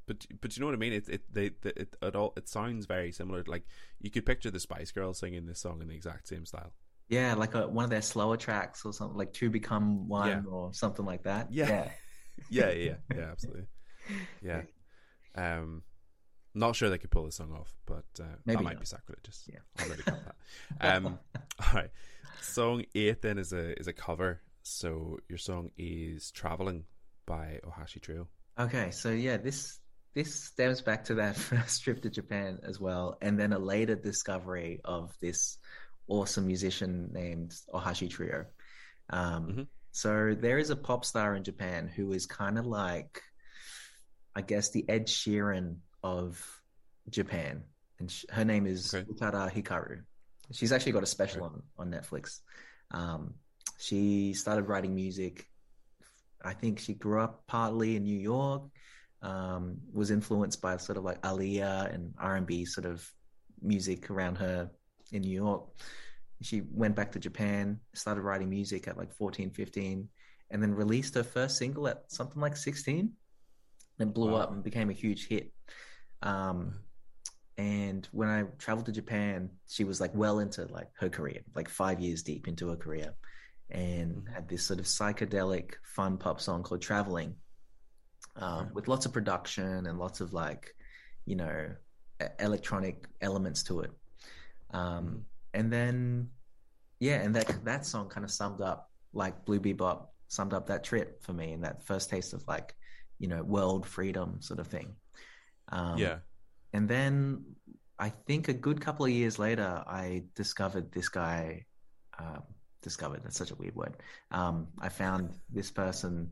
but 0.07 0.27
but 0.41 0.57
you 0.57 0.61
know 0.61 0.67
what 0.67 0.75
I 0.75 0.79
mean. 0.79 0.93
It 0.93 1.09
it 1.09 1.23
they 1.33 1.47
it, 1.47 1.57
it, 1.65 1.97
it 2.03 2.17
all 2.17 2.33
it 2.37 2.49
sounds 2.49 2.87
very 2.87 3.13
similar. 3.13 3.45
Like 3.47 3.65
you 4.01 4.11
could 4.11 4.27
picture 4.27 4.51
the 4.51 4.61
Spice 4.61 4.91
Girls 4.93 5.19
singing 5.19 5.47
this 5.47 5.61
song 5.61 5.81
in 5.83 5.89
the 5.89 5.95
exact 5.95 6.29
same 6.29 6.45
style. 6.47 6.73
yeah, 7.09 7.35
like 7.35 7.55
a, 7.55 7.67
one 7.69 7.85
of 7.85 7.91
their 7.91 8.03
slower 8.03 8.37
tracks 8.37 8.85
or 8.85 8.93
something, 8.93 9.17
like 9.17 9.33
two 9.33 9.51
become 9.51 10.09
one 10.09 10.29
Yeah. 10.29 10.43
or 10.51 10.73
something 10.75 11.05
like 11.05 11.23
that. 11.25 11.49
Yeah. 11.53 11.91
Yeah, 12.49 12.71
yeah, 12.71 12.95
yeah, 13.15 13.31
absolutely. 13.31 13.67
Yeah. 14.43 14.63
Um, 15.35 15.83
not 16.55 16.75
sure 16.75 16.89
they 16.89 16.97
could 16.99 17.11
pull 17.11 17.27
this 17.27 17.37
song 17.37 17.53
off, 17.53 17.77
but 17.87 18.07
uh, 18.19 18.25
Maybe 18.47 18.57
that 18.57 18.63
might 18.65 18.73
not. 18.75 18.81
be 18.81 18.87
sacrilegious. 18.87 19.47
Yeah. 19.53 19.85
already 19.85 20.03
got 20.03 20.19
that. 20.81 20.97
Um, 20.97 21.19
all 21.61 21.73
right. 21.75 21.91
Song 22.41 22.85
eight 22.95 23.21
then 23.23 23.37
is 23.39 23.53
a 23.53 23.79
is 23.79 23.87
a 23.89 23.93
cover. 23.93 24.41
So 24.63 25.19
your 25.29 25.39
song 25.39 25.71
is 25.77 26.31
"Traveling" 26.31 26.85
by 27.31 27.61
Ohashi 27.69 28.01
Trio. 28.03 28.27
Okay, 28.59 28.91
so 28.91 29.11
yeah, 29.11 29.37
this 29.39 29.79
this 30.15 30.31
stems 30.51 30.83
back 30.83 31.05
to 31.05 31.15
that 31.23 31.37
first 31.51 31.85
trip 31.85 32.03
to 32.03 32.11
Japan 32.11 32.59
as 32.71 32.81
well, 32.81 33.17
and 33.23 33.39
then 33.39 33.53
a 33.53 33.59
later 33.59 33.95
discovery 33.95 34.81
of 34.85 35.15
this 35.21 35.59
awesome 36.09 36.47
musician 36.47 37.11
named 37.13 37.55
Ohashi 37.73 38.09
Trio. 38.11 38.47
Um, 39.11 39.47
Mhm. 39.47 39.67
So 39.93 40.11
there 40.47 40.59
is 40.59 40.71
a 40.71 40.77
pop 40.77 41.05
star 41.05 41.35
in 41.37 41.43
Japan 41.43 41.89
who 41.97 42.13
is 42.13 42.25
kind 42.27 42.59
of 42.59 42.65
like, 42.67 43.23
I 44.39 44.43
guess, 44.43 44.71
the 44.71 44.85
Ed 44.89 45.07
Sheeran 45.07 45.79
of 46.03 46.39
Japan, 47.09 47.65
and 47.99 48.11
sh- 48.11 48.25
her 48.31 48.45
name 48.45 48.67
is 48.67 48.95
Okay. 48.95 49.05
Utada 49.13 49.51
Hikaru. 49.51 50.03
She's 50.53 50.71
actually 50.73 50.93
got 50.99 51.03
a 51.03 51.13
special 51.17 51.43
on 51.45 51.63
on 51.79 51.91
Netflix. 51.91 52.41
Um, 52.91 53.35
she 53.79 54.35
started 54.35 54.65
writing 54.71 54.95
music 54.95 55.50
I 56.45 56.55
think 56.55 56.79
she 56.79 56.95
grew 56.95 57.21
up 57.21 57.45
partly 57.47 57.97
in 57.97 58.05
New 58.05 58.19
York, 58.19 58.63
um, 59.23 59.77
was 59.93 60.11
influenced 60.11 60.61
by 60.63 60.77
sort 60.77 60.99
of 60.99 61.05
like 61.05 61.21
Aaliyah 61.23 61.95
and 61.95 62.15
R 62.19 62.37
and 62.37 62.47
B 62.47 62.65
sort 62.65 62.87
of 62.87 63.09
music 63.63 64.11
around 64.11 64.37
her 64.37 64.71
in 65.13 65.23
New 65.23 65.31
York. 65.35 65.65
She 66.43 66.63
went 66.71 66.97
back 66.97 67.13
to 67.13 67.19
Japan, 67.19 67.81
started 67.95 68.23
writing 68.23 68.49
music 68.49 68.89
at 68.89 68.97
like 68.97 69.13
14, 69.13 69.51
15, 69.51 70.09
and 70.51 70.63
then 70.63 70.75
released 70.75 71.15
her 71.15 71.23
first 71.23 71.59
single 71.59 71.87
at 71.87 72.11
something 72.11 72.41
like 72.41 72.57
16, 72.57 73.13
and 73.99 74.15
blew 74.15 74.31
Wow. 74.31 74.39
up 74.39 74.53
and 74.53 74.65
became 74.65 74.89
a 74.89 74.95
huge 74.95 75.29
hit. 75.29 75.53
Um, 76.23 76.81
and 77.59 78.09
when 78.13 78.29
I 78.29 78.45
traveled 78.59 78.87
to 78.87 78.93
Japan, 78.93 79.51
she 79.69 79.85
was 79.85 80.01
like 80.01 80.15
well 80.15 80.39
into 80.39 80.65
like 80.67 80.89
her 80.99 81.11
career, 81.11 81.43
like 81.55 81.69
five 81.69 82.01
years 82.01 82.23
deep 82.23 82.49
into 82.49 82.69
her 82.69 82.77
career, 82.77 83.13
and 83.71 84.27
Mhm. 84.27 84.33
had 84.35 84.49
this 84.49 84.67
sort 84.67 84.81
of 84.81 84.87
psychedelic, 84.87 85.75
fun 85.85 86.19
pop 86.19 86.41
song 86.41 86.63
called 86.63 86.83
"Traveling," 86.83 87.37
um, 88.37 88.73
with 88.75 88.89
lots 88.89 89.07
of 89.07 89.13
production 89.13 89.87
and 89.87 89.99
lots 89.99 90.21
of 90.21 90.33
like, 90.33 90.75
you 91.27 91.37
know, 91.37 91.77
electronic 92.39 93.09
elements 93.21 93.63
to 93.65 93.81
it. 93.81 93.91
Um, 94.73 95.27
and 95.55 95.73
then 95.73 96.31
yeah, 97.01 97.17
and 97.23 97.35
that 97.35 97.65
that 97.65 97.87
song 97.87 98.09
kind 98.09 98.25
of 98.25 98.31
summed 98.31 98.61
up 98.61 98.91
like 99.13 99.45
Blue 99.45 99.61
Bebop 99.61 100.09
summed 100.29 100.55
up 100.55 100.67
that 100.69 100.85
trip 100.85 101.23
for 101.23 101.33
me 101.33 101.53
and 101.53 101.65
that 101.65 101.83
first 101.85 102.11
taste 102.11 102.35
of 102.35 102.47
like 102.47 102.75
you 103.19 103.29
know 103.29 103.43
world 103.43 103.87
freedom 103.87 104.41
sort 104.41 104.61
of 104.61 104.67
thing. 104.69 104.95
Um, 105.69 105.99
yeah, 105.99 106.19
and 106.73 106.89
then 106.89 107.57
I 107.99 108.11
think 108.11 108.49
a 108.49 108.53
good 108.55 108.81
couple 108.81 109.07
of 109.07 109.13
years 109.13 109.39
later, 109.39 109.83
I 109.87 110.25
discovered 110.35 110.93
this 110.93 111.09
guy. 111.09 111.67
Um, 112.19 112.43
discovered 112.83 113.23
that's 113.23 113.37
such 113.37 113.51
a 113.51 113.55
weird 113.55 113.75
word. 113.75 113.97
Um, 114.31 114.69
I 114.81 114.89
found 114.89 115.31
this 115.53 115.71
person, 115.71 116.31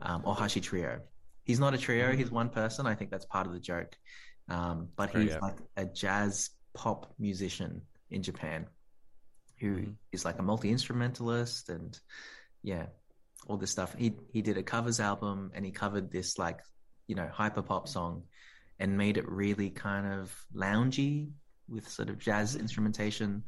um, 0.00 0.22
Ohashi 0.22 0.62
Trio. 0.62 1.00
He's 1.44 1.60
not 1.60 1.74
a 1.74 1.78
trio; 1.78 2.12
he's 2.12 2.30
one 2.30 2.48
person. 2.48 2.86
I 2.86 2.94
think 2.94 3.10
that's 3.10 3.24
part 3.24 3.46
of 3.46 3.52
the 3.52 3.60
joke. 3.60 3.96
Um, 4.48 4.88
but 4.96 5.10
he's 5.10 5.30
yeah. 5.30 5.38
like 5.40 5.58
a 5.76 5.84
jazz 5.84 6.50
pop 6.74 7.12
musician 7.18 7.82
in 8.10 8.22
Japan 8.22 8.66
who 9.58 9.76
mm-hmm. 9.76 9.90
is 10.12 10.24
like 10.24 10.38
a 10.38 10.42
multi 10.42 10.70
instrumentalist 10.70 11.68
and 11.68 11.98
yeah, 12.62 12.86
all 13.46 13.56
this 13.56 13.70
stuff. 13.70 13.94
He 13.96 14.12
he 14.32 14.42
did 14.42 14.58
a 14.58 14.62
covers 14.62 15.00
album 15.00 15.50
and 15.54 15.64
he 15.64 15.70
covered 15.70 16.10
this 16.10 16.38
like 16.38 16.60
you 17.06 17.14
know 17.14 17.28
hyper 17.32 17.62
pop 17.62 17.88
song 17.88 18.22
and 18.78 18.96
made 18.96 19.16
it 19.16 19.28
really 19.28 19.70
kind 19.70 20.06
of 20.06 20.34
loungy 20.54 21.30
with 21.68 21.88
sort 21.88 22.08
of 22.08 22.18
jazz 22.18 22.56
instrumentation. 22.56 23.42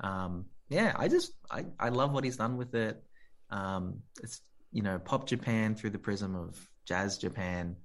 Um, 0.00 0.46
yeah, 0.72 0.94
I 0.96 1.08
just 1.08 1.32
I 1.50 1.66
I 1.78 1.90
love 1.90 2.12
what 2.12 2.24
he's 2.24 2.36
done 2.36 2.56
with 2.56 2.74
it. 2.74 3.02
Um, 3.50 4.00
it's 4.22 4.40
you 4.70 4.82
know 4.82 4.98
pop 4.98 5.28
Japan 5.28 5.74
through 5.74 5.90
the 5.90 5.98
prism 5.98 6.34
of 6.34 6.58
jazz 6.86 7.18
Japan, 7.18 7.76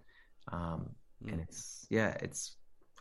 um, 0.51 0.89
mm. 1.23 1.33
and 1.33 1.41
it's 1.41 1.85
yeah, 1.89 2.15
it's 2.21 2.55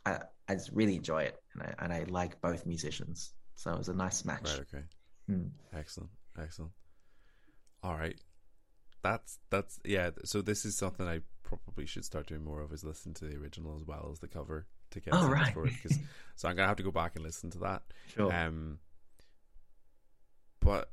I 0.04 0.20
I 0.48 0.54
just 0.54 0.70
really 0.72 0.96
enjoy 0.96 1.22
it, 1.22 1.36
and 1.54 1.62
I 1.62 1.74
and 1.78 1.92
I 1.92 2.04
like 2.08 2.40
both 2.40 2.66
musicians, 2.66 3.32
so 3.54 3.72
it 3.72 3.78
was 3.78 3.88
a 3.88 3.94
nice 3.94 4.24
match. 4.24 4.50
Right. 4.50 4.60
Okay. 4.60 4.84
Mm. 5.30 5.50
Excellent. 5.74 6.10
Excellent. 6.40 6.72
All 7.82 7.94
right. 7.94 8.18
That's 9.02 9.38
that's 9.50 9.78
yeah. 9.84 10.10
So 10.24 10.42
this 10.42 10.64
is 10.64 10.76
something 10.76 11.06
I 11.06 11.20
probably 11.42 11.86
should 11.86 12.04
start 12.04 12.26
doing 12.26 12.44
more 12.44 12.60
of 12.60 12.72
is 12.72 12.84
listen 12.84 13.14
to 13.14 13.24
the 13.24 13.36
original 13.36 13.76
as 13.76 13.84
well 13.84 14.08
as 14.12 14.18
the 14.18 14.26
cover 14.26 14.66
to 14.90 15.00
get 15.00 15.14
oh, 15.14 15.28
right. 15.28 15.52
for 15.54 15.66
it. 15.66 15.72
Cause, 15.82 15.98
so 16.36 16.48
I'm 16.48 16.56
gonna 16.56 16.68
have 16.68 16.78
to 16.78 16.82
go 16.82 16.90
back 16.90 17.12
and 17.14 17.24
listen 17.24 17.50
to 17.50 17.58
that. 17.58 17.82
Sure. 18.14 18.32
Um. 18.32 18.78
But 20.66 20.90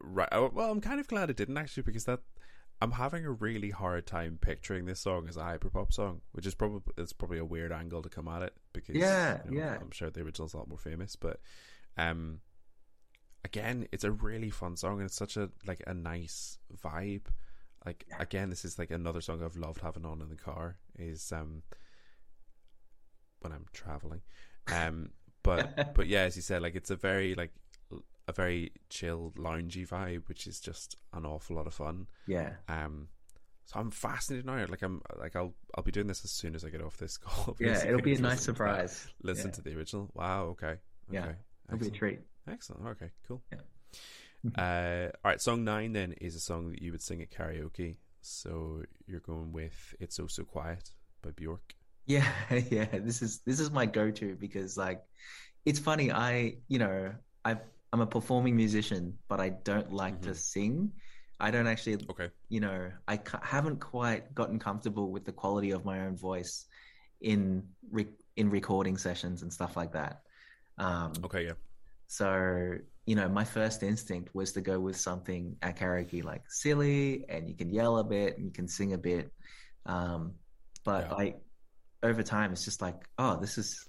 right. 0.00 0.28
Oh, 0.32 0.50
well, 0.52 0.72
I'm 0.72 0.80
kind 0.80 0.98
of 0.98 1.06
glad 1.06 1.30
it 1.30 1.36
didn't 1.36 1.56
actually 1.56 1.84
because 1.84 2.06
that 2.06 2.18
I'm 2.82 2.90
having 2.90 3.24
a 3.24 3.30
really 3.30 3.70
hard 3.70 4.04
time 4.04 4.36
picturing 4.40 4.84
this 4.84 4.98
song 4.98 5.28
as 5.28 5.36
a 5.36 5.42
hyperpop 5.42 5.92
song, 5.92 6.22
which 6.32 6.44
is 6.44 6.56
probably 6.56 6.80
it's 6.96 7.12
probably 7.12 7.38
a 7.38 7.44
weird 7.44 7.70
angle 7.70 8.02
to 8.02 8.08
come 8.08 8.26
at 8.26 8.42
it 8.42 8.54
because 8.72 8.96
yeah, 8.96 9.38
you 9.44 9.52
know, 9.52 9.60
yeah. 9.60 9.78
I'm 9.80 9.92
sure 9.92 10.10
the 10.10 10.22
original's 10.22 10.54
a 10.54 10.58
lot 10.58 10.68
more 10.68 10.76
famous, 10.76 11.14
but 11.14 11.38
um, 11.96 12.40
again, 13.44 13.86
it's 13.92 14.02
a 14.02 14.10
really 14.10 14.50
fun 14.50 14.76
song 14.76 14.94
and 14.94 15.06
it's 15.06 15.16
such 15.16 15.36
a 15.36 15.50
like 15.64 15.82
a 15.86 15.94
nice 15.94 16.58
vibe. 16.84 17.26
Like 17.86 18.06
again, 18.18 18.50
this 18.50 18.64
is 18.64 18.76
like 18.76 18.90
another 18.90 19.20
song 19.20 19.40
I've 19.40 19.56
loved 19.56 19.82
having 19.82 20.04
on 20.04 20.20
in 20.20 20.30
the 20.30 20.36
car 20.36 20.78
is 20.98 21.30
um 21.30 21.62
when 23.38 23.52
I'm 23.52 23.66
traveling, 23.72 24.22
um, 24.66 25.10
but 25.44 25.94
but 25.94 26.08
yeah, 26.08 26.22
as 26.22 26.34
you 26.34 26.42
said, 26.42 26.60
like 26.60 26.74
it's 26.74 26.90
a 26.90 26.96
very 26.96 27.36
like 27.36 27.52
a 28.28 28.32
very 28.32 28.72
chill, 28.90 29.32
loungy 29.36 29.88
vibe, 29.88 30.28
which 30.28 30.46
is 30.46 30.60
just 30.60 30.96
an 31.14 31.24
awful 31.24 31.56
lot 31.56 31.66
of 31.66 31.74
fun. 31.74 32.06
Yeah. 32.26 32.52
Um. 32.68 33.08
So 33.64 33.80
I'm 33.80 33.90
fascinated 33.90 34.46
now. 34.46 34.64
Like 34.68 34.82
I'm 34.82 35.02
like 35.18 35.34
I'll 35.34 35.54
I'll 35.74 35.82
be 35.82 35.90
doing 35.90 36.06
this 36.06 36.24
as 36.24 36.30
soon 36.30 36.54
as 36.54 36.64
I 36.64 36.68
get 36.68 36.82
off 36.82 36.98
this 36.98 37.16
call. 37.18 37.56
Yeah, 37.58 37.84
it'll 37.84 38.02
be 38.02 38.14
a 38.14 38.20
nice 38.20 38.42
surprise. 38.42 39.08
Listen 39.22 39.48
yeah. 39.48 39.52
to 39.52 39.62
the 39.62 39.76
original. 39.76 40.10
Wow. 40.14 40.44
Okay. 40.50 40.66
okay. 40.66 40.78
Yeah. 41.10 41.32
It'll 41.68 41.80
be 41.80 41.88
a 41.88 41.90
treat. 41.90 42.20
Excellent. 42.50 42.86
Okay. 42.86 43.10
Cool. 43.26 43.42
Yeah. 43.50 44.62
uh. 44.62 45.10
All 45.24 45.30
right. 45.30 45.40
Song 45.40 45.64
nine 45.64 45.92
then 45.92 46.12
is 46.20 46.36
a 46.36 46.40
song 46.40 46.70
that 46.70 46.82
you 46.82 46.92
would 46.92 47.02
sing 47.02 47.22
at 47.22 47.30
karaoke. 47.30 47.96
So 48.20 48.82
you're 49.06 49.20
going 49.20 49.52
with 49.52 49.94
"It's 50.00 50.16
So 50.16 50.26
So 50.26 50.44
Quiet" 50.44 50.90
by 51.22 51.30
Björk. 51.30 51.74
Yeah, 52.06 52.26
yeah. 52.70 52.86
This 52.98 53.22
is 53.22 53.40
this 53.40 53.60
is 53.60 53.70
my 53.70 53.86
go-to 53.86 54.34
because 54.34 54.76
like, 54.76 55.02
it's 55.64 55.78
funny. 55.78 56.10
I 56.12 56.56
you 56.68 56.78
know 56.78 57.12
I've 57.44 57.60
I'm 57.92 58.00
a 58.00 58.06
performing 58.06 58.56
musician, 58.56 59.18
but 59.28 59.40
I 59.40 59.50
don't 59.50 59.92
like 59.92 60.14
mm-hmm. 60.14 60.30
to 60.30 60.34
sing. 60.34 60.92
I 61.40 61.50
don't 61.50 61.66
actually, 61.66 62.04
okay. 62.10 62.30
you 62.48 62.60
know, 62.60 62.90
I 63.06 63.20
haven't 63.42 63.80
quite 63.80 64.34
gotten 64.34 64.58
comfortable 64.58 65.10
with 65.10 65.24
the 65.24 65.32
quality 65.32 65.70
of 65.70 65.84
my 65.84 66.00
own 66.00 66.16
voice 66.16 66.66
in 67.20 67.62
re- 67.90 68.06
in 68.36 68.50
recording 68.50 68.96
sessions 68.96 69.42
and 69.42 69.52
stuff 69.52 69.76
like 69.76 69.92
that. 69.92 70.22
Um, 70.78 71.12
okay, 71.24 71.46
yeah. 71.46 71.52
So 72.08 72.78
you 73.06 73.14
know, 73.14 73.28
my 73.28 73.44
first 73.44 73.82
instinct 73.82 74.34
was 74.34 74.52
to 74.52 74.60
go 74.60 74.78
with 74.78 74.96
something 74.96 75.56
at 75.62 75.78
karaoke 75.78 76.22
like 76.22 76.42
silly, 76.50 77.24
and 77.28 77.48
you 77.48 77.54
can 77.54 77.70
yell 77.70 77.98
a 77.98 78.04
bit 78.04 78.36
and 78.36 78.44
you 78.44 78.52
can 78.52 78.68
sing 78.68 78.92
a 78.92 78.98
bit. 78.98 79.32
Um, 79.86 80.34
but 80.84 81.06
yeah. 81.08 81.14
like 81.14 81.40
over 82.02 82.22
time, 82.22 82.52
it's 82.52 82.64
just 82.64 82.82
like, 82.82 82.96
oh, 83.18 83.38
this 83.40 83.56
is 83.56 83.88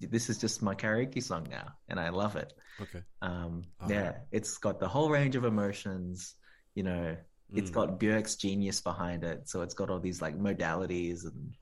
this 0.00 0.30
is 0.30 0.38
just 0.38 0.62
my 0.62 0.74
karaoke 0.74 1.22
song 1.22 1.46
now, 1.50 1.72
and 1.88 1.98
I 1.98 2.10
love 2.10 2.36
it. 2.36 2.52
Okay. 2.80 3.02
Um, 3.20 3.64
yeah, 3.88 4.18
it's 4.30 4.58
got 4.58 4.80
the 4.80 4.88
whole 4.88 5.10
range 5.10 5.36
of 5.36 5.44
emotions. 5.44 6.34
You 6.74 6.84
know, 6.84 7.16
it's 7.52 7.70
mm. 7.70 7.74
got 7.74 7.98
Björk's 7.98 8.36
genius 8.36 8.80
behind 8.80 9.24
it, 9.24 9.48
so 9.48 9.62
it's 9.62 9.74
got 9.74 9.90
all 9.90 9.98
these 9.98 10.22
like 10.22 10.38
modalities 10.38 11.24
and 11.24 11.54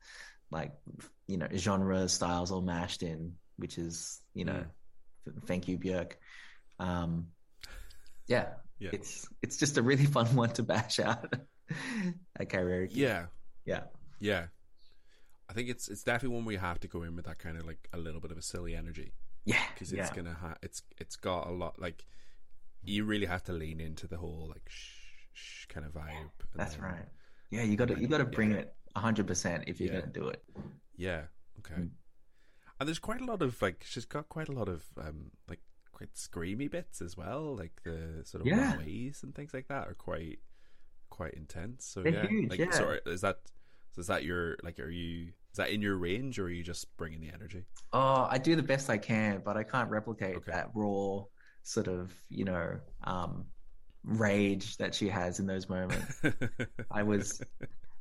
like 0.50 0.72
you 1.26 1.38
know 1.38 1.48
genre 1.54 2.08
styles 2.08 2.50
all 2.50 2.60
mashed 2.60 3.02
in, 3.02 3.34
which 3.56 3.78
is 3.78 4.20
you 4.34 4.44
know, 4.44 4.64
mm. 5.28 5.46
thank 5.46 5.68
you 5.68 5.78
Björk. 5.78 6.12
Um, 6.78 7.28
yeah, 8.26 8.48
yeah, 8.78 8.90
it's 8.92 9.26
it's 9.42 9.56
just 9.56 9.78
a 9.78 9.82
really 9.82 10.06
fun 10.16 10.26
one 10.36 10.50
to 10.50 10.62
bash 10.62 11.00
out 11.00 11.32
at 12.38 12.48
karaoke. 12.50 12.90
Yeah, 12.92 13.26
yeah, 13.64 13.84
yeah. 14.20 14.46
I 15.56 15.58
think 15.58 15.70
it's 15.70 15.88
it's 15.88 16.02
definitely 16.02 16.36
one 16.36 16.44
where 16.44 16.52
you 16.52 16.58
have 16.58 16.80
to 16.80 16.88
go 16.88 17.02
in 17.02 17.16
with 17.16 17.24
that 17.24 17.38
kind 17.38 17.56
of 17.56 17.64
like 17.64 17.88
a 17.94 17.96
little 17.96 18.20
bit 18.20 18.30
of 18.30 18.36
a 18.36 18.42
silly 18.42 18.76
energy. 18.76 19.14
Yeah, 19.46 19.62
because 19.72 19.90
it's 19.90 20.10
yeah. 20.10 20.14
gonna 20.14 20.36
ha- 20.38 20.58
it's 20.62 20.82
it's 20.98 21.16
got 21.16 21.46
a 21.46 21.50
lot 21.50 21.80
like 21.80 22.04
you 22.84 23.04
really 23.04 23.24
have 23.24 23.42
to 23.44 23.52
lean 23.52 23.80
into 23.80 24.06
the 24.06 24.18
whole 24.18 24.48
like 24.50 24.68
shh, 24.68 24.98
shh 25.32 25.66
kind 25.66 25.86
of 25.86 25.94
vibe. 25.94 26.28
That's 26.54 26.74
then, 26.74 26.84
right. 26.84 27.08
Yeah, 27.50 27.62
you 27.62 27.76
got 27.76 27.88
to 27.88 27.98
you 27.98 28.06
got 28.06 28.18
to 28.18 28.26
bring 28.26 28.50
yeah. 28.50 28.58
it 28.58 28.74
hundred 28.94 29.26
percent 29.26 29.64
if 29.66 29.80
you're 29.80 29.94
yeah. 29.94 30.00
gonna 30.00 30.12
do 30.12 30.28
it. 30.28 30.42
Yeah. 30.94 31.22
Okay. 31.60 31.80
Mm. 31.80 31.90
And 32.78 32.86
there's 32.86 32.98
quite 32.98 33.22
a 33.22 33.24
lot 33.24 33.40
of 33.40 33.62
like 33.62 33.82
she's 33.88 34.04
got 34.04 34.28
quite 34.28 34.50
a 34.50 34.52
lot 34.52 34.68
of 34.68 34.84
um 35.00 35.30
like 35.48 35.60
quite 35.90 36.12
screamy 36.12 36.70
bits 36.70 37.00
as 37.00 37.16
well, 37.16 37.56
like 37.56 37.80
the 37.82 38.20
sort 38.24 38.42
of 38.42 38.46
yeah. 38.46 38.76
ways 38.76 39.20
and 39.22 39.34
things 39.34 39.54
like 39.54 39.68
that 39.68 39.88
are 39.88 39.94
quite 39.94 40.40
quite 41.08 41.32
intense. 41.32 41.86
So 41.86 42.02
They're 42.02 42.12
yeah, 42.12 42.26
huge, 42.26 42.50
like 42.50 42.58
yeah. 42.58 42.70
sorry, 42.72 43.00
is 43.06 43.22
that 43.22 43.38
so 43.96 44.00
is 44.00 44.08
that 44.08 44.22
your 44.22 44.58
like? 44.62 44.78
Are 44.78 44.90
you 44.90 45.32
is 45.56 45.64
that 45.64 45.70
in 45.70 45.80
your 45.80 45.96
range, 45.96 46.38
or 46.38 46.44
are 46.44 46.50
you 46.50 46.62
just 46.62 46.94
bringing 46.98 47.22
the 47.22 47.30
energy? 47.32 47.64
Oh, 47.90 48.28
I 48.30 48.36
do 48.36 48.56
the 48.56 48.62
best 48.62 48.90
I 48.90 48.98
can, 48.98 49.40
but 49.42 49.56
I 49.56 49.62
can't 49.62 49.88
replicate 49.88 50.36
okay. 50.36 50.52
that 50.52 50.68
raw 50.74 51.22
sort 51.62 51.88
of 51.88 52.12
you 52.28 52.44
know 52.44 52.78
um, 53.04 53.46
rage 54.04 54.76
that 54.76 54.94
she 54.94 55.08
has 55.08 55.40
in 55.40 55.46
those 55.46 55.66
moments. 55.70 56.20
I 56.90 57.04
was. 57.04 57.40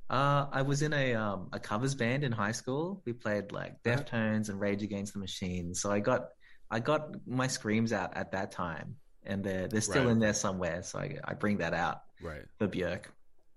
Uh, 0.10 0.48
I 0.52 0.64
was 0.64 0.82
in 0.82 0.92
a 0.92 1.16
um, 1.16 1.48
a 1.54 1.60
covers 1.60 1.96
band 1.96 2.26
in 2.26 2.34
high 2.34 2.52
school. 2.52 3.02
We 3.06 3.14
played 3.14 3.54
like 3.54 3.78
uh-huh. 3.86 4.04
Deftones 4.04 4.50
and 4.50 4.60
Rage 4.60 4.84
Against 4.84 5.14
the 5.14 5.20
Machine. 5.20 5.74
So 5.74 5.90
I 5.90 6.02
got 6.02 6.32
I 6.70 6.82
got 6.82 7.26
my 7.26 7.48
screams 7.48 7.94
out 7.94 8.18
at 8.18 8.34
that 8.34 8.52
time, 8.52 8.98
and 9.24 9.46
they're 9.46 9.70
they're 9.70 9.80
still 9.80 10.04
right. 10.04 10.12
in 10.12 10.20
there 10.20 10.34
somewhere. 10.34 10.84
So 10.84 11.00
I 11.00 11.20
I 11.24 11.36
bring 11.36 11.60
that 11.60 11.74
out 11.74 12.02
right 12.22 12.44
for 12.60 12.68
Björk. 12.68 13.06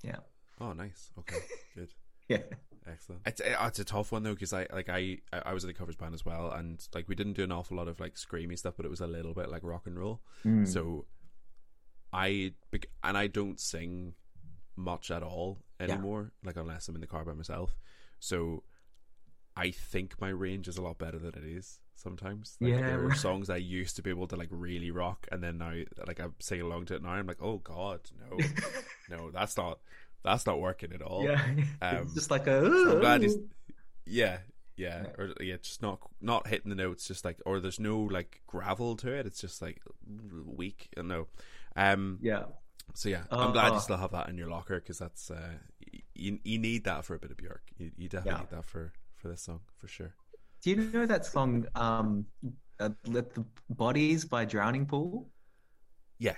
Yeah. 0.04 0.18
Oh, 0.60 0.72
nice. 0.72 1.10
Okay, 1.18 1.40
good. 1.74 1.88
yeah. 2.28 2.42
Excellent. 2.86 3.22
It's 3.26 3.40
it's 3.44 3.78
a 3.78 3.84
tough 3.84 4.12
one 4.12 4.22
though 4.22 4.34
because 4.34 4.52
I 4.52 4.66
like 4.72 4.88
I 4.88 5.18
I 5.32 5.52
was 5.52 5.64
in 5.64 5.68
the 5.68 5.74
covers 5.74 5.96
band 5.96 6.14
as 6.14 6.24
well, 6.24 6.50
and 6.50 6.86
like 6.94 7.08
we 7.08 7.14
didn't 7.14 7.34
do 7.34 7.44
an 7.44 7.52
awful 7.52 7.76
lot 7.76 7.88
of 7.88 8.00
like 8.00 8.14
screamy 8.14 8.58
stuff, 8.58 8.74
but 8.76 8.86
it 8.86 8.90
was 8.90 9.00
a 9.00 9.06
little 9.06 9.34
bit 9.34 9.50
like 9.50 9.62
rock 9.64 9.86
and 9.86 9.98
roll. 9.98 10.20
Mm. 10.44 10.66
So 10.66 11.06
I 12.12 12.52
and 13.02 13.18
I 13.18 13.26
don't 13.26 13.60
sing 13.60 14.14
much 14.76 15.10
at 15.10 15.22
all 15.22 15.58
anymore, 15.80 16.32
yeah. 16.42 16.48
like 16.48 16.56
unless 16.56 16.88
I'm 16.88 16.94
in 16.94 17.00
the 17.00 17.06
car 17.06 17.24
by 17.24 17.32
myself. 17.32 17.76
So 18.20 18.62
I 19.56 19.70
think 19.70 20.20
my 20.20 20.28
range 20.28 20.68
is 20.68 20.76
a 20.76 20.82
lot 20.82 20.98
better 20.98 21.18
than 21.18 21.34
it 21.34 21.44
is 21.44 21.80
sometimes. 21.94 22.56
Like, 22.60 22.70
yeah, 22.70 22.80
there 22.80 23.04
are 23.06 23.14
songs 23.14 23.50
I 23.50 23.56
used 23.56 23.96
to 23.96 24.02
be 24.02 24.10
able 24.10 24.28
to 24.28 24.36
like 24.36 24.48
really 24.50 24.90
rock, 24.90 25.26
and 25.30 25.42
then 25.42 25.58
now 25.58 25.72
like 26.06 26.20
I'm 26.20 26.34
singing 26.38 26.64
along 26.64 26.86
to 26.86 26.94
it 26.94 27.02
now. 27.02 27.10
I'm 27.10 27.26
like, 27.26 27.42
oh 27.42 27.58
god, 27.58 28.00
no, 28.18 28.38
no, 29.16 29.30
that's 29.30 29.56
not 29.56 29.80
that's 30.24 30.46
not 30.46 30.60
working 30.60 30.92
at 30.92 31.02
all. 31.02 31.24
Yeah, 31.24 31.42
um, 31.82 32.10
just 32.14 32.30
like 32.30 32.46
a. 32.46 32.62
So 32.62 32.92
I'm 32.92 33.00
glad 33.00 33.22
he's. 33.22 33.36
Yeah, 34.06 34.38
yeah, 34.76 35.06
or 35.18 35.34
yeah, 35.40 35.56
just 35.56 35.82
not 35.82 36.00
not 36.20 36.46
hitting 36.46 36.70
the 36.70 36.76
notes. 36.76 37.06
Just 37.06 37.24
like, 37.24 37.40
or 37.44 37.60
there's 37.60 37.80
no 37.80 38.00
like 38.00 38.42
gravel 38.46 38.96
to 38.96 39.12
it. 39.12 39.26
It's 39.26 39.40
just 39.40 39.60
like 39.60 39.82
weak. 40.46 40.88
No, 40.96 41.26
um, 41.76 42.18
yeah. 42.22 42.44
So 42.94 43.08
yeah, 43.08 43.24
uh, 43.30 43.38
I'm 43.38 43.52
glad 43.52 43.72
uh, 43.72 43.74
you 43.74 43.80
still 43.80 43.96
have 43.96 44.12
that 44.12 44.28
in 44.28 44.38
your 44.38 44.48
locker 44.48 44.80
because 44.80 44.98
that's 44.98 45.30
uh, 45.30 45.54
you 46.14 46.38
you 46.44 46.58
need 46.58 46.84
that 46.84 47.04
for 47.04 47.14
a 47.14 47.18
bit 47.18 47.30
of 47.30 47.36
Björk. 47.36 47.60
You, 47.76 47.90
you 47.96 48.08
definitely 48.08 48.38
yeah. 48.38 48.40
need 48.40 48.56
that 48.56 48.64
for 48.64 48.92
for 49.16 49.28
this 49.28 49.42
song 49.42 49.60
for 49.76 49.88
sure. 49.88 50.14
Do 50.62 50.70
you 50.70 50.76
know 50.76 51.06
that 51.06 51.26
song? 51.26 51.66
Um, 51.74 52.26
uh, 52.80 52.90
"Let 53.06 53.34
the 53.34 53.44
Bodies" 53.68 54.24
by 54.24 54.44
Drowning 54.44 54.86
Pool. 54.86 55.28
Yeah, 56.18 56.36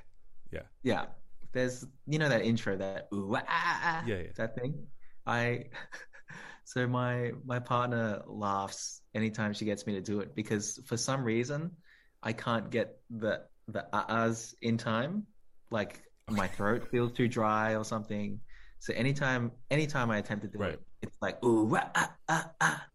yeah, 0.50 0.62
yeah. 0.82 1.06
There's 1.52 1.86
you 2.06 2.18
know 2.18 2.28
that 2.28 2.42
intro 2.42 2.76
that 2.76 3.08
ooh, 3.12 3.34
ah, 3.34 3.42
ah, 3.48 3.80
ah, 3.84 4.04
yeah, 4.06 4.16
yeah, 4.16 4.32
that 4.36 4.54
thing. 4.54 4.86
I 5.26 5.64
so 6.64 6.86
my 6.86 7.32
my 7.44 7.58
partner 7.58 8.22
laughs 8.26 9.02
anytime 9.14 9.52
she 9.52 9.64
gets 9.64 9.86
me 9.86 9.94
to 9.94 10.00
do 10.00 10.20
it 10.20 10.34
because 10.34 10.80
for 10.86 10.96
some 10.96 11.24
reason 11.24 11.72
I 12.22 12.32
can't 12.32 12.70
get 12.70 12.98
the 13.10 13.42
the 13.68 13.86
ahs 13.92 14.54
in 14.62 14.78
time. 14.78 15.26
Like 15.70 16.02
my 16.28 16.46
throat 16.46 16.88
feels 16.90 17.12
too 17.12 17.28
dry 17.28 17.76
or 17.76 17.84
something. 17.84 18.40
So 18.78 18.92
anytime 18.94 19.52
anytime 19.70 20.10
I 20.10 20.18
attempt 20.18 20.44
to 20.44 20.48
do 20.48 20.58
right. 20.58 20.72
it, 20.74 20.80
it's 21.02 21.16
like 21.20 21.42
ooh 21.44 21.76
ah, 21.76 22.12
ah, 22.28 22.50
ah, 22.60 22.86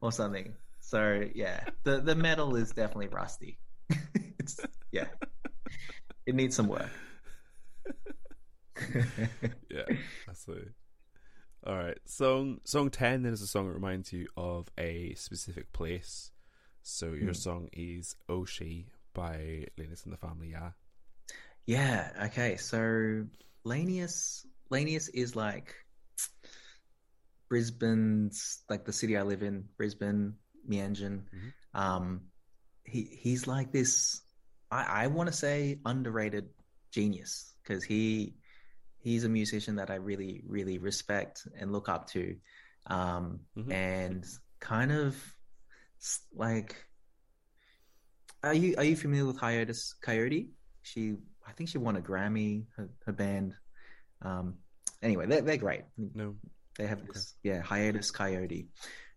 or 0.00 0.12
something. 0.12 0.54
So 0.80 1.24
yeah, 1.34 1.64
the 1.84 2.00
the 2.00 2.14
metal 2.14 2.56
is 2.56 2.70
definitely 2.70 3.08
rusty. 3.08 3.58
it's 4.38 4.60
yeah, 4.92 5.06
it 6.26 6.34
needs 6.34 6.54
some 6.54 6.68
work. 6.68 6.90
yeah, 9.70 9.96
absolutely. 10.28 10.72
All 11.66 11.76
right, 11.76 11.98
song 12.04 12.60
song 12.64 12.90
ten 12.90 13.22
then 13.22 13.32
is 13.32 13.42
a 13.42 13.46
song 13.46 13.68
that 13.68 13.74
reminds 13.74 14.12
you 14.12 14.28
of 14.36 14.68
a 14.78 15.14
specific 15.14 15.72
place. 15.72 16.30
So 16.82 17.12
your 17.12 17.32
mm. 17.32 17.36
song 17.36 17.68
is 17.72 18.14
Oshi 18.28 18.86
by 19.14 19.66
Laneous 19.78 20.04
and 20.04 20.12
the 20.12 20.18
Family, 20.18 20.50
yeah. 20.50 20.70
Yeah. 21.66 22.10
Okay. 22.24 22.56
So 22.56 23.24
Laneous 23.64 24.46
Laneous 24.70 25.08
is 25.08 25.34
like 25.34 25.74
Brisbane's 27.48 28.62
like 28.68 28.84
the 28.84 28.92
city 28.92 29.16
I 29.16 29.22
live 29.22 29.42
in, 29.42 29.64
Brisbane, 29.76 30.34
Meanjin. 30.68 31.22
Mm-hmm. 31.22 31.80
Um, 31.80 32.20
he 32.84 33.04
he's 33.04 33.46
like 33.46 33.72
this. 33.72 34.20
I 34.70 35.04
I 35.04 35.06
want 35.06 35.28
to 35.28 35.32
say 35.32 35.78
underrated 35.84 36.48
genius 36.92 37.54
because 37.62 37.82
he 37.82 38.34
he's 39.04 39.24
a 39.24 39.28
musician 39.28 39.76
that 39.76 39.90
I 39.90 39.96
really 39.96 40.42
really 40.48 40.78
respect 40.78 41.46
and 41.58 41.70
look 41.70 41.88
up 41.88 42.08
to, 42.10 42.36
um, 42.86 43.40
mm-hmm. 43.56 43.70
and 43.70 44.24
kind 44.58 44.90
of 44.90 45.16
like. 46.34 46.74
Are 48.42 48.52
you 48.52 48.74
are 48.76 48.84
you 48.84 48.96
familiar 48.96 49.24
with 49.24 49.38
Hiatus 49.38 49.94
Kaiyote? 50.04 50.48
She 50.82 51.14
I 51.46 51.52
think 51.52 51.68
she 51.70 51.78
won 51.78 51.96
a 51.96 52.00
Grammy. 52.00 52.64
Her, 52.76 52.88
her 53.06 53.12
band. 53.12 53.54
Um, 54.20 54.56
anyway, 55.02 55.26
they're 55.26 55.42
they're 55.42 55.56
great. 55.56 55.84
No, 55.96 56.34
they 56.76 56.86
have 56.86 57.06
this 57.06 57.34
yeah 57.42 57.62
Hiatus 57.62 58.10
Kaiyote. 58.10 58.66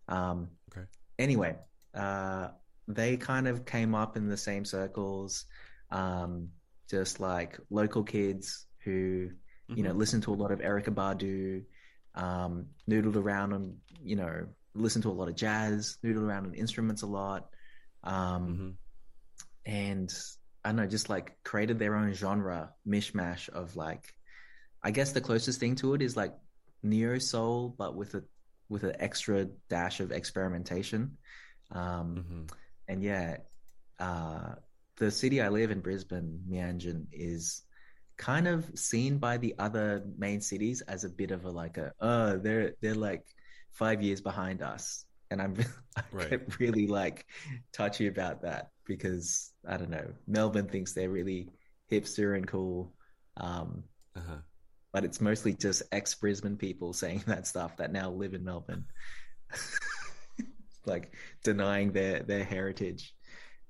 Um, 0.08 0.50
okay. 0.72 0.86
Anyway, 1.20 1.56
uh, 1.94 2.50
they 2.88 3.18
kind 3.18 3.48
of 3.48 3.66
came 3.66 3.96
up 3.96 4.16
in 4.16 4.28
the 4.30 4.38
same 4.38 4.64
circles, 4.66 5.46
um, 5.92 6.50
just 6.90 7.20
like 7.20 7.60
local 7.70 8.04
kids 8.04 8.66
who 8.84 9.30
you 9.70 9.84
know, 9.84 9.89
mm-hmm. 9.89 9.99
listened 9.99 10.24
to 10.24 10.34
a 10.34 10.36
lot 10.36 10.51
of 10.51 10.59
Erykah 10.59 10.93
Badu, 10.93 11.63
um, 12.15 12.68
noodled 12.89 13.15
around 13.15 13.53
on, 13.53 13.78
you 14.03 14.15
know, 14.15 14.47
listened 14.74 15.03
to 15.03 15.09
a 15.09 15.11
lot 15.11 15.28
of 15.28 15.36
jazz, 15.36 15.97
noodled 16.03 16.24
around 16.24 16.45
on 16.45 16.53
instruments 16.53 17.01
a 17.01 17.07
lot. 17.07 17.49
Um, 18.03 18.47
mm-hmm. 18.47 18.70
And 19.65 20.13
I 20.63 20.70
don't 20.70 20.78
know, 20.78 20.88
just 20.88 21.09
like 21.09 21.38
created 21.43 21.80
their 21.80 21.95
own 21.95 22.13
genre 22.13 22.72
mishmash 22.88 23.49
of 23.49 23.76
like, 23.76 24.13
I 24.82 24.91
guess 24.91 25.11
the 25.11 25.22
closest 25.22 25.59
thing 25.59 25.76
to 25.78 25.93
it 25.93 26.01
is 26.01 26.15
like 26.15 26.34
neo 26.84 27.20
soul, 27.20 27.76
but 27.78 27.95
with 27.95 28.13
a 28.15 28.24
with 28.70 28.84
an 28.84 28.95
extra 28.99 29.45
dash 29.70 29.99
of 29.99 30.11
experimentation. 30.11 31.18
Um, 31.72 32.15
mm-hmm. 32.15 32.41
And 32.88 33.03
yeah, 33.03 33.38
uh, 33.99 34.55
the 34.97 35.11
city 35.11 35.41
I 35.41 35.49
live 35.49 35.72
in, 35.72 35.80
Brisbane, 35.80 36.41
Meanjin, 36.49 37.07
is 37.11 37.63
kind 38.18 38.47
of 38.47 38.65
seen 38.76 39.18
by 39.20 39.38
the 39.38 39.53
other 39.59 40.03
main 40.18 40.41
cities 40.41 40.82
as 40.82 41.03
a 41.03 41.09
bit 41.09 41.32
of 41.32 41.45
a 41.45 41.49
like 41.49 41.78
a 41.78 41.93
oh 41.99 42.38
they're 42.38 42.74
they're 42.82 42.95
like 42.95 43.24
five 43.72 44.01
years 44.01 44.22
behind 44.22 44.61
us 44.61 45.05
and 45.30 45.41
i'm 45.41 45.55
i 45.97 46.01
right. 46.11 46.30
get 46.30 46.59
really 46.59 46.88
like 46.88 47.26
touchy 47.72 48.07
about 48.07 48.41
that 48.41 48.72
because 48.86 49.51
i 49.68 49.78
don't 49.78 49.91
know 49.91 50.07
melbourne 50.28 50.68
thinks 50.68 50.93
they're 50.93 51.09
really 51.09 51.49
hipster 51.91 52.36
and 52.36 52.47
cool 52.47 52.93
um, 53.39 53.84
uh-huh. 54.15 54.38
but 54.91 55.05
it's 55.05 55.22
mostly 55.22 55.53
just 55.53 55.84
ex 55.91 56.15
brisbane 56.15 56.57
people 56.57 56.93
saying 56.93 57.24
that 57.28 57.45
stuff 57.45 57.78
that 57.78 57.91
now 57.91 58.09
live 58.09 58.34
in 58.34 58.43
melbourne 58.43 58.86
like 60.88 61.13
denying 61.43 61.91
their 61.91 62.24
their 62.24 62.43
heritage 62.43 63.13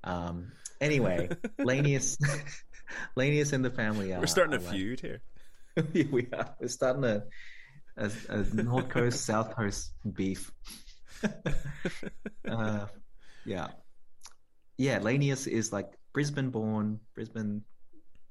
um 0.05 0.53
anyway 0.79 1.27
laneous 1.59 2.17
Laneous 3.15 3.53
and 3.53 3.63
the 3.63 3.71
family 3.71 4.13
are. 4.13 4.19
We're 4.19 4.27
starting 4.27 4.55
a 4.55 4.59
feud 4.59 4.99
here. 4.99 5.21
we 5.93 6.27
are. 6.33 6.55
We're 6.59 6.67
starting 6.67 7.03
a, 7.03 7.23
a, 7.97 8.11
a 8.29 8.37
North 8.53 8.89
Coast 8.89 9.25
South 9.25 9.55
Coast 9.55 9.91
beef. 10.13 10.51
uh, 12.47 12.85
yeah, 13.45 13.67
yeah. 14.77 14.99
Laneous 14.99 15.47
is 15.47 15.73
like 15.73 15.91
Brisbane 16.13 16.49
born, 16.49 16.99
Brisbane 17.15 17.63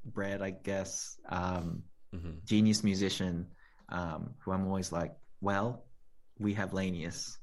bred, 0.04 0.42
I 0.42 0.50
guess. 0.50 1.16
Um, 1.28 1.82
mm-hmm. 2.14 2.38
Genius 2.44 2.84
musician. 2.84 3.48
Um, 3.88 4.34
who 4.40 4.50
I'm 4.50 4.66
always 4.66 4.90
like, 4.90 5.12
well, 5.40 5.84
we 6.38 6.54
have 6.54 6.72
Laneous. 6.72 7.38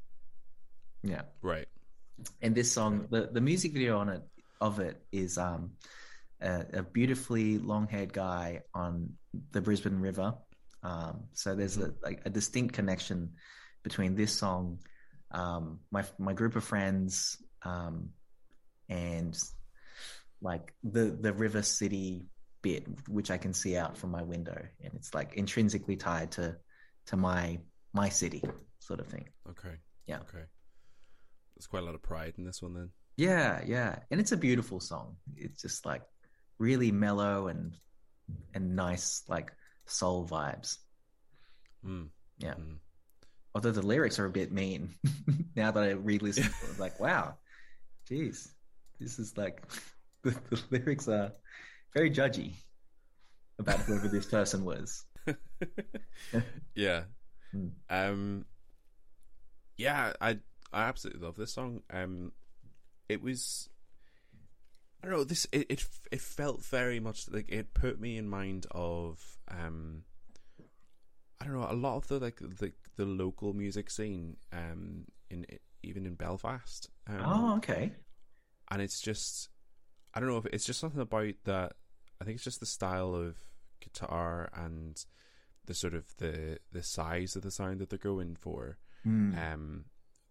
Yeah. 1.04 1.22
Right. 1.42 1.68
And 2.42 2.54
this 2.56 2.72
song, 2.72 3.08
the 3.10 3.30
the 3.32 3.42
music 3.42 3.74
video 3.74 3.98
on 3.98 4.10
it 4.10 4.22
of 4.62 4.80
it 4.80 5.02
is 5.12 5.38
um 5.38 5.72
a, 6.44 6.66
a 6.74 6.84
beautifully 6.84 7.58
long-haired 7.58 8.14
guy 8.14 8.62
on 8.74 9.14
the 9.52 9.62
Brisbane 9.62 10.00
River. 10.00 10.36
Um, 10.84 11.24
so 11.34 11.56
there's 11.56 11.78
a, 11.78 11.94
like 12.04 12.22
a 12.26 12.30
distinct 12.30 12.76
connection 12.76 13.32
between 13.84 14.16
this 14.16 14.34
song, 14.34 14.80
um, 15.32 15.80
my 15.92 16.04
my 16.20 16.34
group 16.34 16.56
of 16.56 16.64
friends, 16.64 17.38
um, 17.64 18.10
and 18.90 19.38
like 20.42 20.74
the 20.84 21.18
the 21.20 21.34
river 21.34 21.62
city 21.62 22.24
bit, 22.62 22.86
which 23.08 23.32
I 23.32 23.38
can 23.38 23.54
see 23.54 23.78
out 23.78 23.98
from 23.98 24.12
my 24.12 24.24
window, 24.24 24.62
and 24.84 24.94
it's 24.96 25.14
like 25.14 25.34
intrinsically 25.36 25.96
tied 25.96 26.32
to 26.32 26.58
to 27.08 27.18
my 27.18 27.60
my 27.94 28.10
city, 28.10 28.44
sort 28.80 29.00
of 29.00 29.08
thing. 29.08 29.26
Okay. 29.50 29.76
Yeah. 30.08 30.20
Okay. 30.20 30.46
There's 31.56 31.68
quite 31.68 31.84
a 31.84 31.86
lot 31.86 31.96
of 31.96 32.02
pride 32.02 32.34
in 32.38 32.46
this 32.46 32.62
one, 32.62 32.74
then. 32.74 32.90
Yeah, 33.16 33.62
yeah, 33.66 34.00
and 34.10 34.20
it's 34.20 34.32
a 34.32 34.38
beautiful 34.38 34.80
song. 34.80 35.18
It's 35.36 35.62
just 35.62 35.86
like 35.86 36.02
really 36.64 36.92
mellow 36.92 37.48
and 37.48 37.74
and 38.54 38.76
nice 38.76 39.24
like 39.28 39.52
soul 39.86 40.26
vibes. 40.26 40.78
Mm. 41.86 42.08
Yeah. 42.38 42.54
Mm. 42.54 42.78
Although 43.54 43.72
the 43.72 43.86
lyrics 43.86 44.18
are 44.18 44.26
a 44.26 44.30
bit 44.32 44.52
mean 44.52 44.96
now 45.56 45.72
that 45.72 45.84
I 45.84 45.90
re-listen, 45.92 46.50
I'm 46.70 46.80
like, 46.80 47.00
wow, 47.00 47.36
jeez, 48.10 48.48
this 49.00 49.20
is 49.20 49.38
like 49.38 49.62
the, 50.24 50.32
the 50.50 50.62
lyrics 50.72 51.08
are 51.10 51.34
very 51.94 52.10
judgy 52.10 52.54
about 53.60 53.80
whoever 53.82 54.08
this 54.08 54.26
person 54.26 54.64
was. 54.64 55.04
yeah. 56.76 57.04
Mm. 57.54 57.72
Um. 57.90 58.46
Yeah, 59.76 60.14
I 60.22 60.40
I 60.72 60.84
absolutely 60.84 61.26
love 61.26 61.36
this 61.36 61.54
song. 61.54 61.82
Um, 61.92 62.32
it 63.10 63.22
was 63.22 63.70
I 65.04 65.08
don't 65.08 65.18
know. 65.18 65.24
This 65.26 65.46
it, 65.52 65.68
it 65.70 65.86
it 66.12 66.22
felt 66.22 66.64
very 66.64 67.02
much 67.02 67.30
like 67.30 67.50
it 67.50 67.74
put 67.74 68.00
me 68.00 68.18
in 68.18 68.30
mind 68.30 68.68
of 68.72 69.22
um, 69.50 70.04
I 71.42 71.46
don't 71.46 71.60
know 71.60 71.68
a 71.70 71.74
lot 71.74 71.98
of 71.98 72.08
the 72.08 72.20
like 72.20 72.38
the 72.40 72.72
the 72.96 73.06
local 73.06 73.54
music 73.54 73.90
scene 73.90 74.38
um 74.54 75.06
in 75.30 75.46
even 75.84 76.06
in 76.06 76.16
Belfast. 76.16 76.90
Um, 77.08 77.22
oh, 77.26 77.58
okay. 77.58 77.92
And 78.72 78.82
it's 78.82 79.02
just 79.02 79.50
I 80.14 80.22
don't 80.22 80.30
know 80.30 80.38
if 80.38 80.46
it's 80.48 80.66
just 80.66 80.80
something 80.80 81.02
about 81.02 81.34
that. 81.44 81.74
I 82.22 82.24
think 82.24 82.36
it's 82.36 82.46
just 82.46 82.62
the 82.62 82.66
style 82.66 83.14
of 83.14 83.36
guitar 83.82 84.50
and 84.54 85.04
the 85.66 85.74
sort 85.74 85.96
of 85.96 86.16
the 86.18 86.60
the 86.72 86.84
size 86.84 87.36
of 87.36 87.42
the 87.42 87.52
sound 87.52 87.80
that 87.80 87.90
they're 87.90 88.00
going 88.00 88.36
for. 88.36 88.78
Mm. 89.06 89.54
Um, 89.54 89.86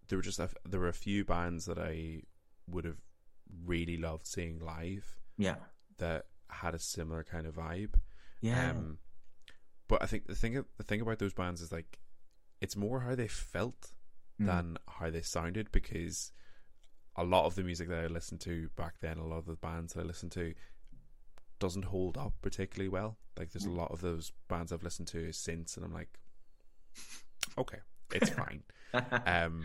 there 0.08 0.16
were 0.16 0.22
just 0.22 0.38
a, 0.38 0.48
there 0.66 0.80
were 0.80 0.88
a 0.88 0.94
few 0.94 1.26
bands 1.26 1.66
that 1.66 1.78
I 1.78 2.22
would 2.66 2.86
have 2.86 3.00
really 3.64 3.96
loved 3.96 4.26
seeing 4.26 4.58
live. 4.58 5.16
Yeah. 5.36 5.56
That 5.98 6.26
had 6.48 6.74
a 6.74 6.78
similar 6.78 7.24
kind 7.24 7.46
of 7.46 7.56
vibe. 7.56 7.94
Yeah. 8.40 8.70
Um, 8.70 8.98
but 9.88 10.02
I 10.02 10.06
think 10.06 10.26
the 10.26 10.34
thing 10.34 10.64
the 10.76 10.82
thing 10.84 11.00
about 11.00 11.18
those 11.18 11.34
bands 11.34 11.60
is 11.60 11.72
like 11.72 11.98
it's 12.60 12.76
more 12.76 13.00
how 13.00 13.14
they 13.14 13.28
felt 13.28 13.92
mm. 14.40 14.46
than 14.46 14.78
how 14.88 15.10
they 15.10 15.22
sounded 15.22 15.70
because 15.72 16.32
a 17.16 17.24
lot 17.24 17.44
of 17.44 17.54
the 17.54 17.62
music 17.62 17.88
that 17.88 18.04
I 18.04 18.06
listened 18.06 18.40
to 18.42 18.70
back 18.76 18.94
then, 19.00 19.18
a 19.18 19.26
lot 19.26 19.38
of 19.38 19.46
the 19.46 19.56
bands 19.56 19.92
that 19.92 20.00
I 20.00 20.04
listened 20.04 20.32
to 20.32 20.54
doesn't 21.58 21.84
hold 21.84 22.16
up 22.16 22.34
particularly 22.42 22.88
well. 22.88 23.18
Like 23.38 23.52
there's 23.52 23.66
a 23.66 23.68
mm. 23.68 23.76
lot 23.76 23.92
of 23.92 24.00
those 24.00 24.32
bands 24.48 24.72
I've 24.72 24.82
listened 24.82 25.08
to 25.08 25.32
since 25.32 25.76
and 25.76 25.84
I'm 25.84 25.92
like 25.92 26.18
okay, 27.58 27.78
it's 28.12 28.30
fine. 28.30 28.62
um 29.26 29.64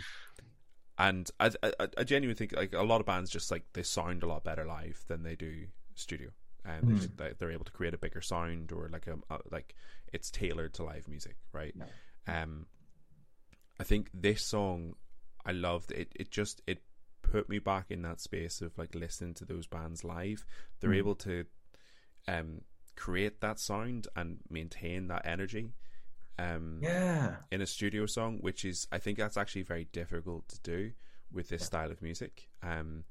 and 0.97 1.29
I, 1.39 1.51
I, 1.61 1.87
I 1.97 2.03
genuinely 2.03 2.35
think 2.35 2.55
like 2.55 2.73
a 2.73 2.81
lot 2.81 2.99
of 2.99 3.05
bands 3.05 3.29
just 3.29 3.51
like 3.51 3.63
they 3.73 3.83
sound 3.83 4.23
a 4.23 4.27
lot 4.27 4.43
better 4.43 4.65
live 4.65 5.03
than 5.07 5.23
they 5.23 5.35
do 5.35 5.67
studio, 5.95 6.29
and 6.65 6.83
mm. 6.85 7.17
they, 7.17 7.33
they're 7.37 7.51
able 7.51 7.65
to 7.65 7.71
create 7.71 7.93
a 7.93 7.99
bigger 7.99 8.21
sound 8.21 8.71
or 8.71 8.89
like 8.91 9.07
a, 9.07 9.17
a 9.33 9.39
like 9.51 9.75
it's 10.11 10.31
tailored 10.31 10.73
to 10.75 10.83
live 10.83 11.07
music, 11.07 11.35
right? 11.51 11.75
Um, 12.27 12.65
I 13.79 13.83
think 13.83 14.09
this 14.13 14.43
song 14.43 14.95
I 15.45 15.51
loved 15.51 15.91
it. 15.91 16.11
It 16.15 16.31
just 16.31 16.61
it 16.65 16.81
put 17.21 17.47
me 17.47 17.59
back 17.59 17.85
in 17.89 18.01
that 18.03 18.21
space 18.21 18.61
of 18.61 18.77
like 18.77 18.95
listening 18.95 19.35
to 19.35 19.45
those 19.45 19.67
bands 19.67 20.03
live. 20.03 20.45
They're 20.79 20.91
mm. 20.91 20.97
able 20.97 21.15
to 21.15 21.45
um 22.27 22.61
create 22.95 23.41
that 23.41 23.59
sound 23.59 24.07
and 24.15 24.39
maintain 24.49 25.07
that 25.09 25.21
energy 25.25 25.73
um, 26.39 26.79
yeah, 26.81 27.35
in 27.51 27.61
a 27.61 27.65
studio 27.65 28.05
song, 28.05 28.37
which 28.41 28.65
is 28.65 28.87
I 28.91 28.99
think 28.99 29.17
that's 29.17 29.37
actually 29.37 29.63
very 29.63 29.85
difficult 29.91 30.47
to 30.49 30.59
do 30.61 30.91
with 31.31 31.49
this 31.49 31.61
yeah. 31.61 31.65
style 31.65 31.91
of 31.91 32.01
music. 32.01 32.47
Um, 32.61 33.03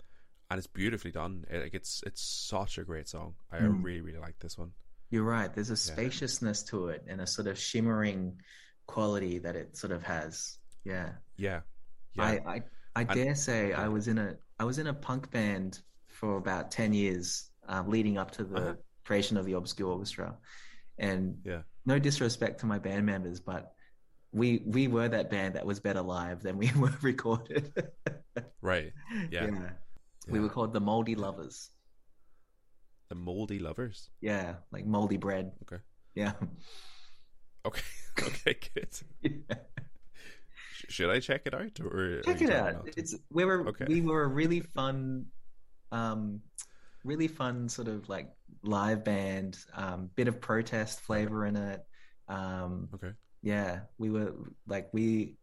and 0.50 0.58
it's 0.58 0.66
beautifully 0.66 1.10
done. 1.10 1.44
It, 1.50 1.62
like 1.62 1.74
it's 1.74 2.02
it's 2.06 2.22
such 2.22 2.78
a 2.78 2.84
great 2.84 3.08
song. 3.08 3.34
I 3.50 3.58
mm. 3.58 3.82
really 3.82 4.00
really 4.00 4.18
like 4.18 4.38
this 4.38 4.56
one. 4.56 4.72
You're 5.10 5.24
right. 5.24 5.52
There's 5.52 5.70
a 5.70 5.76
spaciousness 5.76 6.64
yeah. 6.66 6.70
to 6.70 6.88
it 6.88 7.04
and 7.08 7.20
a 7.20 7.26
sort 7.26 7.48
of 7.48 7.58
shimmering 7.58 8.40
quality 8.86 9.38
that 9.38 9.56
it 9.56 9.76
sort 9.76 9.92
of 9.92 10.02
has. 10.02 10.58
Yeah. 10.84 11.10
Yeah. 11.36 11.60
yeah. 12.14 12.22
I 12.22 12.40
I, 12.46 12.62
I 12.94 13.04
dare 13.04 13.34
say 13.34 13.72
I 13.72 13.88
was 13.88 14.08
in 14.08 14.18
a 14.18 14.36
I 14.58 14.64
was 14.64 14.78
in 14.78 14.86
a 14.86 14.94
punk 14.94 15.30
band 15.30 15.80
for 16.08 16.36
about 16.36 16.70
ten 16.70 16.92
years 16.92 17.50
um, 17.68 17.90
leading 17.90 18.16
up 18.18 18.30
to 18.32 18.44
the 18.44 18.56
uh-huh. 18.56 18.74
creation 19.04 19.36
of 19.36 19.46
the 19.46 19.54
Obscure 19.54 19.90
Orchestra, 19.90 20.36
and 20.98 21.38
yeah 21.44 21.62
no 21.86 21.98
disrespect 21.98 22.60
to 22.60 22.66
my 22.66 22.78
band 22.78 23.06
members, 23.06 23.40
but 23.40 23.72
we 24.32 24.62
we 24.66 24.88
were 24.88 25.08
that 25.08 25.30
band 25.30 25.54
that 25.54 25.64
was 25.64 25.80
better 25.80 26.02
live 26.02 26.42
than 26.42 26.58
we 26.58 26.70
were 26.78 26.92
recorded. 27.00 27.72
right. 28.60 28.92
Yeah. 29.30 29.46
yeah. 29.46 29.70
We 30.28 30.40
were 30.40 30.48
called 30.48 30.72
the 30.72 30.80
Moldy 30.80 31.14
Lovers. 31.14 31.70
The 33.08 33.14
Moldy 33.14 33.60
Lovers. 33.60 34.10
Yeah, 34.20 34.56
like 34.72 34.84
moldy 34.84 35.16
bread. 35.16 35.52
Okay. 35.62 35.82
Yeah. 36.14 36.32
Okay. 37.66 37.82
Okay. 38.22 38.56
Good. 38.74 38.88
yeah. 39.22 39.56
Should 40.88 41.10
I 41.10 41.20
check 41.20 41.42
it 41.46 41.52
out 41.52 41.78
or 41.80 42.22
check 42.22 42.40
it 42.40 42.50
out? 42.50 42.88
It's 42.96 43.14
we 43.30 43.44
were 43.44 43.68
okay. 43.68 43.84
we 43.88 44.00
were 44.00 44.22
a 44.22 44.28
really 44.28 44.60
fun, 44.60 45.26
um, 45.92 46.40
really 47.06 47.28
fun 47.28 47.68
sort 47.68 47.88
of 47.88 48.08
like 48.08 48.28
live 48.62 49.04
band, 49.04 49.58
um, 49.74 50.10
bit 50.14 50.28
of 50.28 50.40
protest 50.40 51.00
flavor 51.00 51.46
in 51.46 51.56
it. 51.56 51.80
Um, 52.28 52.88
okay. 52.94 53.12
Yeah, 53.42 53.80
we 53.98 54.10
were 54.10 54.34
like 54.66 54.88
we, 54.92 55.36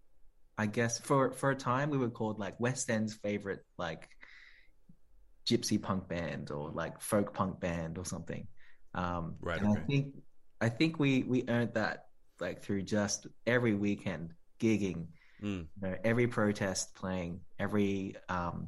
I 0.57 0.65
guess 0.65 0.99
for 0.99 1.31
for 1.31 1.51
a 1.51 1.55
time 1.55 1.89
we 1.89 1.97
were 1.97 2.09
called 2.09 2.39
like 2.39 2.59
West 2.59 2.89
End's 2.89 3.13
favorite 3.13 3.65
like 3.77 4.09
gypsy 5.47 5.81
punk 5.81 6.07
band 6.07 6.51
or 6.51 6.69
like 6.69 7.01
folk 7.01 7.33
punk 7.33 7.59
band 7.59 7.97
or 7.97 8.05
something. 8.05 8.47
Um, 8.93 9.35
right. 9.41 9.61
And 9.61 9.71
okay. 9.71 9.81
I 9.81 9.85
think 9.85 10.15
I 10.61 10.69
think 10.69 10.99
we 10.99 11.23
we 11.23 11.45
earned 11.47 11.73
that 11.75 12.05
like 12.39 12.61
through 12.61 12.83
just 12.83 13.27
every 13.47 13.73
weekend 13.73 14.33
gigging, 14.59 15.07
mm. 15.41 15.59
you 15.59 15.67
know, 15.81 15.95
every 16.03 16.27
protest 16.27 16.95
playing, 16.95 17.39
every 17.59 18.15
um, 18.29 18.67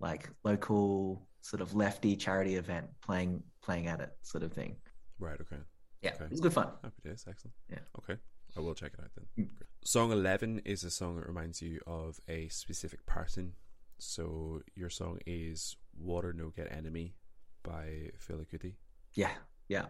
like 0.00 0.30
local 0.42 1.26
sort 1.44 1.60
of 1.60 1.74
lefty 1.74 2.16
charity 2.16 2.56
event 2.56 2.86
playing 3.04 3.42
playing 3.62 3.86
at 3.86 4.00
it 4.00 4.10
sort 4.22 4.42
of 4.42 4.52
thing. 4.52 4.76
Right. 5.18 5.38
Okay. 5.38 5.60
Yeah, 6.00 6.14
okay. 6.14 6.24
it 6.24 6.30
was 6.30 6.40
good 6.40 6.54
fun. 6.54 6.68
Happy 6.82 7.02
days. 7.04 7.26
Excellent. 7.28 7.54
Yeah. 7.70 7.78
Okay. 7.98 8.18
I 8.56 8.60
will 8.60 8.74
check 8.74 8.92
it 8.94 9.00
out 9.00 9.10
then. 9.14 9.44
Mm. 9.44 9.50
Song 9.84 10.10
11 10.10 10.62
is 10.64 10.84
a 10.84 10.90
song 10.90 11.16
that 11.16 11.26
reminds 11.26 11.60
you 11.60 11.80
of 11.86 12.18
a 12.28 12.48
specific 12.48 13.04
person. 13.04 13.52
So 13.98 14.62
your 14.74 14.88
song 14.88 15.18
is 15.26 15.76
Water 15.98 16.32
No 16.32 16.48
Get 16.48 16.72
Enemy 16.72 17.14
by 17.62 18.10
Fela 18.26 18.46
Kuti. 18.46 18.72
Yeah. 19.14 19.32
Yeah. 19.68 19.86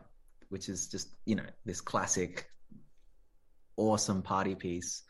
Which 0.49 0.69
is 0.69 0.89
just, 0.89 1.09
you 1.25 1.37
know, 1.37 1.47
this 1.65 1.81
classic, 1.81 2.49
awesome 3.77 4.23
party 4.23 4.57
piece. 4.57 5.05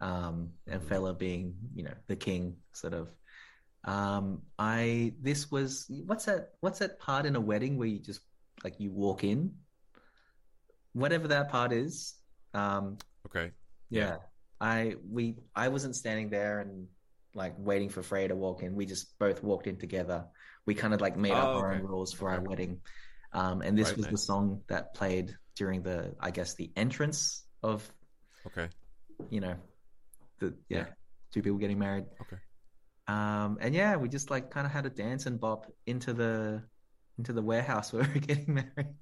Um, 0.00 0.52
and 0.66 0.80
mm. 0.80 0.86
Fela 0.86 1.18
being, 1.18 1.54
you 1.74 1.84
know, 1.84 1.94
the 2.06 2.16
king 2.16 2.56
sort 2.72 2.94
of 2.94 3.08
um, 3.84 4.42
I 4.58 5.14
this 5.20 5.50
was 5.50 5.86
what's 6.06 6.26
that? 6.26 6.50
What's 6.60 6.78
that 6.80 6.98
part 6.98 7.26
in 7.26 7.36
a 7.36 7.40
wedding 7.40 7.78
where 7.78 7.88
you 7.88 7.98
just 7.98 8.20
like 8.62 8.78
you 8.78 8.90
walk 8.90 9.24
in? 9.24 9.54
Whatever 10.92 11.28
that 11.28 11.50
part 11.50 11.72
is. 11.72 12.14
Um, 12.54 12.98
okay. 13.26 13.52
Yeah. 13.90 14.00
yeah. 14.00 14.16
I 14.60 14.96
we 15.10 15.36
I 15.56 15.68
wasn't 15.68 15.96
standing 15.96 16.30
there 16.30 16.60
and 16.60 16.86
like 17.34 17.54
waiting 17.58 17.88
for 17.88 18.02
Freya 18.02 18.28
to 18.28 18.36
walk 18.36 18.62
in. 18.62 18.74
We 18.74 18.86
just 18.86 19.18
both 19.18 19.42
walked 19.42 19.66
in 19.66 19.76
together. 19.76 20.26
We 20.66 20.74
kind 20.74 20.94
of 20.94 21.00
like 21.00 21.16
made 21.16 21.32
oh, 21.32 21.36
up 21.36 21.56
our 21.56 21.72
own 21.72 21.82
rules 21.82 22.12
for 22.12 22.30
okay. 22.30 22.36
our 22.36 22.42
wedding. 22.42 22.80
Um, 23.32 23.62
and 23.62 23.76
this 23.76 23.88
right, 23.88 23.96
was 23.96 24.06
nice. 24.06 24.12
the 24.12 24.18
song 24.18 24.60
that 24.68 24.94
played 24.94 25.34
during 25.56 25.82
the, 25.82 26.14
I 26.20 26.30
guess, 26.30 26.54
the 26.54 26.70
entrance 26.76 27.44
of, 27.62 27.90
okay, 28.46 28.68
you 29.30 29.40
know, 29.40 29.54
the 30.38 30.54
yeah, 30.68 30.78
yeah. 30.78 30.84
two 31.32 31.42
people 31.42 31.58
getting 31.58 31.78
married. 31.78 32.04
Okay. 32.20 32.36
Um, 33.08 33.58
and 33.60 33.74
yeah, 33.74 33.96
we 33.96 34.08
just 34.08 34.30
like 34.30 34.50
kind 34.50 34.66
of 34.66 34.72
had 34.72 34.86
a 34.86 34.90
dance 34.90 35.26
and 35.26 35.40
bop 35.40 35.66
into 35.86 36.12
the 36.12 36.62
into 37.18 37.32
the 37.32 37.42
warehouse 37.42 37.92
where 37.92 38.04
we 38.04 38.18
are 38.18 38.22
getting 38.22 38.54
married. 38.54 38.94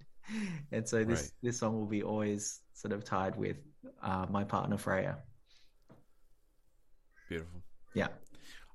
And 0.71 0.89
so 0.89 1.05
this 1.05 1.23
right. 1.23 1.31
this 1.43 1.59
song 1.59 1.79
will 1.79 1.87
be 1.87 2.03
always 2.03 2.61
sort 2.75 2.93
of 2.93 3.05
tied 3.05 3.37
with 3.37 3.57
uh, 4.03 4.27
my 4.31 4.45
partner 4.45 4.79
Freya. 4.79 5.19
Beautiful. 7.29 7.63
Yeah. 7.95 8.09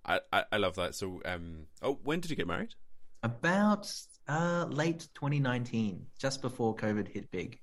I, 0.06 0.20
I, 0.32 0.44
I 0.52 0.58
love 0.58 0.76
that. 0.76 0.96
So 0.96 1.22
um 1.26 1.66
oh 1.82 2.00
when 2.04 2.20
did 2.20 2.30
you 2.30 2.38
get 2.38 2.48
married? 2.48 2.76
About 3.24 3.92
uh 4.28 4.66
late 4.70 5.08
2019, 5.16 6.06
just 6.20 6.42
before 6.42 6.76
COVID 6.76 7.08
hit 7.08 7.32
big. 7.32 7.60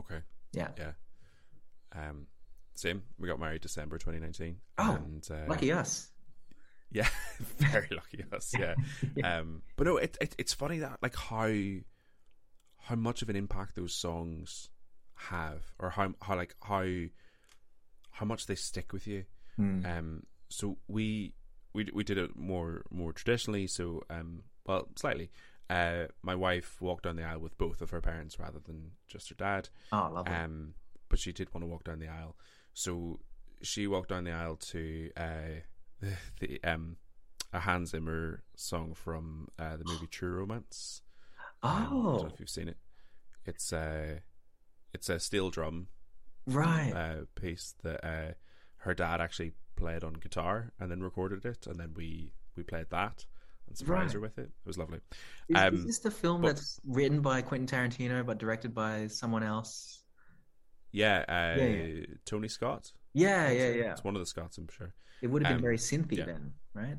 Okay. 0.00 0.20
Yeah. 0.52 0.68
Yeah. 0.76 0.92
Um 1.94 2.26
same. 2.74 3.02
We 3.18 3.28
got 3.28 3.40
married 3.40 3.62
December 3.62 3.96
2019. 3.96 4.56
Oh, 4.78 4.94
and, 4.96 5.26
uh, 5.30 5.48
lucky 5.48 5.72
us. 5.72 6.10
Yeah, 6.90 7.08
very 7.58 7.88
lucky 7.90 8.24
us. 8.32 8.54
Yeah, 8.58 8.74
yeah. 9.16 9.38
Um, 9.38 9.62
but 9.76 9.86
no, 9.86 9.96
it, 9.96 10.16
it, 10.20 10.34
it's 10.38 10.54
funny 10.54 10.78
that 10.80 10.98
like 11.02 11.16
how 11.16 11.52
how 12.78 12.94
much 12.94 13.22
of 13.22 13.28
an 13.28 13.36
impact 13.36 13.74
those 13.74 13.94
songs 13.94 14.70
have, 15.14 15.62
or 15.78 15.90
how 15.90 16.14
how 16.20 16.36
like 16.36 16.54
how 16.62 16.86
how 18.10 18.26
much 18.26 18.46
they 18.46 18.54
stick 18.54 18.92
with 18.92 19.06
you. 19.06 19.24
Mm. 19.58 19.98
Um, 19.98 20.22
so 20.48 20.78
we 20.88 21.34
we 21.74 21.88
we 21.92 22.04
did 22.04 22.18
it 22.18 22.36
more 22.36 22.84
more 22.90 23.12
traditionally. 23.12 23.66
So 23.66 24.02
um, 24.10 24.42
well, 24.66 24.88
slightly. 24.96 25.30
Uh, 25.68 26.06
my 26.22 26.36
wife 26.36 26.80
walked 26.80 27.02
down 27.02 27.16
the 27.16 27.24
aisle 27.24 27.40
with 27.40 27.58
both 27.58 27.82
of 27.82 27.90
her 27.90 28.00
parents 28.00 28.38
rather 28.38 28.60
than 28.60 28.92
just 29.08 29.28
her 29.30 29.34
dad. 29.34 29.68
Oh, 29.90 30.08
lovely. 30.14 30.32
Um, 30.32 30.74
but 31.08 31.18
she 31.18 31.32
did 31.32 31.52
want 31.52 31.64
to 31.64 31.68
walk 31.68 31.82
down 31.82 31.98
the 31.98 32.06
aisle, 32.06 32.36
so 32.72 33.18
she 33.62 33.88
walked 33.88 34.10
down 34.10 34.22
the 34.22 34.30
aisle 34.30 34.56
to 34.56 35.10
uh 35.16 35.60
the, 36.00 36.12
the 36.40 36.60
um 36.64 36.96
a 37.52 37.60
Hans 37.60 37.90
Zimmer 37.90 38.42
song 38.54 38.94
from 38.94 39.48
uh, 39.58 39.76
the 39.76 39.84
movie 39.84 40.06
True 40.06 40.32
Romance. 40.32 41.02
Oh, 41.62 41.68
um, 41.68 41.76
I 41.76 41.80
don't 41.84 42.02
know 42.02 42.20
oh. 42.22 42.30
if 42.32 42.40
you've 42.40 42.50
seen 42.50 42.68
it. 42.68 42.76
It's 43.44 43.72
a 43.72 43.78
uh, 44.16 44.18
it's 44.92 45.08
a 45.08 45.20
steel 45.20 45.50
drum 45.50 45.88
right 46.46 46.92
uh, 46.94 47.24
piece 47.34 47.74
that 47.82 48.04
uh, 48.04 48.32
her 48.78 48.94
dad 48.94 49.20
actually 49.20 49.52
played 49.76 50.04
on 50.04 50.14
guitar 50.14 50.72
and 50.80 50.90
then 50.90 51.02
recorded 51.02 51.44
it, 51.44 51.66
and 51.66 51.78
then 51.78 51.92
we 51.94 52.32
we 52.56 52.62
played 52.62 52.86
that 52.90 53.24
and 53.68 53.76
surprised 53.76 54.06
right. 54.06 54.14
her 54.14 54.20
with 54.20 54.38
it. 54.38 54.50
It 54.64 54.66
was 54.66 54.78
lovely. 54.78 55.00
Is, 55.48 55.56
um, 55.56 55.74
is 55.74 55.86
this 55.86 55.98
the 56.00 56.10
film 56.10 56.42
but, 56.42 56.48
that's 56.48 56.80
written 56.86 57.20
by 57.20 57.42
Quentin 57.42 57.66
Tarantino 57.66 58.24
but 58.24 58.38
directed 58.38 58.74
by 58.74 59.06
someone 59.08 59.42
else? 59.42 60.02
Yeah, 60.92 61.24
uh, 61.28 61.60
yeah, 61.60 61.66
yeah. 61.66 62.04
Tony 62.24 62.48
Scott. 62.48 62.92
Yeah, 63.12 63.50
yeah, 63.50 63.70
yeah. 63.70 63.92
It's 63.92 64.04
one 64.04 64.14
of 64.14 64.20
the 64.20 64.26
Scotts, 64.26 64.58
I'm 64.58 64.68
sure. 64.68 64.94
It 65.22 65.28
would 65.28 65.42
have 65.42 65.50
been 65.50 65.56
um, 65.56 65.62
very 65.62 65.78
synthy 65.78 66.18
yeah. 66.18 66.26
then, 66.26 66.52
right? 66.74 66.96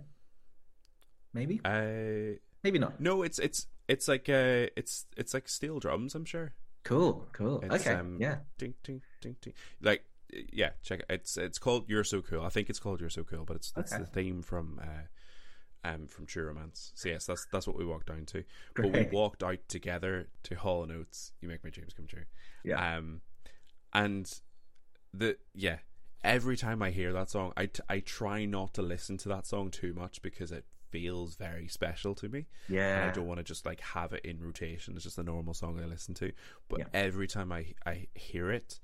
Maybe. 1.34 1.61
Uh, 1.63 2.38
Maybe 2.63 2.80
not. 2.80 2.99
No, 2.99 3.24
it's 3.24 3.39
it's 3.39 3.68
it's 3.88 4.07
like 4.07 4.28
uh, 4.28 4.68
it's 4.76 5.05
it's 5.15 5.34
like 5.34 5.47
steel 5.47 5.80
drums. 5.80 6.15
I'm 6.15 6.26
sure. 6.26 6.53
Cool, 6.84 7.28
cool. 7.34 7.61
It's, 7.63 7.86
okay, 7.86 7.95
um, 7.95 8.18
yeah. 8.20 8.38
Ding, 8.57 8.74
ding, 8.84 9.01
ding, 9.22 9.36
ding. 9.41 9.53
Like, 9.82 10.05
yeah, 10.51 10.72
check 10.84 11.01
it. 11.01 11.05
It's 11.09 11.38
it's 11.38 11.59
called 11.59 11.86
"You're 11.88 12.03
So 12.03 12.22
Cool." 12.22 12.43
I 12.43 12.49
think 12.49 12.70
it's 12.70 12.80
called 12.80 13.01
"You're 13.01 13.09
So 13.09 13.24
Cool," 13.24 13.45
but 13.45 13.57
it's 13.57 13.74
it's 13.78 13.93
okay. 13.93 14.01
the 14.01 14.07
theme 14.07 14.41
from 14.41 14.80
uh, 14.82 15.88
um 15.88 16.07
from 16.07 16.26
True 16.26 16.45
Romance. 16.45 16.91
So 16.95 17.09
yes, 17.09 17.26
that's 17.26 17.45
that's 17.51 17.68
what 17.68 17.78
we 17.78 17.86
walked 17.86 18.07
down 18.07 18.26
to. 18.28 18.43
Great. 18.74 18.91
But 18.91 18.99
we 18.99 19.07
walked 19.11 19.43
out 19.43 19.59
together 19.68 20.30
to 20.43 20.55
Hall 20.55 20.84
and 20.84 20.91
Oates. 20.91 21.34
You 21.41 21.49
make 21.49 21.63
my 21.63 21.70
dreams 21.70 21.93
come 21.93 22.07
true. 22.07 22.24
Yeah. 22.63 22.97
Um, 22.97 23.22
and 23.93 24.32
the 25.13 25.38
yeah, 25.53 25.78
every 26.24 26.57
time 26.57 26.82
I 26.82 26.91
hear 26.91 27.13
that 27.13 27.30
song, 27.30 27.53
I, 27.57 27.68
t- 27.68 27.82
I 27.89 27.99
try 27.99 28.45
not 28.45 28.74
to 28.76 28.82
listen 28.82 29.18
to 29.18 29.30
that 29.30 29.45
song 29.45 29.72
too 29.72 29.93
much 29.93 30.22
because 30.22 30.51
it 30.51 30.65
feels 30.89 31.36
very 31.36 31.68
special 31.68 32.15
to 32.15 32.30
me. 32.30 32.47
Yeah. 32.70 33.01
And 33.01 33.11
I 33.11 33.13
don't 33.13 33.28
want 33.28 33.39
to 33.39 33.43
just 33.43 33.65
like 33.65 33.82
have 33.82 34.13
it 34.13 34.26
in 34.26 34.39
rotation. 34.39 34.95
It's 34.95 35.03
just 35.03 35.18
a 35.18 35.24
normal 35.24 35.53
song 35.53 35.80
I 35.82 35.86
listen 35.86 36.13
to. 36.15 36.32
But 36.70 36.80
yeah. 36.80 36.86
every 36.93 37.28
time 37.28 37.51
I, 37.51 37.74
I 37.86 38.07
hear 38.15 38.51
it, 38.51 38.80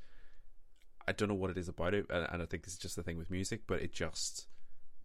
I 1.08 1.12
don't 1.12 1.30
know 1.30 1.36
what 1.36 1.50
it 1.50 1.58
is 1.58 1.68
about 1.68 1.94
it. 1.94 2.06
And, 2.10 2.28
and 2.32 2.42
I 2.42 2.46
think 2.46 2.64
it's 2.64 2.78
just 2.78 2.96
the 2.96 3.04
thing 3.04 3.18
with 3.18 3.32
music, 3.32 3.62
but 3.68 3.82
it 3.82 3.94
just 3.94 4.48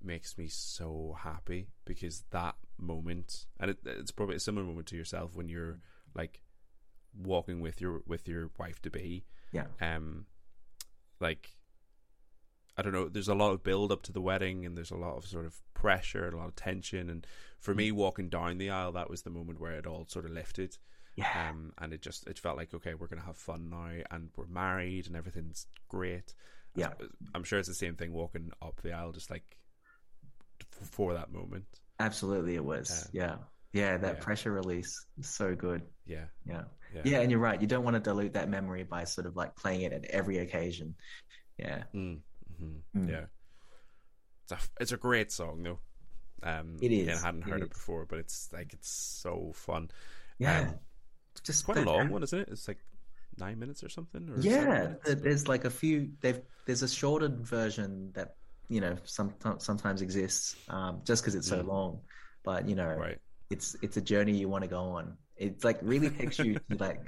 makes 0.02 0.38
me 0.38 0.46
so 0.48 1.16
happy 1.18 1.68
because 1.84 2.24
that 2.30 2.54
moment, 2.78 3.46
and 3.58 3.70
it, 3.70 3.78
it's 3.84 4.12
probably 4.12 4.36
a 4.36 4.40
similar 4.40 4.66
moment 4.66 4.86
to 4.88 4.96
yourself 4.96 5.34
when 5.34 5.48
you're 5.48 5.80
like 6.14 6.40
walking 7.16 7.60
with 7.60 7.80
your 7.80 8.02
with 8.06 8.28
your 8.28 8.50
wife 8.58 8.80
to 8.82 8.90
be. 8.90 9.24
Yeah. 9.52 9.66
Um, 9.80 10.26
like 11.20 11.57
I 12.78 12.82
don't 12.82 12.92
know. 12.92 13.08
There's 13.08 13.28
a 13.28 13.34
lot 13.34 13.50
of 13.52 13.64
build 13.64 13.90
up 13.90 14.02
to 14.04 14.12
the 14.12 14.20
wedding, 14.20 14.64
and 14.64 14.76
there's 14.76 14.92
a 14.92 14.96
lot 14.96 15.16
of 15.16 15.26
sort 15.26 15.44
of 15.46 15.58
pressure 15.74 16.24
and 16.26 16.34
a 16.34 16.36
lot 16.38 16.46
of 16.48 16.54
tension. 16.56 17.10
And 17.10 17.26
for 17.58 17.74
me, 17.74 17.90
walking 17.90 18.28
down 18.28 18.58
the 18.58 18.70
aisle, 18.70 18.92
that 18.92 19.10
was 19.10 19.22
the 19.22 19.30
moment 19.30 19.60
where 19.60 19.72
it 19.72 19.86
all 19.86 20.06
sort 20.08 20.24
of 20.24 20.30
lifted. 20.30 20.78
Yeah. 21.16 21.48
Um, 21.50 21.72
and 21.78 21.92
it 21.92 22.00
just 22.00 22.28
it 22.28 22.38
felt 22.38 22.56
like 22.56 22.72
okay, 22.72 22.94
we're 22.94 23.08
gonna 23.08 23.22
have 23.22 23.36
fun 23.36 23.68
now, 23.68 23.90
and 24.12 24.30
we're 24.36 24.46
married, 24.46 25.08
and 25.08 25.16
everything's 25.16 25.66
great. 25.88 26.32
Yeah. 26.76 26.92
I'm 27.34 27.42
sure 27.42 27.58
it's 27.58 27.66
the 27.66 27.74
same 27.74 27.96
thing 27.96 28.12
walking 28.12 28.52
up 28.62 28.80
the 28.82 28.92
aisle, 28.92 29.10
just 29.10 29.28
like 29.30 29.56
for 30.70 31.14
that 31.14 31.32
moment. 31.32 31.64
Absolutely, 31.98 32.54
it 32.54 32.64
was. 32.64 33.08
yeah. 33.12 33.36
Yeah, 33.72 33.96
that 33.98 34.16
Yeah. 34.18 34.22
pressure 34.24 34.52
release 34.52 35.04
is 35.18 35.28
so 35.28 35.54
good. 35.54 35.82
Yeah, 36.06 36.26
Yeah. 36.46 36.64
yeah, 36.94 37.02
Yeah, 37.04 37.18
and 37.20 37.30
you're 37.30 37.40
right. 37.40 37.60
You 37.60 37.66
don't 37.66 37.84
want 37.84 37.94
to 37.94 38.00
dilute 38.00 38.32
that 38.34 38.48
memory 38.48 38.84
by 38.84 39.04
sort 39.04 39.26
of 39.26 39.36
like 39.36 39.56
playing 39.56 39.82
it 39.82 39.92
at 39.92 40.04
every 40.06 40.38
occasion. 40.38 40.94
Yeah. 41.58 41.82
Mm, 41.92 42.20
hmm 42.58 42.98
Mm. 42.98 43.08
yeah. 43.08 43.24
It's 44.44 44.52
a 44.52 44.58
it's 44.80 44.92
a 44.92 44.96
great 44.96 45.30
song 45.30 45.62
though. 45.62 45.78
Um, 46.42 46.76
It 46.80 46.92
is. 46.92 47.02
again, 47.08 47.18
I 47.18 47.26
hadn't 47.26 47.42
It 47.42 47.50
heard 47.50 47.62
it, 47.62 47.64
is. 47.64 47.68
before, 47.70 48.06
but 48.06 48.18
it's 48.18 48.48
like 48.52 48.72
it's 48.72 48.88
so 48.90 49.52
fun. 49.54 49.90
Yeah. 50.38 50.60
Um, 50.60 50.78
Just 51.44 51.48
It's 51.48 51.62
quite 51.62 51.78
a 51.78 51.82
long 51.82 52.08
one, 52.10 52.22
isn't 52.22 52.38
it? 52.38 52.48
It's 52.50 52.68
like 52.68 52.78
nine 53.38 53.58
minutes 53.58 53.82
or 53.84 53.88
something. 53.88 54.28
Or 54.30 54.40
Yeah, 54.40 54.94
minutes? 55.04 55.22
there's 55.22 55.48
like 55.48 55.64
a 55.64 55.70
few. 55.70 56.10
There's 56.20 56.82
a 56.82 56.88
shortened 56.88 57.46
version 57.46 58.12
that 58.14 58.36
you 58.68 58.80
know 58.80 58.96
some, 59.04 59.34
sometimes 59.58 60.02
exists 60.02 60.56
um, 60.68 61.00
just 61.04 61.22
because 61.22 61.34
it's 61.34 61.48
so 61.48 61.62
Mm. 61.62 61.68
long. 61.68 62.00
But 62.44 62.68
you 62.68 62.74
know, 62.76 62.94
right. 62.94 63.18
it's 63.50 63.76
it's 63.82 63.96
a 63.96 64.00
journey 64.00 64.32
you 64.36 64.48
want 64.48 64.62
to 64.64 64.68
go 64.70 64.80
on. 64.80 65.16
It's 65.36 65.64
like 65.64 65.78
really 65.82 66.10
takes 66.10 66.38
you 66.38 66.54
to 66.54 66.76
like 66.78 67.00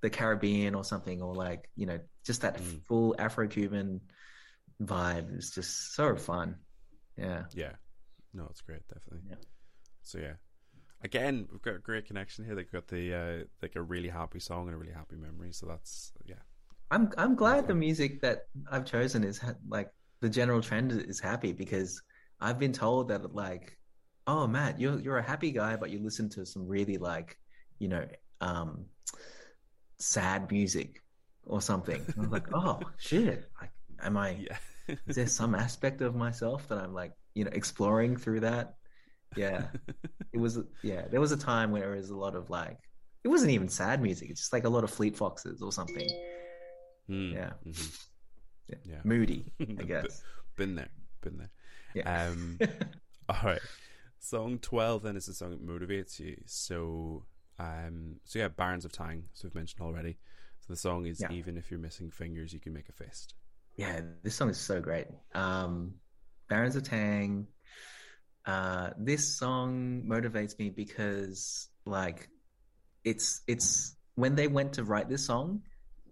the 0.00 0.10
Caribbean 0.10 0.74
or 0.74 0.84
something, 0.84 1.20
or 1.22 1.34
like 1.34 1.68
you 1.76 1.86
know 1.86 2.00
just 2.24 2.42
that 2.42 2.58
Mm. 2.58 2.82
full 2.86 3.14
Afro-Cuban 3.18 4.00
vibe. 4.82 5.34
It's 5.36 5.50
just 5.50 5.94
so 5.94 6.16
fun. 6.16 6.56
Yeah, 7.16 7.44
Yeah. 7.54 7.72
No, 8.34 8.46
it's 8.50 8.60
great, 8.60 8.86
definitely. 8.88 9.28
Yeah. 9.28 9.36
So 10.02 10.18
yeah. 10.18 10.34
Again, 11.02 11.46
we've 11.50 11.62
got 11.62 11.76
a 11.76 11.78
great 11.78 12.06
connection 12.06 12.44
here. 12.44 12.54
They've 12.54 12.70
got 12.70 12.88
the 12.88 13.14
uh, 13.14 13.44
like 13.62 13.76
a 13.76 13.82
really 13.82 14.08
happy 14.08 14.40
song 14.40 14.66
and 14.66 14.74
a 14.74 14.78
really 14.78 14.92
happy 14.92 15.16
memory. 15.16 15.52
So 15.52 15.66
that's 15.66 16.12
yeah. 16.24 16.36
I'm 16.90 17.10
I'm 17.18 17.34
glad 17.34 17.68
the 17.68 17.74
music 17.74 18.20
that 18.22 18.46
I've 18.70 18.84
chosen 18.84 19.24
is 19.24 19.38
ha- 19.38 19.54
like 19.68 19.90
the 20.20 20.28
general 20.28 20.60
trend 20.60 20.92
is 20.92 21.20
happy 21.20 21.52
because 21.52 22.00
I've 22.40 22.58
been 22.58 22.72
told 22.72 23.08
that 23.08 23.34
like, 23.34 23.78
oh 24.26 24.46
Matt, 24.46 24.80
you're 24.80 24.98
you're 25.00 25.18
a 25.18 25.22
happy 25.22 25.50
guy, 25.50 25.76
but 25.76 25.90
you 25.90 26.00
listen 26.02 26.28
to 26.30 26.44
some 26.44 26.66
really 26.66 26.98
like, 26.98 27.36
you 27.78 27.88
know, 27.88 28.06
um, 28.40 28.84
sad 29.98 30.50
music 30.50 31.02
or 31.44 31.60
something. 31.60 32.02
And 32.16 32.24
I'm 32.26 32.30
like, 32.30 32.46
oh 32.54 32.80
shit, 32.98 33.48
like, 33.60 33.70
am 34.02 34.16
I? 34.16 34.30
Yeah. 34.30 34.56
Is 35.06 35.16
there 35.16 35.26
some 35.26 35.54
aspect 35.54 36.00
of 36.00 36.14
myself 36.14 36.66
that 36.68 36.78
I'm 36.78 36.94
like, 36.94 37.12
you 37.34 37.44
know, 37.44 37.50
exploring 37.52 38.16
through 38.16 38.40
that? 38.40 38.74
Yeah, 39.36 39.66
it 40.32 40.38
was. 40.38 40.58
Yeah, 40.82 41.06
there 41.10 41.20
was 41.20 41.32
a 41.32 41.36
time 41.36 41.70
where 41.70 41.94
it 41.94 41.98
was 41.98 42.10
a 42.10 42.16
lot 42.16 42.34
of 42.34 42.48
like, 42.50 42.78
it 43.24 43.28
wasn't 43.28 43.50
even 43.50 43.68
sad 43.68 44.00
music. 44.00 44.30
It's 44.30 44.40
just 44.40 44.52
like 44.52 44.64
a 44.64 44.68
lot 44.68 44.84
of 44.84 44.90
Fleet 44.90 45.16
Foxes 45.16 45.60
or 45.60 45.72
something. 45.72 46.08
Mm, 47.10 47.32
Yeah. 47.34 47.50
mhm. 47.66 48.06
Yeah. 48.68 48.76
Yeah. 48.84 49.00
Moody, 49.04 49.44
I 49.60 49.64
guess. 49.92 50.22
Been 50.56 50.74
there. 50.74 50.88
Been 51.22 51.38
there. 51.38 51.50
Yeah. 51.94 52.26
Um 52.28 52.58
all 53.28 53.36
right. 53.44 53.60
Song 54.20 54.58
twelve 54.58 55.02
then 55.02 55.16
is 55.16 55.26
the 55.26 55.34
song 55.34 55.50
that 55.50 55.66
motivates 55.66 56.18
you. 56.18 56.36
So 56.46 57.24
um 57.58 58.16
so 58.24 58.38
yeah, 58.38 58.48
Barons 58.48 58.84
of 58.84 58.92
Tang, 58.92 59.24
so 59.34 59.48
we've 59.48 59.54
mentioned 59.54 59.82
already. 59.82 60.18
So 60.60 60.66
the 60.72 60.76
song 60.76 61.06
is 61.06 61.20
Yeah. 61.20 61.32
even 61.32 61.56
if 61.56 61.70
you're 61.70 61.80
missing 61.80 62.10
fingers, 62.10 62.52
you 62.52 62.60
can 62.60 62.72
make 62.72 62.88
a 62.88 62.92
fist. 62.92 63.34
Yeah, 63.78 64.02
this 64.24 64.34
song 64.34 64.50
is 64.50 64.58
so 64.58 64.80
great. 64.80 65.06
Um, 65.34 65.94
Barons 66.50 66.76
of 66.76 66.82
Tang. 66.82 67.46
Uh, 68.44 68.90
this 68.98 69.36
song 69.38 70.04
motivates 70.06 70.58
me 70.58 70.70
because, 70.70 71.68
like, 71.86 72.28
it's 73.04 73.42
it's 73.46 73.96
when 74.16 74.34
they 74.34 74.48
went 74.48 74.74
to 74.74 74.84
write 74.84 75.08
this 75.08 75.26
song, 75.26 75.62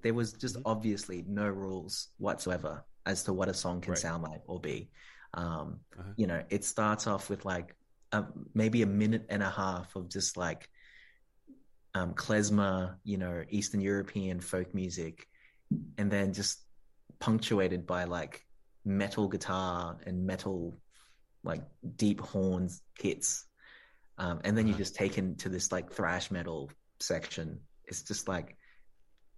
there 0.03 0.15
was 0.15 0.33
just 0.35 0.57
Mhm. 0.57 0.63
obviously 0.65 1.25
no 1.27 1.49
rules 1.49 2.09
whatsoever 2.19 2.85
as 3.05 3.25
to 3.25 3.33
what 3.33 3.49
a 3.49 3.55
song 3.55 3.81
can 3.81 3.93
Right. 3.93 3.99
sound 4.01 4.23
like 4.23 4.43
or 4.47 4.61
be. 4.61 4.91
Um, 5.35 5.81
Uh-huh. 5.99 6.15
you 6.17 6.27
know, 6.27 6.45
it 6.51 6.65
starts 6.65 7.07
off 7.07 7.31
with 7.31 7.45
like 7.45 7.75
a, 8.13 8.25
maybe 8.55 8.83
a 8.83 8.87
minute 8.87 9.27
and 9.29 9.43
a 9.43 9.51
half 9.51 9.97
of 9.97 10.09
just 10.09 10.37
like 10.37 10.69
um, 11.95 12.15
klezmer, 12.15 12.97
you 13.05 13.17
know, 13.19 13.45
Eastern 13.49 13.81
European 13.81 14.41
folk 14.41 14.75
music, 14.75 15.27
and 15.99 16.11
then 16.11 16.33
just 16.33 16.66
punctuated 17.21 17.87
by 17.87 18.05
like 18.05 18.43
metal 18.85 19.29
guitar 19.29 19.99
and 20.07 20.27
metal 20.27 20.81
like 21.45 21.63
deep 21.97 22.21
horns 22.21 22.83
hits. 22.99 23.47
Um, 24.19 24.41
and 24.45 24.57
then 24.57 24.67
you 24.67 24.75
Uh-huh. 24.75 24.75
just 24.75 24.95
take 24.97 25.15
to 25.39 25.49
this 25.49 25.73
like 25.73 25.93
thrash 25.93 26.31
metal 26.31 26.71
section. 27.01 27.61
It's 27.85 28.03
just 28.03 28.29
like, 28.29 28.57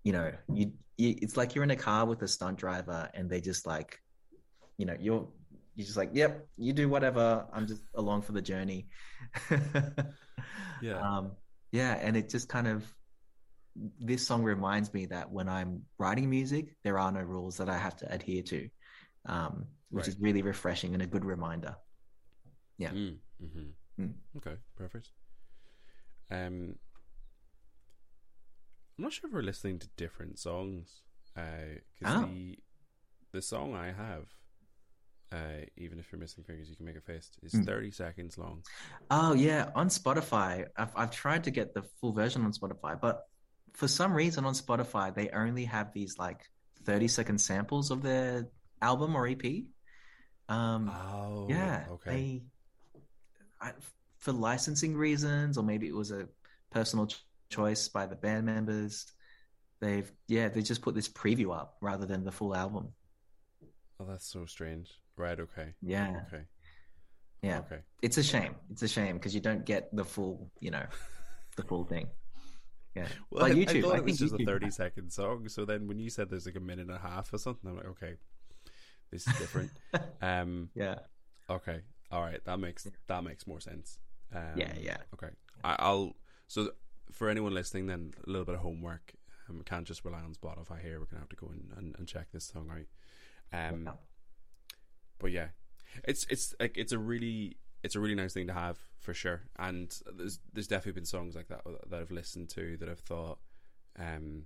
you 0.05 0.12
know, 0.12 0.33
you, 0.49 0.72
you 0.97 1.16
it's 1.22 1.37
like 1.37 1.55
you're 1.55 1.64
in 1.64 1.70
a 1.70 1.76
car 1.76 2.07
with 2.07 2.22
a 2.22 2.29
stunt 2.29 2.59
driver 2.59 3.11
and 3.14 3.31
they 3.31 3.41
just 3.41 3.66
like, 3.66 3.99
you 4.79 4.87
know, 4.87 4.97
you're 4.99 5.29
you're 5.76 5.87
just 5.87 5.97
like, 5.97 6.11
yep, 6.14 6.49
you 6.57 6.72
do 6.72 6.89
whatever. 6.89 7.47
I'm 7.53 7.66
just 7.66 7.83
along 7.95 8.22
for 8.22 8.33
the 8.33 8.43
journey. 8.43 8.89
Yeah. 10.81 11.05
Um, 11.05 11.37
yeah, 11.72 11.95
and 12.01 12.16
it 12.16 12.29
just 12.29 12.49
kind 12.49 12.66
of 12.66 12.85
this 14.01 14.26
song 14.26 14.43
reminds 14.43 14.93
me 14.93 15.07
that 15.07 15.31
when 15.31 15.49
I'm 15.49 15.83
writing 15.99 16.29
music, 16.31 16.76
there 16.85 16.99
are 16.99 17.12
no 17.12 17.20
rules 17.20 17.57
that 17.59 17.68
I 17.68 17.79
have 17.79 17.97
to 17.97 18.12
adhere 18.12 18.43
to, 18.45 18.68
um, 19.26 19.66
which 19.91 20.07
Right. 20.07 20.09
is 20.09 20.20
really 20.20 20.43
refreshing 20.43 20.95
and 20.95 21.03
a 21.03 21.07
good 21.07 21.24
reminder. 21.24 21.76
yeah. 22.79 22.91
Mm, 22.93 23.18
mhm. 23.43 23.72
Mm. 24.01 24.14
Okay, 24.37 24.57
perfect. 24.76 25.11
Um 26.31 26.79
I'm 28.97 29.05
not 29.05 29.12
sure 29.12 29.29
if 29.29 29.35
we're 29.35 29.43
listening 29.43 29.79
to 29.81 29.89
different 29.97 30.39
songs. 30.39 31.03
Uh 31.37 31.79
'cause 31.99 32.14
Oh. 32.14 32.26
the 32.26 32.59
the 33.33 33.43
song 33.43 33.74
I 33.74 33.93
have 33.93 34.26
uh, 35.31 35.61
even 35.76 35.99
if 35.99 36.11
you're 36.11 36.18
missing 36.18 36.43
fingers, 36.43 36.70
you 36.70 36.76
can 36.76 36.87
make 36.87 36.97
a 36.97 37.03
fist. 37.03 37.39
Is 37.43 37.53
Mm. 37.53 37.66
30 37.66 37.91
seconds 37.91 38.39
long. 38.39 38.62
Oh 39.11 39.35
yeah, 39.35 39.70
on 39.74 39.89
Spotify, 39.89 40.66
I've 40.76 40.97
I've 40.97 41.11
tried 41.11 41.45
to 41.45 41.51
get 41.51 41.74
the 41.74 41.83
full 42.01 42.12
version 42.12 42.45
on 42.47 42.53
Spotify, 42.53 42.99
but 42.99 43.29
for 43.75 43.89
some 43.89 44.12
reason 44.12 44.45
on 44.45 44.55
Spotify 44.55 45.14
they 45.14 45.29
only 45.31 45.64
have 45.64 45.93
these 45.93 46.19
like 46.19 46.41
30 46.85 47.09
second 47.09 47.39
samples 47.39 47.91
of 47.91 48.03
their 48.03 48.49
album 48.83 49.14
or 49.16 49.27
EP. 49.27 49.45
Um, 50.49 50.89
Oh, 50.89 51.47
yeah, 51.51 51.85
Okay. 51.91 52.11
they 52.11 52.43
I, 53.61 53.73
for 54.19 54.33
licensing 54.33 54.97
reasons, 54.97 55.59
or 55.59 55.64
maybe 55.64 55.87
it 55.89 55.95
was 55.95 56.11
a 56.12 56.29
personal 56.71 57.07
ch- 57.07 57.23
choice 57.51 57.89
by 57.89 58.07
the 58.07 58.16
band 58.16 58.47
members. 58.47 59.07
They've 59.81 60.11
yeah, 60.29 60.49
they 60.49 60.62
just 60.62 60.83
put 60.83 60.95
this 60.95 61.09
preview 61.09 61.55
up 61.57 61.77
rather 61.81 62.07
than 62.07 62.25
the 62.25 62.33
full 62.33 62.55
album. 62.57 62.89
Oh, 64.01 64.05
that's 64.07 64.27
so 64.27 64.47
strange. 64.47 64.91
Right. 65.16 65.39
Okay. 65.39 65.75
Yeah, 65.83 66.23
Okay. 66.29 66.45
yeah, 67.43 67.59
Okay. 67.61 67.81
it's 68.01 68.16
a 68.19 68.23
shame. 68.23 68.55
It's 68.71 68.83
a 68.83 68.89
shame 68.89 69.16
because 69.16 69.35
you 69.35 69.41
don't 69.41 69.64
get 69.66 69.95
the 69.95 70.05
full, 70.05 70.51
you 70.61 70.71
know, 70.71 70.87
the 71.57 71.62
full 71.64 71.85
thing. 71.85 72.07
Yeah, 72.99 73.09
Well, 73.31 73.43
Like 73.43 73.57
I, 73.57 73.79
I 73.79 73.81
thought 73.83 73.95
I 73.95 73.99
it 73.99 74.05
was 74.05 74.19
just 74.19 74.35
a 74.35 74.45
30 74.45 74.71
second 74.71 75.13
song. 75.13 75.49
So 75.49 75.65
then 75.65 75.87
when 75.87 75.99
you 75.99 76.11
said 76.11 76.31
there's 76.31 76.47
like 76.47 76.57
a 76.57 76.61
minute 76.61 76.87
and 76.89 76.97
a 76.97 76.99
half 76.99 77.33
or 77.33 77.39
something, 77.39 77.69
I'm 77.71 77.77
like, 77.77 77.87
okay, 77.87 78.15
this 79.11 79.27
is 79.27 79.35
different. 79.39 79.71
um. 80.23 80.71
yeah, 80.75 80.97
Okay. 81.51 81.81
All 82.11 82.23
right. 82.23 82.43
That 82.45 82.59
makes 82.59 82.87
that 83.07 83.25
makes 83.25 83.47
more 83.47 83.61
sense. 83.61 83.99
Um, 84.35 84.43
yeah, 84.57 84.73
yeah. 84.81 84.97
Okay. 85.15 85.33
I, 85.65 85.77
I'll. 85.79 86.17
So 86.47 86.71
for 87.13 87.29
anyone 87.29 87.55
listening, 87.55 87.87
then 87.87 88.13
a 88.27 88.31
little 88.31 88.45
bit 88.45 88.55
of 88.55 88.61
homework. 88.61 89.15
Um, 89.49 89.59
we 89.59 89.65
can't 89.65 89.87
just 89.87 90.05
rely 90.05 90.21
on 90.21 90.35
Spotify 90.35 90.81
here. 90.83 90.99
We're 91.01 91.07
gonna 91.07 91.21
have 91.21 91.29
to 91.31 91.37
go 91.37 91.49
and, 91.49 91.73
and, 91.77 91.95
and 91.99 92.07
check 92.09 92.29
this 92.33 92.47
song 92.47 92.71
out. 92.71 93.69
Um. 93.73 93.85
Yeah. 93.87 93.93
But 95.19 95.33
yeah, 95.33 95.49
it's 96.05 96.27
it's 96.31 96.55
like 96.61 96.77
it's 96.77 96.93
a 96.93 96.99
really 96.99 97.57
it's 97.83 97.95
a 97.95 98.01
really 98.01 98.14
nice 98.14 98.33
thing 98.33 98.47
to 98.49 98.53
have 98.53 98.79
for 98.99 99.14
sure. 99.14 99.43
And 99.59 99.95
there's 100.16 100.41
there's 100.53 100.68
definitely 100.68 100.93
been 101.01 101.05
songs 101.07 101.35
like 101.35 101.49
that 101.49 101.62
that 101.91 102.01
I've 102.01 102.11
listened 102.11 102.49
to 102.51 102.76
that 102.79 102.89
I've 102.89 102.99
thought, 103.01 103.39
um, 103.99 104.45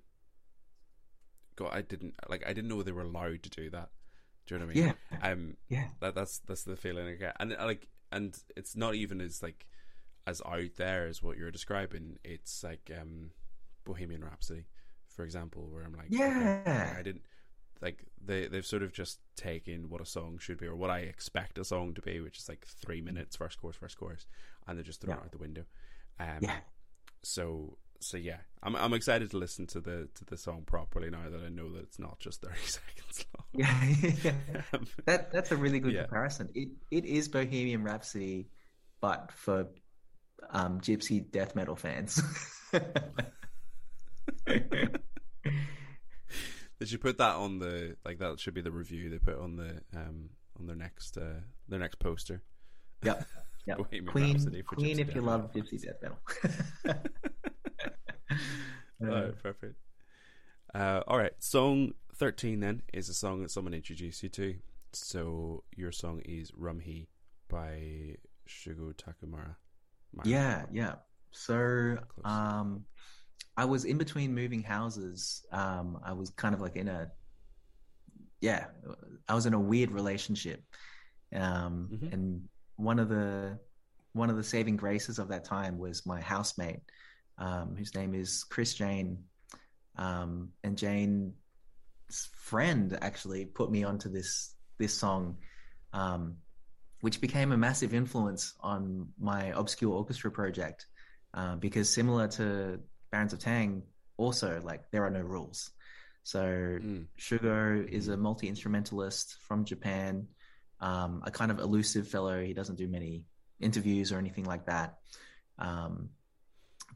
God, 1.56 1.70
I 1.72 1.82
didn't 1.82 2.14
like 2.28 2.44
I 2.46 2.52
didn't 2.52 2.68
know 2.68 2.82
they 2.82 2.92
were 2.92 3.02
allowed 3.02 3.42
to 3.42 3.50
do 3.50 3.70
that. 3.70 3.90
Do 4.46 4.54
you 4.54 4.58
know 4.58 4.66
what 4.66 4.72
I 4.72 4.74
mean? 4.74 4.86
Yeah, 4.86 4.92
Um, 5.20 5.56
yeah, 5.68 5.86
that 6.00 6.14
that's 6.14 6.38
that's 6.40 6.64
the 6.64 6.76
feeling 6.76 7.06
I 7.08 7.12
get, 7.14 7.36
and 7.38 7.54
uh, 7.54 7.64
like, 7.64 7.88
and 8.10 8.36
it's 8.56 8.76
not 8.76 8.94
even 8.94 9.20
as 9.20 9.42
like 9.42 9.66
as 10.26 10.42
out 10.46 10.76
there 10.76 11.06
as 11.06 11.22
what 11.22 11.36
you're 11.36 11.50
describing. 11.50 12.18
It's 12.24 12.64
like 12.64 12.90
um, 13.00 13.30
Bohemian 13.84 14.24
Rhapsody, 14.24 14.66
for 15.08 15.24
example, 15.24 15.68
where 15.70 15.84
I'm 15.84 15.94
like, 15.94 16.12
okay, 16.18 16.18
Yeah. 16.18 16.94
I 16.98 17.02
didn't. 17.02 17.22
Like 17.82 18.04
they 18.24 18.46
they've 18.46 18.64
sort 18.64 18.82
of 18.82 18.92
just 18.92 19.18
taken 19.36 19.90
what 19.90 20.00
a 20.00 20.06
song 20.06 20.38
should 20.40 20.58
be 20.58 20.66
or 20.66 20.76
what 20.76 20.90
I 20.90 21.00
expect 21.00 21.58
a 21.58 21.64
song 21.64 21.94
to 21.94 22.00
be, 22.00 22.20
which 22.20 22.38
is 22.38 22.48
like 22.48 22.64
three 22.66 23.02
minutes 23.02 23.36
first 23.36 23.60
chorus, 23.60 23.76
first 23.76 23.98
chorus, 23.98 24.26
and 24.66 24.78
they're 24.78 24.84
just 24.84 25.00
throwing 25.00 25.18
yeah. 25.18 25.22
it 25.22 25.26
out 25.26 25.32
the 25.32 25.38
window. 25.38 25.64
Um, 26.20 26.38
yeah. 26.40 26.56
So 27.22 27.76
so 28.00 28.16
yeah, 28.16 28.38
I'm 28.62 28.76
I'm 28.76 28.94
excited 28.94 29.30
to 29.32 29.36
listen 29.36 29.66
to 29.68 29.80
the 29.80 30.08
to 30.14 30.24
the 30.24 30.36
song 30.36 30.62
properly 30.64 31.10
now 31.10 31.28
that 31.28 31.42
I 31.42 31.48
know 31.48 31.72
that 31.72 31.82
it's 31.82 31.98
not 31.98 32.20
just 32.20 32.40
thirty 32.44 32.56
seconds 32.64 33.26
long. 33.36 33.46
Yeah, 33.52 33.84
yeah. 34.22 34.62
Um, 34.72 34.86
that 35.04 35.32
that's 35.32 35.50
a 35.50 35.56
really 35.56 35.80
good 35.80 35.92
yeah. 35.92 36.02
comparison. 36.02 36.48
It 36.54 36.68
it 36.90 37.04
is 37.04 37.28
Bohemian 37.28 37.82
Rhapsody, 37.82 38.46
but 39.00 39.32
for 39.32 39.68
um, 40.50 40.80
gypsy 40.80 41.28
death 41.30 41.54
metal 41.56 41.76
fans. 41.76 42.22
they 46.82 46.86
should 46.86 47.00
put 47.00 47.18
that 47.18 47.36
on 47.36 47.60
the 47.60 47.96
like 48.04 48.18
that 48.18 48.40
should 48.40 48.54
be 48.54 48.60
the 48.60 48.72
review 48.72 49.08
they 49.08 49.18
put 49.18 49.38
on 49.38 49.54
the 49.54 49.80
um 49.94 50.30
on 50.58 50.66
their 50.66 50.74
next 50.74 51.16
uh 51.16 51.38
their 51.68 51.78
next 51.78 52.00
poster. 52.00 52.42
Yep. 53.04 53.24
Yep. 53.64 53.78
Queen, 54.08 54.64
Queen 54.66 54.98
if 54.98 55.14
you 55.14 55.20
love 55.20 55.52
gypsy 55.52 55.80
death 55.80 55.94
metal. 56.02 56.18
all 59.00 59.06
right, 59.06 59.40
perfect. 59.40 59.76
Uh, 60.74 61.02
all 61.06 61.16
right, 61.16 61.30
song 61.38 61.92
thirteen 62.16 62.58
then 62.58 62.82
is 62.92 63.08
a 63.08 63.14
song 63.14 63.40
that 63.42 63.52
someone 63.52 63.72
introduced 63.72 64.24
you 64.24 64.28
to. 64.30 64.56
So 64.92 65.62
your 65.76 65.92
song 65.92 66.22
is 66.24 66.50
Rumhee 66.50 67.06
by 67.48 68.16
Shugo 68.48 68.92
Tokumaru. 68.94 69.54
Yeah, 70.24 70.64
yeah. 70.72 70.94
So 71.30 71.98
um, 72.24 72.84
I 73.56 73.64
was 73.66 73.84
in 73.84 73.98
between 73.98 74.34
moving 74.34 74.62
houses. 74.62 75.44
Um, 75.52 75.98
I 76.04 76.12
was 76.12 76.30
kind 76.30 76.54
of 76.54 76.60
like 76.60 76.76
in 76.76 76.88
a, 76.88 77.10
yeah, 78.40 78.66
I 79.28 79.34
was 79.34 79.46
in 79.46 79.54
a 79.54 79.60
weird 79.60 79.90
relationship, 79.92 80.62
um, 81.34 81.88
mm-hmm. 81.92 82.12
and 82.12 82.48
one 82.76 82.98
of 82.98 83.08
the 83.08 83.58
one 84.14 84.30
of 84.30 84.36
the 84.36 84.42
saving 84.42 84.76
graces 84.76 85.18
of 85.18 85.28
that 85.28 85.44
time 85.44 85.78
was 85.78 86.04
my 86.04 86.20
housemate, 86.20 86.80
um, 87.38 87.74
whose 87.76 87.94
name 87.94 88.14
is 88.14 88.44
Chris 88.44 88.74
Jane, 88.74 89.18
um, 89.96 90.50
and 90.64 90.76
Jane's 90.76 91.32
friend 92.34 92.98
actually 93.00 93.44
put 93.44 93.70
me 93.70 93.84
onto 93.84 94.08
this 94.08 94.54
this 94.78 94.94
song, 94.94 95.36
um, 95.92 96.36
which 97.00 97.20
became 97.20 97.52
a 97.52 97.56
massive 97.56 97.94
influence 97.94 98.54
on 98.60 99.08
my 99.20 99.52
obscure 99.54 99.92
orchestra 99.92 100.30
project, 100.30 100.86
uh, 101.34 101.56
because 101.56 101.88
similar 101.88 102.28
to 102.28 102.80
Barons 103.12 103.32
of 103.32 103.38
Tang, 103.38 103.82
also 104.16 104.60
like 104.64 104.90
there 104.90 105.04
are 105.04 105.10
no 105.10 105.20
rules. 105.20 105.70
So 106.24 106.40
mm. 106.42 107.06
Shugo 107.18 107.86
is 107.88 108.08
a 108.08 108.16
multi 108.16 108.48
instrumentalist 108.48 109.36
from 109.46 109.64
Japan, 109.64 110.26
um, 110.80 111.22
a 111.24 111.30
kind 111.30 111.50
of 111.50 111.58
elusive 111.58 112.08
fellow. 112.08 112.42
He 112.42 112.54
doesn't 112.54 112.76
do 112.76 112.88
many 112.88 113.24
interviews 113.60 114.12
or 114.12 114.18
anything 114.18 114.44
like 114.44 114.66
that. 114.66 114.98
Um, 115.58 116.08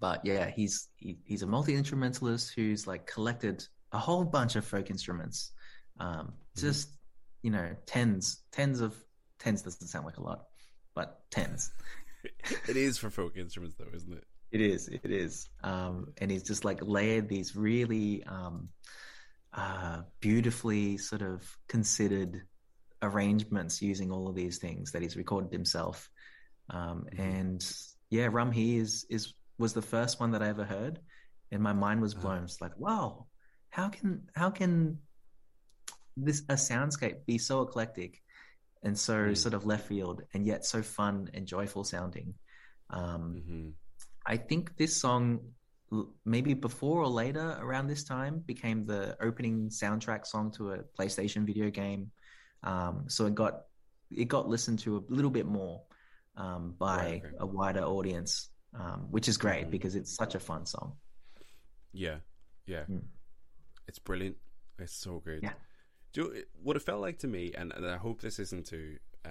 but 0.00 0.24
yeah, 0.24 0.50
he's 0.50 0.88
he, 0.96 1.18
he's 1.24 1.42
a 1.42 1.46
multi 1.46 1.74
instrumentalist 1.74 2.54
who's 2.54 2.86
like 2.86 3.06
collected 3.06 3.64
a 3.92 3.98
whole 3.98 4.24
bunch 4.24 4.56
of 4.56 4.64
folk 4.64 4.90
instruments, 4.90 5.52
um, 6.00 6.32
mm. 6.56 6.60
just 6.60 6.88
you 7.42 7.50
know 7.50 7.76
tens 7.86 8.42
tens 8.52 8.80
of 8.80 8.94
tens 9.38 9.62
doesn't 9.62 9.88
sound 9.88 10.06
like 10.06 10.16
a 10.16 10.22
lot, 10.22 10.46
but 10.94 11.20
tens. 11.30 11.70
it 12.68 12.76
is 12.76 12.98
for 12.98 13.10
folk 13.10 13.36
instruments 13.36 13.76
though, 13.78 13.94
isn't 13.94 14.12
it? 14.12 14.24
It 14.52 14.60
is. 14.60 14.88
It 14.88 15.00
is. 15.04 15.48
Um, 15.62 16.12
and 16.18 16.30
he's 16.30 16.42
just 16.42 16.64
like 16.64 16.78
layered 16.82 17.28
these 17.28 17.56
really 17.56 18.22
um, 18.24 18.68
uh, 19.52 20.02
beautifully 20.20 20.98
sort 20.98 21.22
of 21.22 21.42
considered 21.68 22.42
arrangements 23.02 23.82
using 23.82 24.10
all 24.10 24.28
of 24.28 24.34
these 24.34 24.58
things 24.58 24.92
that 24.92 25.02
he's 25.02 25.16
recorded 25.16 25.52
himself. 25.52 26.08
Um, 26.70 27.06
mm-hmm. 27.12 27.22
and 27.22 27.76
yeah, 28.10 28.28
Rumhee 28.28 28.80
is 28.80 29.06
is 29.10 29.34
was 29.58 29.72
the 29.72 29.82
first 29.82 30.20
one 30.20 30.32
that 30.32 30.42
I 30.42 30.48
ever 30.48 30.64
heard, 30.64 31.00
and 31.50 31.62
my 31.62 31.72
mind 31.72 32.00
was 32.00 32.14
blown. 32.14 32.36
Uh-huh. 32.36 32.44
It's 32.44 32.60
like, 32.60 32.76
wow, 32.78 33.26
how 33.70 33.88
can 33.88 34.22
how 34.34 34.50
can 34.50 34.98
this 36.16 36.42
a 36.48 36.54
soundscape 36.54 37.26
be 37.26 37.38
so 37.38 37.62
eclectic 37.62 38.22
and 38.82 38.98
so 38.98 39.14
mm. 39.14 39.36
sort 39.36 39.54
of 39.54 39.66
left 39.66 39.88
field 39.88 40.22
and 40.32 40.46
yet 40.46 40.64
so 40.64 40.82
fun 40.82 41.30
and 41.34 41.46
joyful 41.46 41.84
sounding? 41.84 42.34
Um, 42.90 43.42
mm-hmm. 43.42 43.68
I 44.26 44.36
think 44.36 44.76
this 44.76 44.96
song, 44.96 45.40
maybe 46.24 46.54
before 46.54 47.02
or 47.02 47.08
later 47.08 47.56
around 47.60 47.86
this 47.86 48.04
time, 48.04 48.42
became 48.46 48.84
the 48.86 49.16
opening 49.22 49.68
soundtrack 49.68 50.26
song 50.26 50.50
to 50.52 50.72
a 50.72 50.78
PlayStation 50.98 51.46
video 51.46 51.70
game. 51.70 52.10
Um, 52.62 53.04
so 53.08 53.26
it 53.26 53.34
got 53.34 53.62
it 54.10 54.26
got 54.26 54.48
listened 54.48 54.78
to 54.80 54.96
a 54.96 55.02
little 55.12 55.30
bit 55.30 55.46
more 55.46 55.82
um, 56.36 56.74
by 56.78 57.22
right, 57.24 57.32
a 57.38 57.46
wider 57.46 57.82
audience, 57.82 58.50
um, 58.74 59.06
which 59.10 59.28
is 59.28 59.36
great 59.36 59.62
mm-hmm. 59.62 59.70
because 59.70 59.94
it's 59.94 60.14
such 60.14 60.34
a 60.34 60.40
fun 60.40 60.66
song. 60.66 60.94
Yeah, 61.92 62.16
yeah, 62.66 62.84
mm. 62.90 63.02
it's 63.88 63.98
brilliant. 63.98 64.36
It's 64.78 64.94
so 64.94 65.22
good. 65.24 65.42
Yeah. 65.42 65.52
Do 66.12 66.42
what 66.62 66.76
it 66.76 66.82
felt 66.82 67.00
like 67.00 67.18
to 67.20 67.28
me, 67.28 67.52
and, 67.56 67.72
and 67.72 67.86
I 67.86 67.96
hope 67.96 68.20
this 68.20 68.38
isn't 68.38 68.66
too. 68.66 68.96
Uh, 69.24 69.28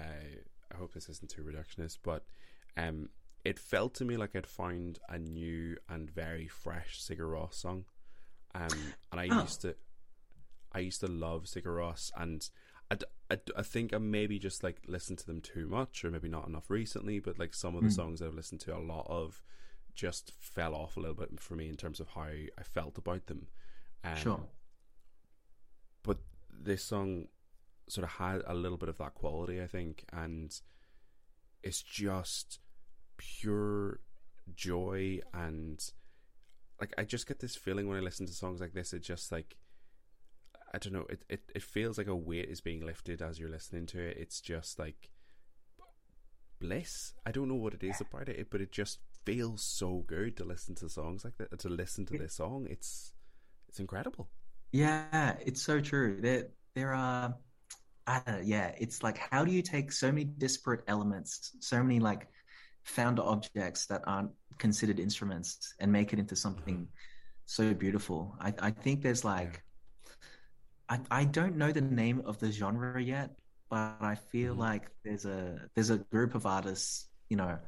I 0.72 0.76
hope 0.76 0.92
this 0.92 1.08
isn't 1.08 1.30
too 1.30 1.42
reductionist, 1.42 1.98
but 2.02 2.24
um, 2.76 3.08
it 3.46 3.60
felt 3.60 3.94
to 3.94 4.04
me 4.04 4.16
like 4.16 4.34
I'd 4.34 4.44
found 4.44 4.98
a 5.08 5.18
new 5.18 5.76
and 5.88 6.10
very 6.10 6.48
fresh 6.48 7.00
Sigur 7.00 7.30
Rós 7.30 7.54
song. 7.54 7.84
Um, 8.56 8.94
and 9.12 9.20
I 9.20 9.28
oh. 9.30 9.42
used 9.42 9.60
to, 9.60 9.76
I 10.72 10.80
used 10.80 11.00
to 11.00 11.06
love 11.06 11.44
Sigur 11.44 11.76
Rós, 11.76 12.10
and 12.16 12.48
I, 12.90 12.96
I, 13.30 13.38
I 13.56 13.62
think 13.62 13.94
I 13.94 13.98
maybe 13.98 14.40
just 14.40 14.64
like 14.64 14.78
listened 14.88 15.18
to 15.18 15.26
them 15.26 15.40
too 15.40 15.68
much, 15.68 16.04
or 16.04 16.10
maybe 16.10 16.28
not 16.28 16.48
enough 16.48 16.70
recently. 16.70 17.20
But 17.20 17.38
like 17.38 17.54
some 17.54 17.76
of 17.76 17.84
the 17.84 17.88
mm. 17.88 17.94
songs 17.94 18.20
I've 18.20 18.34
listened 18.34 18.62
to 18.62 18.76
a 18.76 18.80
lot 18.80 19.06
of, 19.08 19.40
just 19.94 20.32
fell 20.40 20.74
off 20.74 20.96
a 20.96 21.00
little 21.00 21.14
bit 21.14 21.38
for 21.38 21.54
me 21.54 21.68
in 21.68 21.76
terms 21.76 22.00
of 22.00 22.08
how 22.08 22.22
I 22.22 22.62
felt 22.64 22.98
about 22.98 23.26
them. 23.26 23.46
Um, 24.02 24.16
sure. 24.16 24.44
But 26.02 26.18
this 26.50 26.82
song 26.82 27.28
sort 27.88 28.04
of 28.04 28.10
had 28.10 28.42
a 28.44 28.54
little 28.54 28.76
bit 28.76 28.88
of 28.88 28.98
that 28.98 29.14
quality, 29.14 29.62
I 29.62 29.68
think, 29.68 30.04
and 30.12 30.52
it's 31.62 31.80
just 31.80 32.58
pure 33.16 34.00
joy 34.54 35.20
and 35.34 35.90
like 36.80 36.94
I 36.98 37.04
just 37.04 37.26
get 37.26 37.40
this 37.40 37.56
feeling 37.56 37.88
when 37.88 37.98
I 37.98 38.00
listen 38.00 38.26
to 38.26 38.32
songs 38.32 38.60
like 38.60 38.74
this. 38.74 38.92
It 38.92 39.02
just 39.02 39.32
like 39.32 39.56
I 40.74 40.78
don't 40.78 40.92
know. 40.92 41.06
It, 41.08 41.24
it 41.28 41.40
it 41.54 41.62
feels 41.62 41.98
like 41.98 42.06
a 42.06 42.16
weight 42.16 42.48
is 42.48 42.60
being 42.60 42.84
lifted 42.84 43.22
as 43.22 43.38
you're 43.38 43.48
listening 43.48 43.86
to 43.86 44.00
it. 44.00 44.16
It's 44.18 44.40
just 44.40 44.78
like 44.78 45.10
bliss. 46.60 47.14
I 47.24 47.30
don't 47.32 47.48
know 47.48 47.54
what 47.54 47.74
it 47.74 47.82
is 47.82 48.00
about 48.00 48.28
it, 48.28 48.48
but 48.50 48.60
it 48.60 48.72
just 48.72 48.98
feels 49.24 49.62
so 49.62 50.04
good 50.06 50.36
to 50.36 50.44
listen 50.44 50.74
to 50.76 50.88
songs 50.88 51.24
like 51.24 51.36
that. 51.38 51.58
To 51.60 51.68
listen 51.68 52.06
to 52.06 52.18
this 52.18 52.34
song, 52.34 52.66
it's 52.68 53.12
it's 53.68 53.80
incredible. 53.80 54.28
Yeah, 54.72 55.36
it's 55.44 55.62
so 55.62 55.80
true. 55.80 56.20
There 56.20 56.48
there 56.74 56.92
are. 56.92 57.34
Uh, 58.08 58.38
yeah, 58.44 58.72
it's 58.78 59.02
like 59.02 59.18
how 59.18 59.44
do 59.44 59.50
you 59.50 59.62
take 59.62 59.90
so 59.90 60.12
many 60.12 60.24
disparate 60.24 60.82
elements, 60.86 61.56
so 61.60 61.82
many 61.82 61.98
like 61.98 62.28
found 62.86 63.18
objects 63.18 63.86
that 63.86 64.02
aren't 64.06 64.30
considered 64.58 64.98
instruments 65.00 65.74
and 65.80 65.92
make 65.92 66.12
it 66.12 66.18
into 66.18 66.36
something 66.36 66.76
mm-hmm. 66.76 66.84
so 67.44 67.74
beautiful. 67.74 68.36
I, 68.40 68.54
I 68.60 68.70
think 68.70 69.02
there's 69.02 69.24
like, 69.24 69.62
yeah. 70.90 70.98
I, 71.10 71.22
I 71.22 71.24
don't 71.24 71.56
know 71.56 71.72
the 71.72 71.80
name 71.80 72.22
of 72.24 72.38
the 72.38 72.52
genre 72.52 73.02
yet, 73.02 73.30
but 73.68 73.96
I 74.00 74.14
feel 74.30 74.52
mm-hmm. 74.52 74.60
like 74.60 74.90
there's 75.04 75.26
a 75.26 75.68
there's 75.74 75.90
a 75.90 75.98
group 75.98 76.34
of 76.34 76.46
artists, 76.46 77.08
you 77.28 77.36
know, 77.36 77.58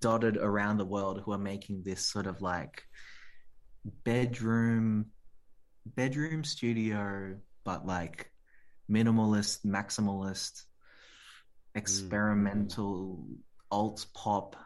dotted 0.00 0.36
around 0.36 0.76
the 0.76 0.84
world 0.84 1.22
who 1.24 1.32
are 1.32 1.38
making 1.38 1.82
this 1.82 2.04
sort 2.04 2.26
of 2.26 2.42
like 2.42 2.84
bedroom 4.04 5.06
bedroom 5.86 6.44
studio, 6.44 7.36
but 7.64 7.86
like 7.86 8.30
minimalist, 8.90 9.64
maximalist, 9.64 10.52
mm-hmm. 10.52 11.78
experimental 11.78 13.24
mm 13.26 13.36
alt 13.70 14.06
pop 14.14 14.56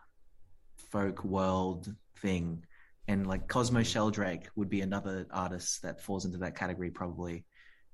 folk 0.91 1.25
world 1.25 1.95
thing. 2.19 2.65
And 3.09 3.27
like 3.27 3.49
Cosmo 3.49 3.83
Sheldrake 3.83 4.49
would 4.57 4.71
be 4.71 4.81
another 4.81 5.27
artist 5.31 5.83
that 5.83 6.01
falls 6.01 6.25
into 6.25 6.39
that 6.39 6.57
category 6.57 6.91
probably. 6.91 7.45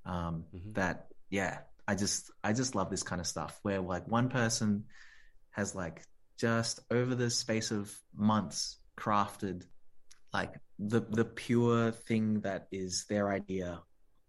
Um, 0.05 0.45
mm-hmm. 0.55 0.73
That 0.73 1.09
yeah, 1.31 1.59
I 1.87 1.95
just 1.95 2.31
I 2.45 2.53
just 2.53 2.75
love 2.75 2.91
this 2.91 3.03
kind 3.03 3.21
of 3.21 3.27
stuff 3.27 3.59
where 3.63 3.81
like 3.81 4.07
one 4.07 4.29
person 4.29 4.85
has 5.51 5.75
like 5.75 6.03
just 6.39 6.81
over 6.91 7.15
the 7.15 7.31
space 7.31 7.71
of 7.71 7.93
months 8.15 8.77
crafted 8.97 9.65
like 10.33 10.55
the 10.79 11.01
the 11.01 11.25
pure 11.25 11.91
thing 11.91 12.41
that 12.41 12.69
is 12.71 13.07
their 13.09 13.31
idea 13.31 13.81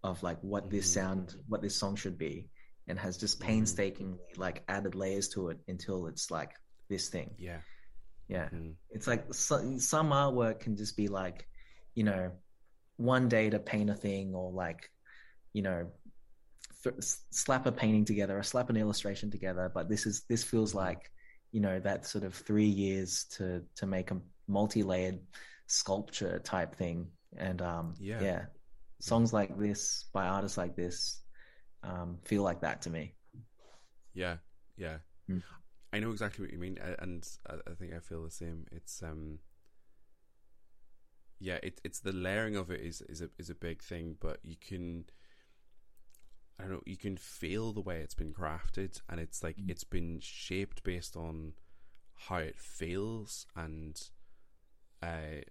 of 0.03 0.21
like 0.23 0.39
what 0.41 0.63
mm-hmm. 0.63 0.77
this 0.77 0.93
sound 0.93 1.35
what 1.47 1.61
this 1.61 1.75
song 1.75 1.95
should 1.95 2.17
be 2.17 2.49
and 2.87 2.97
has 2.97 3.17
just 3.17 3.39
mm-hmm. 3.39 3.49
painstakingly 3.49 4.19
like 4.37 4.63
added 4.67 4.95
layers 4.95 5.29
to 5.29 5.49
it 5.49 5.59
until 5.67 6.07
it's 6.07 6.31
like 6.31 6.51
this 6.89 7.09
thing. 7.09 7.31
Yeah. 7.37 7.59
Yeah. 8.27 8.49
Mm. 8.53 8.73
It's 8.91 9.07
like 9.07 9.33
so, 9.33 9.77
some 9.77 10.09
artwork 10.09 10.59
can 10.59 10.75
just 10.75 10.97
be 10.97 11.07
like, 11.07 11.47
you 11.95 12.03
know, 12.03 12.31
one 12.97 13.29
day 13.29 13.49
to 13.49 13.59
paint 13.59 13.89
a 13.89 13.95
thing 13.95 14.35
or 14.35 14.51
like, 14.51 14.89
you 15.53 15.61
know, 15.61 15.87
th- 16.83 16.95
slap 16.99 17.65
a 17.65 17.71
painting 17.71 18.05
together 18.05 18.37
or 18.37 18.43
slap 18.43 18.69
an 18.69 18.77
illustration 18.77 19.31
together, 19.31 19.71
but 19.73 19.89
this 19.89 20.05
is 20.05 20.23
this 20.29 20.43
feels 20.43 20.75
like 20.75 21.11
you 21.51 21.61
know 21.61 21.79
that 21.79 22.05
sort 22.05 22.23
of 22.23 22.33
three 22.33 22.67
years 22.67 23.25
to 23.31 23.63
to 23.75 23.85
make 23.85 24.11
a 24.11 24.17
multi-layered 24.47 25.19
sculpture 25.67 26.39
type 26.39 26.75
thing 26.75 27.07
and 27.37 27.61
um 27.61 27.93
yeah, 27.99 28.21
yeah. 28.21 28.41
songs 28.99 29.33
like 29.33 29.57
this 29.57 30.05
by 30.13 30.27
artists 30.27 30.57
like 30.57 30.75
this 30.75 31.21
um 31.83 32.17
feel 32.23 32.43
like 32.43 32.61
that 32.61 32.81
to 32.81 32.89
me 32.89 33.13
yeah 34.13 34.37
yeah 34.77 34.97
mm. 35.29 35.41
I 35.93 35.99
know 35.99 36.11
exactly 36.11 36.43
what 36.43 36.53
you 36.53 36.59
mean 36.59 36.77
and 36.99 37.27
i 37.47 37.73
think 37.73 37.93
i 37.93 37.99
feel 37.99 38.23
the 38.23 38.31
same 38.31 38.65
it's 38.71 39.01
um 39.03 39.39
yeah 41.39 41.57
it, 41.63 41.79
it's 41.83 41.99
the 41.99 42.11
layering 42.11 42.55
of 42.55 42.69
it 42.69 42.81
is 42.81 43.01
is 43.01 43.21
a 43.21 43.29
is 43.37 43.49
a 43.49 43.55
big 43.55 43.81
thing 43.81 44.15
but 44.19 44.39
you 44.43 44.55
can 44.59 45.05
I 46.59 46.63
don't 46.63 46.71
know, 46.73 46.83
you 46.85 46.97
can 46.97 47.15
feel 47.15 47.71
the 47.71 47.79
way 47.79 47.99
it's 48.01 48.15
been 48.15 48.33
crafted 48.33 48.99
and 49.09 49.17
it's 49.17 49.41
like 49.43 49.55
mm. 49.55 49.69
it's 49.69 49.85
been 49.85 50.19
shaped 50.21 50.83
based 50.83 51.15
on 51.15 51.53
how 52.27 52.35
it 52.37 52.59
feels 52.59 53.47
and 53.55 53.97
uh, 55.01 55.41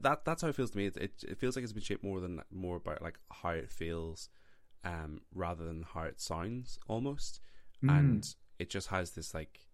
that 0.00 0.24
that's 0.24 0.42
how 0.42 0.48
it 0.48 0.54
feels 0.54 0.70
to 0.70 0.78
me. 0.78 0.86
It, 0.86 0.96
it, 0.96 1.24
it 1.26 1.38
feels 1.38 1.56
like 1.56 1.64
it's 1.64 1.72
been 1.72 1.82
shaped 1.82 2.04
more 2.04 2.20
than 2.20 2.40
more 2.50 2.76
about 2.76 3.02
like 3.02 3.18
how 3.30 3.50
it 3.50 3.70
feels, 3.70 4.28
um, 4.84 5.22
rather 5.34 5.64
than 5.64 5.84
how 5.94 6.02
it 6.02 6.20
sounds 6.20 6.78
almost, 6.86 7.40
mm. 7.82 7.90
and 7.90 8.34
it 8.62 8.70
just 8.70 8.88
has 8.88 9.10
this 9.10 9.34
like, 9.34 9.66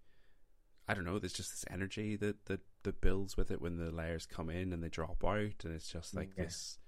I 0.89 0.95
don't 0.95 1.05
know, 1.05 1.18
there's 1.18 1.34
just 1.34 1.51
this 1.51 1.64
energy 1.70 2.16
that 2.16 2.47
that 2.47 2.61
that 2.84 3.03
builds 3.03 3.36
with 3.36 3.51
it 3.51 3.61
when 3.61 3.76
the 3.76 3.91
layers 3.91 4.24
come 4.24 4.49
in 4.49 4.72
and 4.72 4.82
they 4.82 4.89
drop 4.89 5.22
out, 5.24 5.64
and 5.64 5.74
it's 5.74 5.93
just 5.93 6.16
like 6.16 6.30
yeah. 6.36 6.45
this 6.45 6.78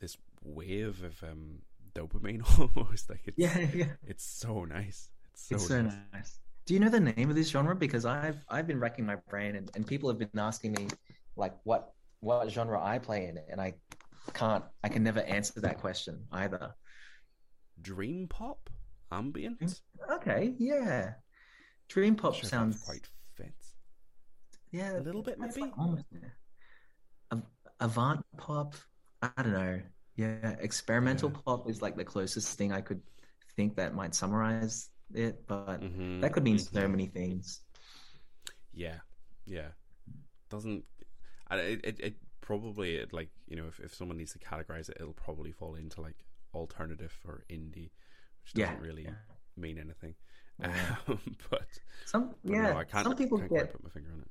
this 0.00 0.16
wave 0.42 1.04
of 1.04 1.22
um 1.22 1.60
dopamine 1.94 2.42
almost. 2.76 3.08
Like 3.08 3.22
it's, 3.26 3.38
yeah, 3.38 3.58
yeah. 3.72 3.92
It's 4.04 4.24
so 4.24 4.64
nice. 4.64 5.08
It's 5.32 5.48
so, 5.48 5.54
it's 5.54 5.68
so 5.68 5.82
nice. 5.82 5.94
nice. 6.12 6.38
Do 6.66 6.74
you 6.74 6.80
know 6.80 6.90
the 6.90 7.00
name 7.00 7.30
of 7.30 7.36
this 7.36 7.48
genre? 7.48 7.76
Because 7.76 8.04
I've 8.04 8.44
I've 8.48 8.66
been 8.66 8.80
racking 8.80 9.06
my 9.06 9.16
brain 9.28 9.54
and, 9.54 9.70
and 9.76 9.86
people 9.86 10.08
have 10.10 10.18
been 10.18 10.30
asking 10.36 10.72
me 10.72 10.88
like 11.36 11.54
what 11.62 11.92
what 12.18 12.50
genre 12.50 12.82
I 12.82 12.98
play 12.98 13.26
in, 13.26 13.38
and 13.48 13.60
I 13.60 13.74
can't 14.34 14.64
I 14.82 14.88
can 14.88 15.04
never 15.04 15.20
answer 15.20 15.60
that 15.60 15.78
question 15.78 16.26
either. 16.32 16.74
Dream 17.80 18.26
pop, 18.26 18.68
ambient. 19.12 19.80
Okay, 20.10 20.54
yeah. 20.58 21.14
Dream 21.88 22.14
pop 22.14 22.34
sure 22.34 22.48
sounds 22.48 22.82
quite 22.82 23.06
fit. 23.34 23.52
Yeah, 24.70 24.98
a 24.98 25.00
little 25.00 25.22
bit 25.22 25.38
maybe. 25.38 25.60
Like. 25.60 27.42
Avant 27.80 28.24
pop. 28.36 28.74
I 29.22 29.30
don't 29.42 29.52
know. 29.52 29.80
Yeah, 30.16 30.56
experimental 30.60 31.30
yeah. 31.30 31.40
pop 31.44 31.68
is 31.68 31.80
like 31.80 31.96
the 31.96 32.04
closest 32.04 32.58
thing 32.58 32.72
I 32.72 32.80
could 32.80 33.00
think 33.56 33.76
that 33.76 33.94
might 33.94 34.14
summarize 34.14 34.90
it, 35.14 35.46
but 35.46 35.80
mm-hmm. 35.80 36.20
that 36.20 36.32
could 36.32 36.44
mean 36.44 36.56
mm-hmm. 36.56 36.76
so 36.76 36.88
many 36.88 37.06
things. 37.06 37.60
Yeah, 38.72 38.98
yeah. 39.46 39.68
Doesn't 40.50 40.84
it? 41.50 41.84
It, 41.84 42.00
it 42.00 42.14
probably 42.40 42.96
it, 42.96 43.12
like 43.12 43.30
you 43.48 43.56
know 43.56 43.66
if 43.68 43.80
if 43.80 43.94
someone 43.94 44.18
needs 44.18 44.32
to 44.32 44.38
categorize 44.38 44.88
it, 44.88 44.98
it'll 45.00 45.12
probably 45.12 45.52
fall 45.52 45.74
into 45.74 46.00
like 46.00 46.16
alternative 46.54 47.16
or 47.26 47.44
indie, 47.50 47.90
which 48.44 48.54
doesn't 48.54 48.76
yeah, 48.76 48.80
really 48.80 49.04
yeah. 49.04 49.10
mean 49.56 49.78
anything. 49.78 50.14
Yeah. 50.60 50.96
but 51.50 51.66
some 52.06 52.34
but 52.44 52.52
yeah, 52.52 52.62
no, 52.62 52.76
I 52.78 52.84
can't, 52.84 53.04
some 53.04 53.16
people 53.16 53.38
can't 53.38 53.50
get 53.50 53.72
put 53.72 53.82
my 53.82 53.90
finger 53.90 54.10
on 54.12 54.20
it 54.20 54.28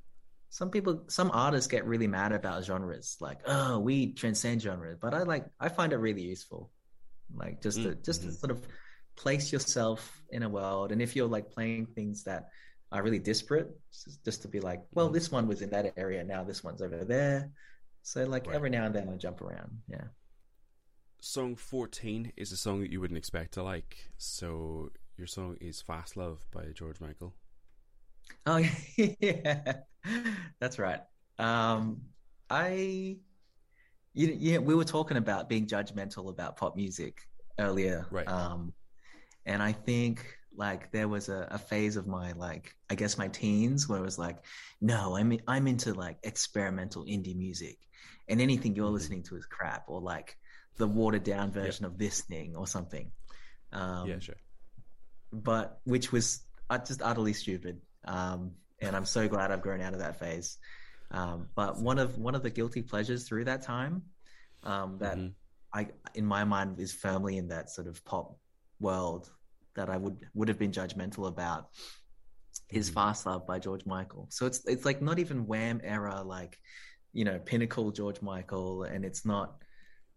some 0.50 0.70
people 0.70 1.04
some 1.06 1.30
artists 1.32 1.68
get 1.68 1.86
really 1.86 2.08
mad 2.08 2.32
about 2.32 2.64
genres 2.64 3.16
like 3.20 3.38
oh 3.46 3.78
we 3.78 4.12
transcend 4.12 4.60
genres 4.60 4.98
but 5.00 5.14
i 5.14 5.22
like 5.22 5.46
i 5.60 5.68
find 5.68 5.92
it 5.92 5.96
really 5.96 6.22
useful 6.22 6.70
like 7.34 7.62
just 7.62 7.82
to 7.82 7.90
mm-hmm. 7.90 8.02
just 8.02 8.22
to 8.22 8.26
mm-hmm. 8.26 8.36
sort 8.36 8.50
of 8.50 8.66
place 9.16 9.52
yourself 9.52 10.20
in 10.30 10.42
a 10.42 10.48
world 10.48 10.90
and 10.90 11.00
if 11.00 11.14
you're 11.14 11.28
like 11.28 11.50
playing 11.50 11.86
things 11.86 12.24
that 12.24 12.48
are 12.90 13.02
really 13.02 13.20
disparate 13.20 13.70
just 14.24 14.42
to 14.42 14.48
be 14.48 14.60
like 14.60 14.82
well 14.92 15.06
mm-hmm. 15.06 15.14
this 15.14 15.30
one 15.30 15.46
was 15.46 15.62
in 15.62 15.70
that 15.70 15.92
area 15.96 16.24
now 16.24 16.42
this 16.42 16.64
one's 16.64 16.82
over 16.82 17.04
there 17.04 17.50
so 18.02 18.24
like 18.24 18.48
right. 18.48 18.56
every 18.56 18.70
now 18.70 18.84
and 18.84 18.94
then 18.94 19.08
i 19.08 19.16
jump 19.16 19.40
around 19.40 19.70
yeah 19.88 20.04
song 21.20 21.54
14 21.56 22.32
is 22.36 22.52
a 22.52 22.56
song 22.56 22.80
that 22.80 22.90
you 22.90 23.00
wouldn't 23.00 23.18
expect 23.18 23.52
to 23.54 23.62
like 23.62 24.08
so 24.16 24.90
your 25.16 25.26
song 25.26 25.56
is 25.60 25.80
fast 25.80 26.16
love 26.16 26.46
by 26.50 26.64
george 26.74 27.00
michael 27.00 27.34
Oh 28.46 28.62
yeah, 28.96 29.72
that's 30.60 30.78
right. 30.78 31.00
Um, 31.38 32.02
I, 32.48 33.18
you, 34.14 34.36
yeah, 34.38 34.58
we 34.58 34.74
were 34.74 34.84
talking 34.84 35.16
about 35.16 35.48
being 35.48 35.66
judgmental 35.66 36.28
about 36.30 36.56
pop 36.56 36.76
music 36.76 37.22
earlier, 37.58 38.06
right? 38.10 38.28
Um, 38.28 38.72
and 39.46 39.62
I 39.62 39.72
think 39.72 40.26
like 40.56 40.90
there 40.92 41.08
was 41.08 41.28
a, 41.28 41.48
a, 41.50 41.58
phase 41.58 41.96
of 41.96 42.06
my 42.06 42.32
like 42.32 42.74
I 42.90 42.94
guess 42.94 43.16
my 43.16 43.28
teens 43.28 43.88
where 43.88 43.98
it 43.98 44.04
was 44.04 44.18
like, 44.18 44.44
no, 44.80 45.16
I'm 45.16 45.38
I'm 45.46 45.66
into 45.66 45.94
like 45.94 46.18
experimental 46.22 47.04
indie 47.04 47.36
music, 47.36 47.78
and 48.28 48.40
anything 48.40 48.74
you're 48.74 48.86
mm-hmm. 48.86 48.94
listening 48.94 49.22
to 49.24 49.36
is 49.36 49.46
crap, 49.46 49.84
or 49.86 50.00
like 50.00 50.36
the 50.76 50.86
watered 50.86 51.24
down 51.24 51.50
version 51.50 51.84
of 51.84 51.98
this 51.98 52.22
thing 52.22 52.56
or 52.56 52.66
something. 52.66 53.10
Um, 53.72 54.08
yeah, 54.08 54.18
sure. 54.18 54.36
But 55.32 55.80
which 55.84 56.12
was 56.12 56.40
uh, 56.68 56.78
just 56.78 57.02
utterly 57.02 57.32
stupid. 57.32 57.80
Um, 58.04 58.52
and 58.80 58.96
I'm 58.96 59.04
so 59.04 59.28
glad 59.28 59.50
I've 59.50 59.62
grown 59.62 59.80
out 59.80 59.92
of 59.92 59.98
that 60.00 60.18
phase. 60.18 60.58
Um, 61.10 61.48
but 61.54 61.80
one 61.80 61.98
of 61.98 62.18
one 62.18 62.34
of 62.34 62.42
the 62.42 62.50
guilty 62.50 62.82
pleasures 62.82 63.28
through 63.28 63.44
that 63.44 63.62
time 63.62 64.02
um, 64.62 64.98
that 64.98 65.16
mm-hmm. 65.16 65.28
I, 65.74 65.88
in 66.14 66.24
my 66.24 66.44
mind, 66.44 66.78
is 66.78 66.92
firmly 66.92 67.36
in 67.36 67.48
that 67.48 67.70
sort 67.70 67.88
of 67.88 68.04
pop 68.04 68.38
world 68.78 69.30
that 69.74 69.90
I 69.90 69.96
would 69.96 70.18
would 70.34 70.48
have 70.48 70.58
been 70.58 70.72
judgmental 70.72 71.28
about 71.28 71.68
is 72.70 72.86
mm-hmm. 72.86 72.94
"Fast 72.94 73.26
Love" 73.26 73.46
by 73.46 73.58
George 73.58 73.84
Michael. 73.86 74.28
So 74.30 74.46
it's 74.46 74.64
it's 74.66 74.84
like 74.84 75.02
not 75.02 75.18
even 75.18 75.46
Wham 75.46 75.80
era, 75.82 76.22
like 76.22 76.58
you 77.12 77.24
know, 77.24 77.38
pinnacle 77.40 77.90
George 77.90 78.22
Michael, 78.22 78.84
and 78.84 79.04
it's 79.04 79.24
not. 79.24 79.56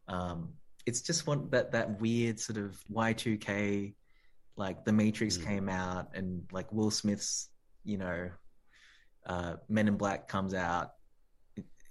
Um, 0.08 0.54
it's 0.86 1.02
just 1.02 1.28
one 1.28 1.50
that 1.52 1.72
that 1.72 2.02
weird 2.02 2.40
sort 2.40 2.58
of 2.58 2.78
Y 2.90 3.14
two 3.14 3.38
K, 3.38 3.96
like 4.56 4.86
The 4.86 4.94
Matrix 4.94 5.38
mm-hmm. 5.38 5.48
came 5.48 5.70
out, 5.70 6.10
and 6.14 6.44
like 6.52 6.72
Will 6.72 6.92
Smith's 6.92 7.50
you 7.84 7.98
know, 7.98 8.30
uh, 9.26 9.56
Men 9.70 9.88
in 9.88 9.98
Black 9.98 10.28
comes 10.28 10.54
out. 10.54 10.92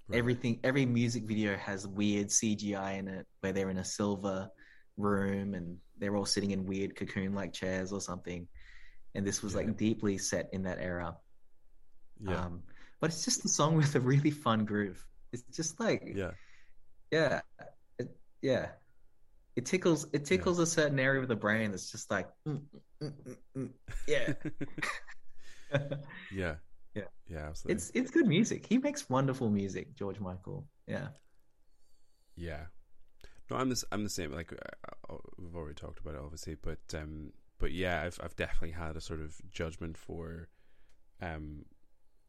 Right. 0.09 0.19
Everything, 0.19 0.61
every 0.65 0.87
music 0.87 1.25
video 1.25 1.57
has 1.57 1.87
weird 1.87 2.29
CGI 2.29 2.99
in 2.99 3.09
it, 3.09 3.27
where 3.41 3.53
they're 3.53 3.71
in 3.71 3.79
a 3.79 3.85
silver 3.85 4.51
room 4.97 5.55
and 5.55 5.79
they're 5.99 6.17
all 6.17 6.27
sitting 6.27 6.51
in 6.51 6.67
weird 6.67 6.97
cocoon-like 6.97 7.53
chairs 7.53 7.93
or 7.93 8.01
something. 8.01 8.49
And 9.15 9.27
this 9.27 9.43
was 9.43 9.53
yeah. 9.53 9.61
like 9.61 9.77
deeply 9.77 10.19
set 10.19 10.49
in 10.53 10.63
that 10.65 10.79
era. 10.81 11.17
Yeah. 12.21 12.47
Um, 12.47 12.63
but 13.01 13.11
it's 13.11 13.25
just 13.25 13.45
a 13.45 13.49
song 13.49 13.77
with 13.77 13.95
a 13.95 14.01
really 14.01 14.31
fun 14.31 14.65
groove. 14.65 15.05
It's 15.33 15.45
just 15.55 15.81
like, 15.81 16.03
yeah, 16.15 16.33
yeah, 17.11 17.41
yeah. 18.43 18.69
It 19.55 19.67
tickles. 19.67 20.07
It 20.13 20.25
tickles 20.25 20.59
yeah. 20.59 20.65
a 20.65 20.67
certain 20.67 20.99
area 20.99 21.21
of 21.21 21.29
the 21.29 21.37
brain 21.37 21.71
that's 21.71 21.91
just 21.91 22.11
like, 22.11 22.29
mm, 22.47 22.61
mm, 23.03 23.13
mm, 23.13 23.37
mm 23.57 23.71
yeah. 24.07 24.33
yeah. 26.33 26.55
Yeah. 26.95 27.05
Yeah, 27.27 27.49
absolutely. 27.49 27.77
It's 27.77 27.91
it's 27.95 28.11
good 28.11 28.27
music. 28.27 28.67
He 28.67 28.77
makes 28.77 29.09
wonderful 29.09 29.49
music, 29.49 29.97
George 29.97 30.21
Michael. 30.21 30.67
Yeah. 30.87 31.09
Yeah. 32.37 32.65
No, 33.51 33.57
I'm 33.57 33.71
the 33.71 33.83
I'm 33.91 34.05
the 34.05 34.11
same. 34.11 34.31
Like 34.31 34.53
uh, 34.53 35.13
uh, 35.15 35.17
we've 35.39 35.57
already 35.57 35.75
talked 35.75 36.01
about 36.01 36.17
it, 36.17 36.21
obviously, 36.23 36.55
but 36.55 36.81
um, 36.95 37.33
but 37.59 37.73
yeah, 37.73 38.03
I've 38.03 38.21
I've 38.23 38.37
definitely 38.37 38.73
had 38.73 38.97
a 38.97 39.01
sort 39.01 39.23
of 39.23 39.41
judgment 39.51 39.97
for, 39.97 40.49
um, 41.23 41.65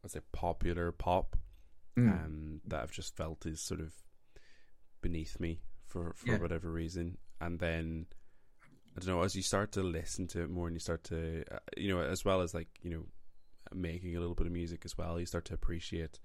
what's 0.00 0.16
it, 0.16 0.24
popular 0.32 0.92
pop, 0.92 1.36
mm. 1.98 2.08
um, 2.08 2.62
that 2.66 2.82
I've 2.82 2.90
just 2.90 3.14
felt 3.14 3.44
is 3.44 3.60
sort 3.60 3.80
of 3.80 3.92
beneath 5.02 5.38
me 5.38 5.60
for 5.94 6.12
for 6.14 6.32
yeah. 6.32 6.38
whatever 6.38 6.70
reason, 6.70 7.16
and 7.40 7.60
then 7.60 8.06
I 8.96 9.00
don't 9.00 9.14
know 9.14 9.22
as 9.22 9.36
you 9.36 9.42
start 9.42 9.70
to 9.72 9.82
listen 9.82 10.26
to 10.28 10.42
it 10.42 10.50
more 10.50 10.66
and 10.66 10.74
you 10.74 10.80
start 10.80 11.04
to, 11.04 11.44
uh, 11.50 11.58
you 11.76 11.94
know, 11.94 12.00
as 12.00 12.24
well 12.24 12.40
as 12.40 12.52
like 12.52 12.68
you 12.82 12.90
know 12.90 13.04
making 13.72 14.16
a 14.16 14.20
little 14.20 14.34
bit 14.34 14.48
of 14.48 14.52
music 14.52 14.82
as 14.84 14.98
well, 14.98 15.20
you 15.20 15.26
start 15.26 15.44
to 15.46 15.54
appreciate 15.54 16.18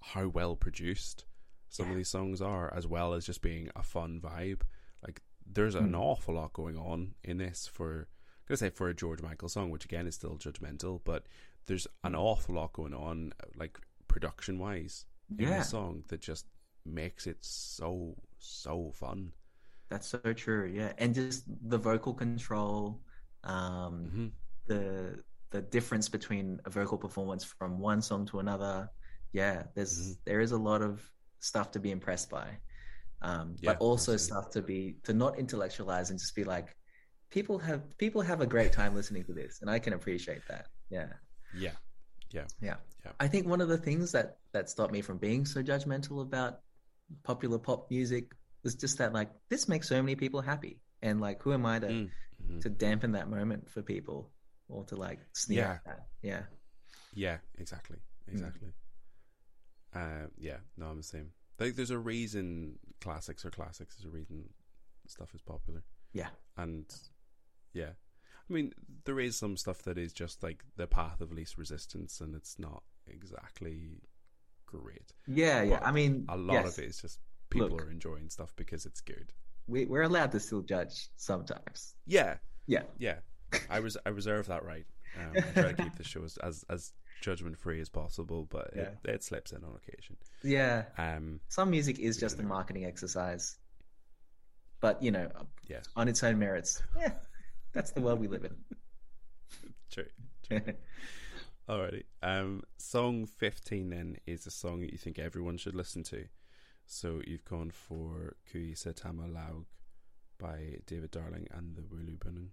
how 0.00 0.28
well 0.28 0.54
produced 0.54 1.24
some 1.68 1.86
yeah. 1.86 1.92
of 1.92 1.96
these 1.96 2.10
songs 2.10 2.40
are, 2.40 2.72
as 2.72 2.86
well 2.86 3.12
as 3.12 3.26
just 3.26 3.42
being 3.42 3.68
a 3.74 3.82
fun 3.82 4.20
vibe. 4.22 4.62
Like 5.02 5.20
there's 5.44 5.74
mm. 5.74 5.84
an 5.84 5.94
awful 5.96 6.36
lot 6.36 6.52
going 6.52 6.76
on 6.76 7.14
in 7.24 7.38
this 7.38 7.68
for 7.72 8.06
I'm 8.06 8.46
gonna 8.46 8.58
say 8.58 8.70
for 8.70 8.88
a 8.88 8.94
George 8.94 9.20
Michael 9.20 9.48
song, 9.48 9.70
which 9.70 9.84
again 9.84 10.06
is 10.06 10.14
still 10.14 10.36
judgmental, 10.36 11.00
but 11.04 11.26
there's 11.66 11.88
an 12.04 12.14
awful 12.14 12.54
lot 12.54 12.72
going 12.72 12.94
on, 12.94 13.32
like 13.56 13.78
production 14.06 14.60
wise, 14.60 15.06
in 15.38 15.48
yeah. 15.48 15.58
the 15.58 15.64
song 15.64 16.04
that 16.08 16.20
just 16.20 16.46
makes 16.84 17.26
it 17.26 17.38
so 17.40 18.16
so 18.42 18.92
fun. 18.94 19.32
That's 19.88 20.06
so 20.06 20.32
true, 20.32 20.72
yeah, 20.74 20.92
and 20.98 21.14
just 21.14 21.44
the 21.68 21.78
vocal 21.78 22.14
control, 22.14 23.00
um, 23.44 24.06
mm-hmm. 24.06 24.26
the 24.66 25.22
the 25.50 25.60
difference 25.60 26.08
between 26.08 26.60
a 26.64 26.70
vocal 26.70 26.96
performance 26.96 27.44
from 27.44 27.78
one 27.78 28.00
song 28.00 28.24
to 28.26 28.38
another. 28.38 28.88
Yeah, 29.32 29.64
there's 29.74 29.98
mm-hmm. 29.98 30.12
there 30.24 30.40
is 30.40 30.52
a 30.52 30.56
lot 30.56 30.82
of 30.82 31.02
stuff 31.40 31.70
to 31.72 31.80
be 31.80 31.90
impressed 31.90 32.30
by, 32.30 32.48
um, 33.20 33.56
yeah, 33.60 33.72
but 33.72 33.78
also 33.80 34.14
absolutely. 34.14 34.24
stuff 34.24 34.50
to 34.52 34.62
be 34.62 34.96
to 35.04 35.12
not 35.12 35.38
intellectualize 35.38 36.10
and 36.10 36.18
just 36.18 36.34
be 36.34 36.44
like, 36.44 36.74
people 37.30 37.58
have 37.58 37.82
people 37.98 38.22
have 38.22 38.40
a 38.40 38.46
great 38.46 38.72
time 38.72 38.94
listening 38.94 39.24
to 39.24 39.32
this, 39.32 39.60
and 39.60 39.70
I 39.70 39.78
can 39.78 39.92
appreciate 39.92 40.42
that. 40.48 40.66
Yeah. 40.90 41.08
Yeah. 41.54 41.72
Yeah. 42.30 42.44
Yeah. 42.60 42.76
Yeah. 43.04 43.12
I 43.20 43.28
think 43.28 43.46
one 43.46 43.60
of 43.60 43.68
the 43.68 43.78
things 43.78 44.12
that 44.12 44.36
that 44.52 44.70
stopped 44.70 44.92
me 44.92 45.00
from 45.00 45.18
being 45.18 45.44
so 45.44 45.62
judgmental 45.62 46.22
about 46.22 46.60
popular 47.22 47.58
pop 47.58 47.90
music 47.90 48.32
was 48.62 48.74
just 48.74 48.98
that 48.98 49.12
like 49.12 49.30
this 49.48 49.68
makes 49.68 49.88
so 49.88 50.00
many 50.02 50.16
people 50.16 50.40
happy, 50.40 50.80
and 51.02 51.20
like 51.20 51.42
who 51.42 51.52
am 51.52 51.66
I 51.66 51.78
to 51.78 51.86
mm. 51.86 52.10
mm-hmm. 52.42 52.60
to 52.60 52.68
dampen 52.68 53.12
that 53.12 53.28
moment 53.28 53.70
for 53.70 53.82
people 53.82 54.30
or 54.68 54.84
to 54.84 54.96
like 54.96 55.20
sneer 55.34 55.60
yeah. 55.60 55.72
at 55.72 55.84
that? 55.84 56.06
Yeah. 56.22 56.42
Yeah. 57.14 57.36
Exactly. 57.58 57.98
Exactly. 58.30 58.68
Mm. 59.94 60.24
Uh, 60.24 60.28
yeah. 60.38 60.58
No, 60.76 60.86
I'm 60.86 60.96
the 60.96 61.02
same. 61.02 61.30
Like, 61.58 61.76
there's 61.76 61.90
a 61.90 61.98
reason 61.98 62.78
classics 63.00 63.44
are 63.44 63.50
classics. 63.50 63.96
There's 63.96 64.12
a 64.12 64.16
reason 64.16 64.48
stuff 65.06 65.34
is 65.34 65.42
popular. 65.42 65.82
Yeah. 66.12 66.28
And 66.56 66.86
yeah. 67.72 67.90
I 68.48 68.52
mean, 68.52 68.72
there 69.04 69.20
is 69.20 69.36
some 69.36 69.56
stuff 69.56 69.82
that 69.82 69.98
is 69.98 70.12
just 70.12 70.42
like 70.42 70.64
the 70.76 70.86
path 70.86 71.20
of 71.20 71.32
least 71.32 71.56
resistance, 71.58 72.20
and 72.20 72.34
it's 72.34 72.58
not 72.58 72.82
exactly 73.06 74.00
great. 74.72 75.12
Yeah, 75.26 75.62
yeah. 75.62 75.80
I 75.82 75.92
mean, 75.92 76.26
a 76.28 76.36
lot 76.36 76.54
yes. 76.54 76.78
of 76.78 76.84
it 76.84 76.88
is 76.88 77.00
just 77.00 77.18
people 77.50 77.68
Look, 77.68 77.82
are 77.82 77.90
enjoying 77.90 78.30
stuff 78.30 78.52
because 78.56 78.86
it's 78.86 79.00
good. 79.00 79.32
We, 79.66 79.84
we're 79.86 80.02
allowed 80.02 80.32
to 80.32 80.40
still 80.40 80.62
judge 80.62 81.08
sometimes. 81.16 81.94
Yeah, 82.06 82.36
yeah, 82.66 82.82
yeah. 82.98 83.16
I 83.70 83.80
was 83.80 83.96
I 84.04 84.10
reserve 84.10 84.46
that 84.46 84.64
right. 84.64 84.86
Um, 85.18 85.32
I 85.36 85.60
try 85.60 85.72
to 85.72 85.82
keep 85.82 85.96
the 85.96 86.04
show 86.04 86.24
as 86.24 86.36
as, 86.38 86.64
as 86.70 86.92
judgment 87.20 87.58
free 87.58 87.80
as 87.80 87.88
possible, 87.88 88.46
but 88.50 88.70
yeah. 88.74 88.82
it, 88.82 89.10
it, 89.10 89.24
slips 89.24 89.52
in 89.52 89.62
on 89.64 89.76
occasion. 89.76 90.16
Yeah. 90.42 90.84
Um, 90.98 91.40
Some 91.48 91.70
music 91.70 91.98
is 91.98 92.18
just 92.18 92.38
a 92.38 92.42
marketing 92.42 92.84
exercise, 92.84 93.56
but 94.80 95.02
you 95.02 95.10
know, 95.10 95.28
yeah. 95.68 95.80
on 95.96 96.08
its 96.08 96.22
own 96.22 96.38
merits, 96.38 96.82
yeah, 96.98 97.12
that's 97.72 97.92
the 97.92 98.00
world 98.00 98.20
we 98.20 98.28
live 98.28 98.44
in. 98.44 98.56
True. 99.90 100.04
True. 100.48 100.74
Alrighty. 101.72 102.02
Um, 102.22 102.62
song 102.76 103.24
fifteen 103.24 103.88
then 103.88 104.16
is 104.26 104.46
a 104.46 104.50
song 104.50 104.82
that 104.82 104.92
you 104.92 104.98
think 104.98 105.18
everyone 105.18 105.56
should 105.56 105.74
listen 105.74 106.02
to. 106.04 106.26
So 106.84 107.22
you've 107.26 107.46
gone 107.46 107.70
for 107.70 108.36
Kui 108.50 108.74
Tama 108.74 109.22
Laug 109.22 109.64
by 110.38 110.76
David 110.86 111.12
Darling 111.12 111.48
and 111.50 111.74
the 111.74 111.80
Wulu 111.80 112.18
Bunun. 112.18 112.48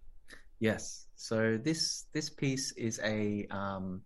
Yes. 0.62 1.08
So 1.18 1.60
this 1.62 2.06
this 2.14 2.30
piece 2.30 2.72
is 2.78 3.02
a 3.04 3.46
um, 3.52 4.04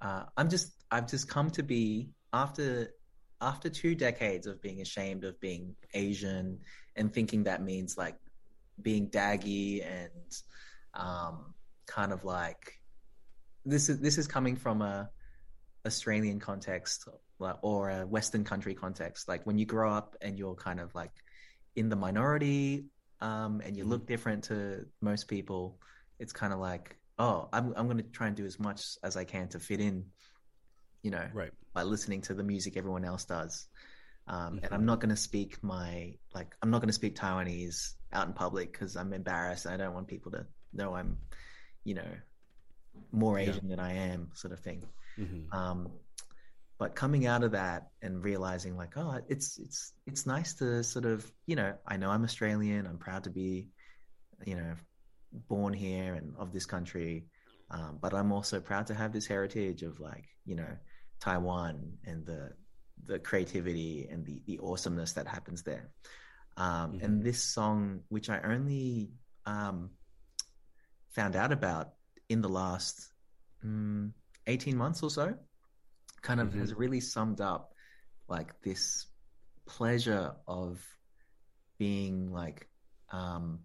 uh, 0.00 0.22
I'm 0.38 0.48
just 0.48 0.72
I've 0.90 1.06
just 1.06 1.28
come 1.28 1.50
to 1.50 1.62
be 1.62 2.08
after 2.32 2.94
after 3.42 3.68
two 3.68 3.94
decades 3.94 4.46
of 4.46 4.62
being 4.62 4.80
ashamed 4.80 5.24
of 5.24 5.38
being 5.38 5.76
Asian 5.92 6.60
and 6.96 7.12
thinking 7.12 7.44
that 7.44 7.62
means 7.62 7.98
like 7.98 8.16
being 8.80 9.10
daggy 9.10 9.84
and 9.86 10.32
um, 10.94 11.52
kind 11.86 12.10
of 12.10 12.24
like 12.24 12.80
this 13.64 13.88
is 13.88 14.00
this 14.00 14.18
is 14.18 14.26
coming 14.26 14.56
from 14.56 14.82
a 14.82 15.08
Australian 15.86 16.40
context 16.40 17.08
or 17.62 17.90
a 17.90 18.06
Western 18.06 18.44
country 18.44 18.74
context. 18.74 19.28
Like 19.28 19.44
when 19.44 19.58
you 19.58 19.66
grow 19.66 19.92
up 19.92 20.16
and 20.20 20.38
you're 20.38 20.54
kind 20.54 20.80
of 20.80 20.94
like 20.94 21.12
in 21.76 21.88
the 21.88 21.96
minority 21.96 22.86
um, 23.20 23.60
and 23.64 23.76
you 23.76 23.84
look 23.84 24.02
mm-hmm. 24.02 24.12
different 24.12 24.44
to 24.44 24.86
most 25.00 25.28
people, 25.28 25.78
it's 26.18 26.32
kind 26.32 26.52
of 26.52 26.58
like 26.58 26.96
oh, 27.18 27.48
I'm 27.52 27.72
I'm 27.76 27.86
going 27.86 27.98
to 27.98 28.04
try 28.04 28.26
and 28.26 28.36
do 28.36 28.44
as 28.44 28.58
much 28.58 28.82
as 29.02 29.16
I 29.16 29.24
can 29.24 29.48
to 29.48 29.60
fit 29.60 29.80
in, 29.80 30.04
you 31.02 31.10
know, 31.10 31.26
right. 31.32 31.50
by 31.72 31.82
listening 31.82 32.22
to 32.22 32.34
the 32.34 32.42
music 32.42 32.76
everyone 32.76 33.04
else 33.04 33.24
does. 33.24 33.66
Um, 34.26 34.56
mm-hmm. 34.56 34.64
And 34.64 34.74
I'm 34.74 34.86
not 34.86 35.00
going 35.00 35.10
to 35.10 35.16
speak 35.16 35.62
my 35.62 36.14
like 36.34 36.54
I'm 36.62 36.70
not 36.70 36.80
going 36.80 36.88
to 36.88 36.94
speak 36.94 37.16
Taiwanese 37.16 37.92
out 38.12 38.26
in 38.26 38.32
public 38.32 38.72
because 38.72 38.96
I'm 38.96 39.12
embarrassed. 39.12 39.66
I 39.66 39.76
don't 39.76 39.94
want 39.94 40.08
people 40.08 40.32
to 40.32 40.46
know 40.72 40.94
I'm, 40.94 41.18
you 41.84 41.94
know, 41.94 42.10
more 43.12 43.38
Asian 43.38 43.68
yeah. 43.68 43.76
than 43.76 43.80
I 43.80 43.92
am, 44.12 44.30
sort 44.34 44.52
of 44.52 44.60
thing. 44.60 44.82
Mm-hmm. 45.18 45.56
Um, 45.56 45.90
but 46.78 46.94
coming 46.94 47.26
out 47.26 47.44
of 47.44 47.52
that 47.52 47.88
and 48.02 48.22
realizing 48.22 48.76
like, 48.76 48.96
oh, 48.96 49.20
it's 49.28 49.58
it's 49.58 49.92
it's 50.06 50.26
nice 50.26 50.54
to 50.54 50.82
sort 50.82 51.04
of, 51.04 51.30
you 51.46 51.56
know, 51.56 51.74
I 51.86 51.96
know 51.96 52.10
I'm 52.10 52.24
Australian. 52.24 52.86
I'm 52.86 52.98
proud 52.98 53.24
to 53.24 53.30
be, 53.30 53.68
you 54.44 54.56
know, 54.56 54.74
born 55.48 55.72
here 55.72 56.14
and 56.14 56.34
of 56.36 56.52
this 56.52 56.66
country, 56.66 57.26
um, 57.70 57.98
but 58.00 58.12
I'm 58.12 58.32
also 58.32 58.60
proud 58.60 58.86
to 58.88 58.94
have 58.94 59.12
this 59.12 59.26
heritage 59.26 59.82
of 59.82 60.00
like 60.00 60.24
you 60.44 60.56
know 60.56 60.76
Taiwan 61.20 61.92
and 62.04 62.26
the 62.26 62.52
the 63.06 63.18
creativity 63.18 64.08
and 64.10 64.24
the 64.26 64.42
the 64.46 64.58
awesomeness 64.62 65.12
that 65.12 65.28
happens 65.28 65.62
there. 65.62 65.90
Um, 66.56 66.92
mm-hmm. 66.92 67.04
And 67.04 67.24
this 67.24 67.42
song, 67.42 68.00
which 68.08 68.30
I 68.30 68.40
only 68.40 69.10
um, 69.46 69.90
found 71.10 71.36
out 71.36 71.52
about 71.52 71.90
in 72.28 72.40
the 72.40 72.48
last 72.48 73.12
mm, 73.64 74.10
18 74.46 74.76
months 74.76 75.02
or 75.02 75.10
so, 75.10 75.34
kind 76.22 76.40
of 76.40 76.48
mm-hmm. 76.48 76.60
has 76.60 76.74
really 76.74 77.00
summed 77.00 77.40
up 77.40 77.74
like 78.28 78.60
this 78.62 79.06
pleasure 79.66 80.34
of 80.46 80.82
being 81.78 82.32
like 82.32 82.68
um, 83.10 83.60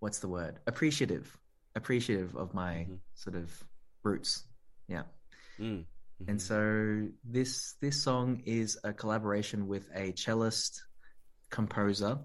what's 0.00 0.18
the 0.18 0.28
word? 0.28 0.58
Appreciative, 0.66 1.36
appreciative 1.74 2.36
of 2.36 2.54
my 2.54 2.74
mm-hmm. 2.74 2.94
sort 3.14 3.36
of 3.36 3.50
roots. 4.02 4.44
Yeah. 4.88 5.02
Mm. 5.60 5.84
Mm-hmm. 6.22 6.30
And 6.30 6.42
so 6.42 7.08
this 7.24 7.74
this 7.80 8.02
song 8.02 8.42
is 8.44 8.78
a 8.84 8.92
collaboration 8.92 9.66
with 9.66 9.88
a 9.94 10.12
cellist 10.12 10.82
composer 11.50 12.18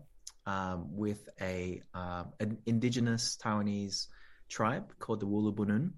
um, 0.46 0.88
with 0.96 1.28
a 1.42 1.82
um, 1.94 2.34
an 2.40 2.58
indigenous 2.66 3.38
Taiwanese 3.44 4.08
tribe 4.50 4.94
called 5.00 5.20
the 5.20 5.28
Wulu 5.28 5.56
Bunun, 5.56 5.92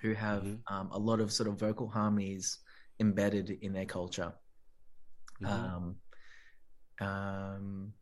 who 0.00 0.12
have 0.12 0.42
mm-hmm. 0.42 0.74
um, 0.74 0.90
a 0.92 0.98
lot 0.98 1.20
of 1.20 1.32
sort 1.32 1.48
of 1.48 1.58
vocal 1.58 1.88
harmonies 1.88 2.58
embedded 3.00 3.50
in 3.62 3.72
their 3.72 3.84
culture. 3.84 4.32
Mm-hmm. 5.42 5.46
Um, 5.46 5.96
um, 7.00 7.92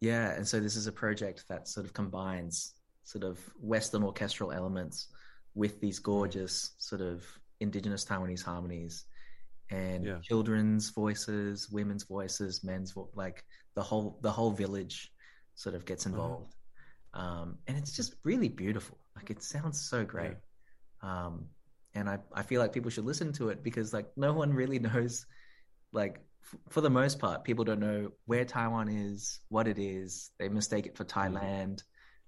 yeah, 0.00 0.32
and 0.32 0.46
so 0.46 0.60
this 0.60 0.76
is 0.76 0.86
a 0.86 0.92
project 0.92 1.44
that 1.48 1.68
sort 1.68 1.86
of 1.86 1.92
combines 1.92 2.74
sort 3.04 3.24
of 3.24 3.38
Western 3.60 4.02
orchestral 4.02 4.52
elements 4.52 5.08
with 5.54 5.80
these 5.80 5.98
gorgeous 5.98 6.74
sort 6.78 7.00
of 7.00 7.24
indigenous 7.60 8.04
Taiwanese 8.04 8.42
harmonies 8.42 9.04
and 9.70 10.04
yeah. 10.04 10.18
children's 10.22 10.90
voices, 10.90 11.70
women's 11.70 12.04
voices, 12.04 12.64
men's 12.64 12.92
vo- 12.92 13.10
like 13.14 13.44
the 13.74 13.82
whole 13.82 14.18
the 14.22 14.30
whole 14.30 14.50
village 14.50 15.12
sort 15.54 15.74
of 15.74 15.84
gets 15.84 16.06
uh-huh. 16.06 16.14
involved, 16.14 16.54
um, 17.14 17.58
and 17.66 17.78
it's 17.78 17.92
just 17.92 18.14
really 18.24 18.48
beautiful. 18.48 18.98
Like 19.16 19.30
it 19.30 19.42
sounds 19.42 19.80
so 19.80 20.04
great, 20.04 20.36
yeah. 21.02 21.26
um, 21.26 21.46
and 21.94 22.08
I 22.08 22.18
I 22.32 22.42
feel 22.42 22.60
like 22.60 22.72
people 22.72 22.90
should 22.90 23.06
listen 23.06 23.32
to 23.34 23.48
it 23.48 23.62
because 23.62 23.94
like 23.94 24.08
no 24.16 24.32
one 24.32 24.52
really 24.52 24.78
knows 24.80 25.26
like 25.92 26.20
for 26.68 26.80
the 26.80 26.90
most 26.90 27.18
part, 27.18 27.44
people 27.44 27.64
don't 27.64 27.80
know 27.80 28.10
where 28.26 28.44
Taiwan 28.44 28.88
is, 28.88 29.40
what 29.48 29.66
it 29.66 29.78
is. 29.78 30.30
They 30.38 30.48
mistake 30.48 30.86
it 30.86 30.96
for 30.96 31.04
mm-hmm. 31.04 31.36
Thailand. 31.36 31.82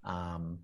Um, 0.05 0.61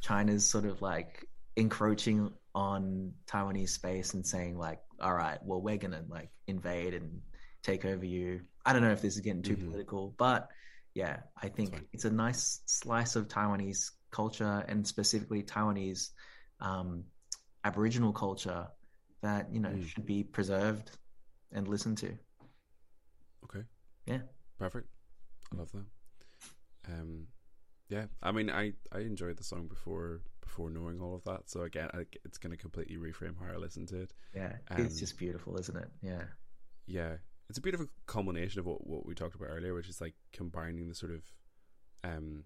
China's 0.00 0.48
sort 0.48 0.66
of 0.66 0.82
like 0.82 1.26
encroaching 1.56 2.32
on 2.54 3.12
Taiwanese 3.26 3.70
space 3.70 4.14
and 4.14 4.26
saying 4.26 4.58
like, 4.58 4.80
all 5.00 5.14
right, 5.14 5.38
well, 5.42 5.60
we're 5.60 5.78
gonna 5.78 6.04
like 6.08 6.30
invade 6.46 6.94
and 6.94 7.20
take 7.62 7.84
over 7.84 8.04
you. 8.04 8.42
I 8.64 8.72
don't 8.72 8.82
know 8.82 8.92
if 8.92 9.02
this 9.02 9.14
is 9.14 9.20
getting 9.20 9.42
too 9.42 9.56
mm-hmm. 9.56 9.70
political, 9.70 10.14
but 10.16 10.48
yeah, 10.94 11.18
I 11.40 11.48
think 11.48 11.84
it's 11.92 12.04
a 12.04 12.10
nice 12.10 12.60
slice 12.66 13.16
of 13.16 13.28
Taiwanese 13.28 13.90
culture 14.10 14.64
and 14.68 14.86
specifically 14.86 15.42
Taiwanese 15.42 16.10
um, 16.60 17.04
Aboriginal 17.64 18.12
culture 18.12 18.66
that 19.22 19.52
you 19.52 19.60
know 19.60 19.70
mm. 19.70 19.86
should 19.86 20.06
be 20.06 20.22
preserved 20.24 20.90
and 21.52 21.68
listened 21.68 21.98
to. 21.98 22.12
Okay. 23.44 23.64
Yeah. 24.06 24.20
Perfect. 24.58 24.88
I 25.52 25.56
love 25.56 25.70
that. 25.72 26.92
Um, 26.92 27.26
yeah. 27.88 28.06
I 28.22 28.32
mean, 28.32 28.50
I 28.50 28.72
I 28.92 29.00
enjoyed 29.00 29.36
the 29.38 29.44
song 29.44 29.68
before 29.68 30.22
before 30.40 30.70
knowing 30.70 31.00
all 31.00 31.14
of 31.14 31.24
that. 31.24 31.48
So 31.48 31.62
again, 31.62 31.88
I, 31.94 32.04
it's 32.24 32.38
going 32.38 32.50
to 32.50 32.56
completely 32.58 32.96
reframe 32.96 33.34
how 33.40 33.52
I 33.52 33.56
listen 33.56 33.86
to 33.86 34.02
it. 34.02 34.12
Yeah, 34.34 34.52
um, 34.70 34.84
it's 34.84 34.98
just 34.98 35.18
beautiful, 35.18 35.56
isn't 35.58 35.76
it? 35.76 35.88
Yeah. 36.02 36.24
Yeah, 36.86 37.16
it's 37.52 37.58
a 37.58 37.60
beautiful 37.60 37.86
culmination 38.06 38.60
of 38.60 38.64
what 38.64 38.86
what 38.86 39.04
we 39.04 39.14
talked 39.14 39.34
about 39.34 39.50
earlier, 39.50 39.74
which 39.74 39.90
is 39.90 40.00
like 40.00 40.14
combining 40.32 40.88
the 40.88 40.94
sort 40.94 41.12
of, 41.12 41.20
um, 42.02 42.44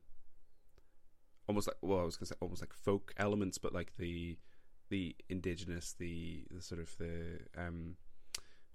almost 1.49 1.69
like 1.69 1.77
well, 1.81 2.01
I 2.01 2.03
was 2.03 2.17
going 2.17 2.27
to 2.27 2.35
say 2.35 2.39
almost 2.41 2.61
like 2.61 2.73
folk 2.73 3.15
elements, 3.17 3.57
but 3.57 3.73
like 3.73 3.93
the 3.99 4.37
the 4.89 5.15
indigenous, 5.29 5.95
the 5.97 6.43
the 6.51 6.61
sort 6.61 6.81
of 6.81 6.99
the 6.99 7.39
um 7.57 7.95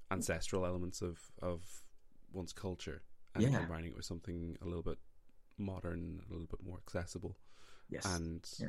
ancestral 0.10 0.66
elements 0.66 1.02
of 1.02 1.20
of 1.42 1.84
one's 2.32 2.54
culture 2.54 3.02
and 3.36 3.44
yeah. 3.44 3.60
combining 3.60 3.90
it 3.90 3.98
with 3.98 4.06
something 4.06 4.58
a 4.62 4.66
little 4.66 4.84
bit 4.84 5.00
modern, 5.58 6.22
a 6.30 6.32
little 6.32 6.48
bit 6.48 6.64
more 6.66 6.78
accessible. 6.78 7.36
Yes. 7.90 8.06
And 8.06 8.48
yeah. 8.58 8.68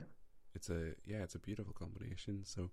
it's 0.56 0.68
a 0.68 0.94
yeah, 1.06 1.22
it's 1.22 1.36
a 1.36 1.38
beautiful 1.38 1.74
combination. 1.74 2.40
So 2.44 2.72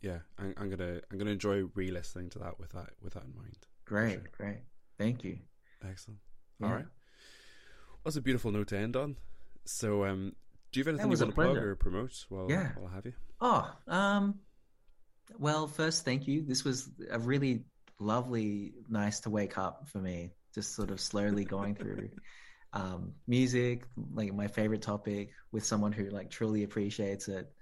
yeah, 0.00 0.18
I'm, 0.38 0.54
I'm 0.56 0.70
gonna 0.70 1.00
I'm 1.10 1.18
gonna 1.18 1.32
enjoy 1.32 1.64
re-listening 1.74 2.30
to 2.30 2.38
that 2.38 2.60
with 2.60 2.70
that 2.70 2.90
with 3.02 3.14
that 3.14 3.24
in 3.24 3.34
mind. 3.34 3.66
Great, 3.92 4.12
sure. 4.12 4.22
great. 4.38 4.58
Thank 4.98 5.22
you. 5.22 5.36
Excellent. 5.86 6.18
Yeah. 6.58 6.66
All 6.66 6.72
right. 6.72 6.86
Well, 6.86 8.00
that's 8.06 8.16
a 8.16 8.22
beautiful 8.22 8.50
note 8.50 8.68
to 8.68 8.78
end 8.78 8.96
on. 8.96 9.16
So, 9.66 10.06
um, 10.06 10.32
Do 10.72 10.80
you 10.80 10.84
have 10.84 10.94
anything 10.94 11.12
you 11.12 11.18
want 11.18 11.30
to 11.30 11.34
plug 11.34 11.56
or 11.58 11.76
promote 11.76 12.24
while, 12.30 12.46
yeah. 12.48 12.70
while 12.78 12.90
I 12.90 12.94
have 12.94 13.04
you? 13.04 13.12
Oh, 13.42 13.70
um, 13.88 14.40
well, 15.38 15.66
first, 15.66 16.06
thank 16.06 16.26
you. 16.26 16.42
This 16.42 16.64
was 16.64 16.88
a 17.10 17.18
really 17.18 17.64
lovely, 18.00 18.72
nice 18.88 19.20
to 19.20 19.30
wake 19.30 19.58
up 19.58 19.86
for 19.90 19.98
me. 19.98 20.30
Just 20.54 20.74
sort 20.74 20.90
of 20.90 20.98
slowly 20.98 21.44
going 21.44 21.74
through 21.74 22.08
um, 22.72 23.12
music, 23.26 23.84
like 24.14 24.32
my 24.32 24.48
favorite 24.48 24.80
topic, 24.80 25.32
with 25.52 25.66
someone 25.66 25.92
who 25.92 26.08
like 26.08 26.30
truly 26.30 26.62
appreciates 26.62 27.28
it. 27.28 27.52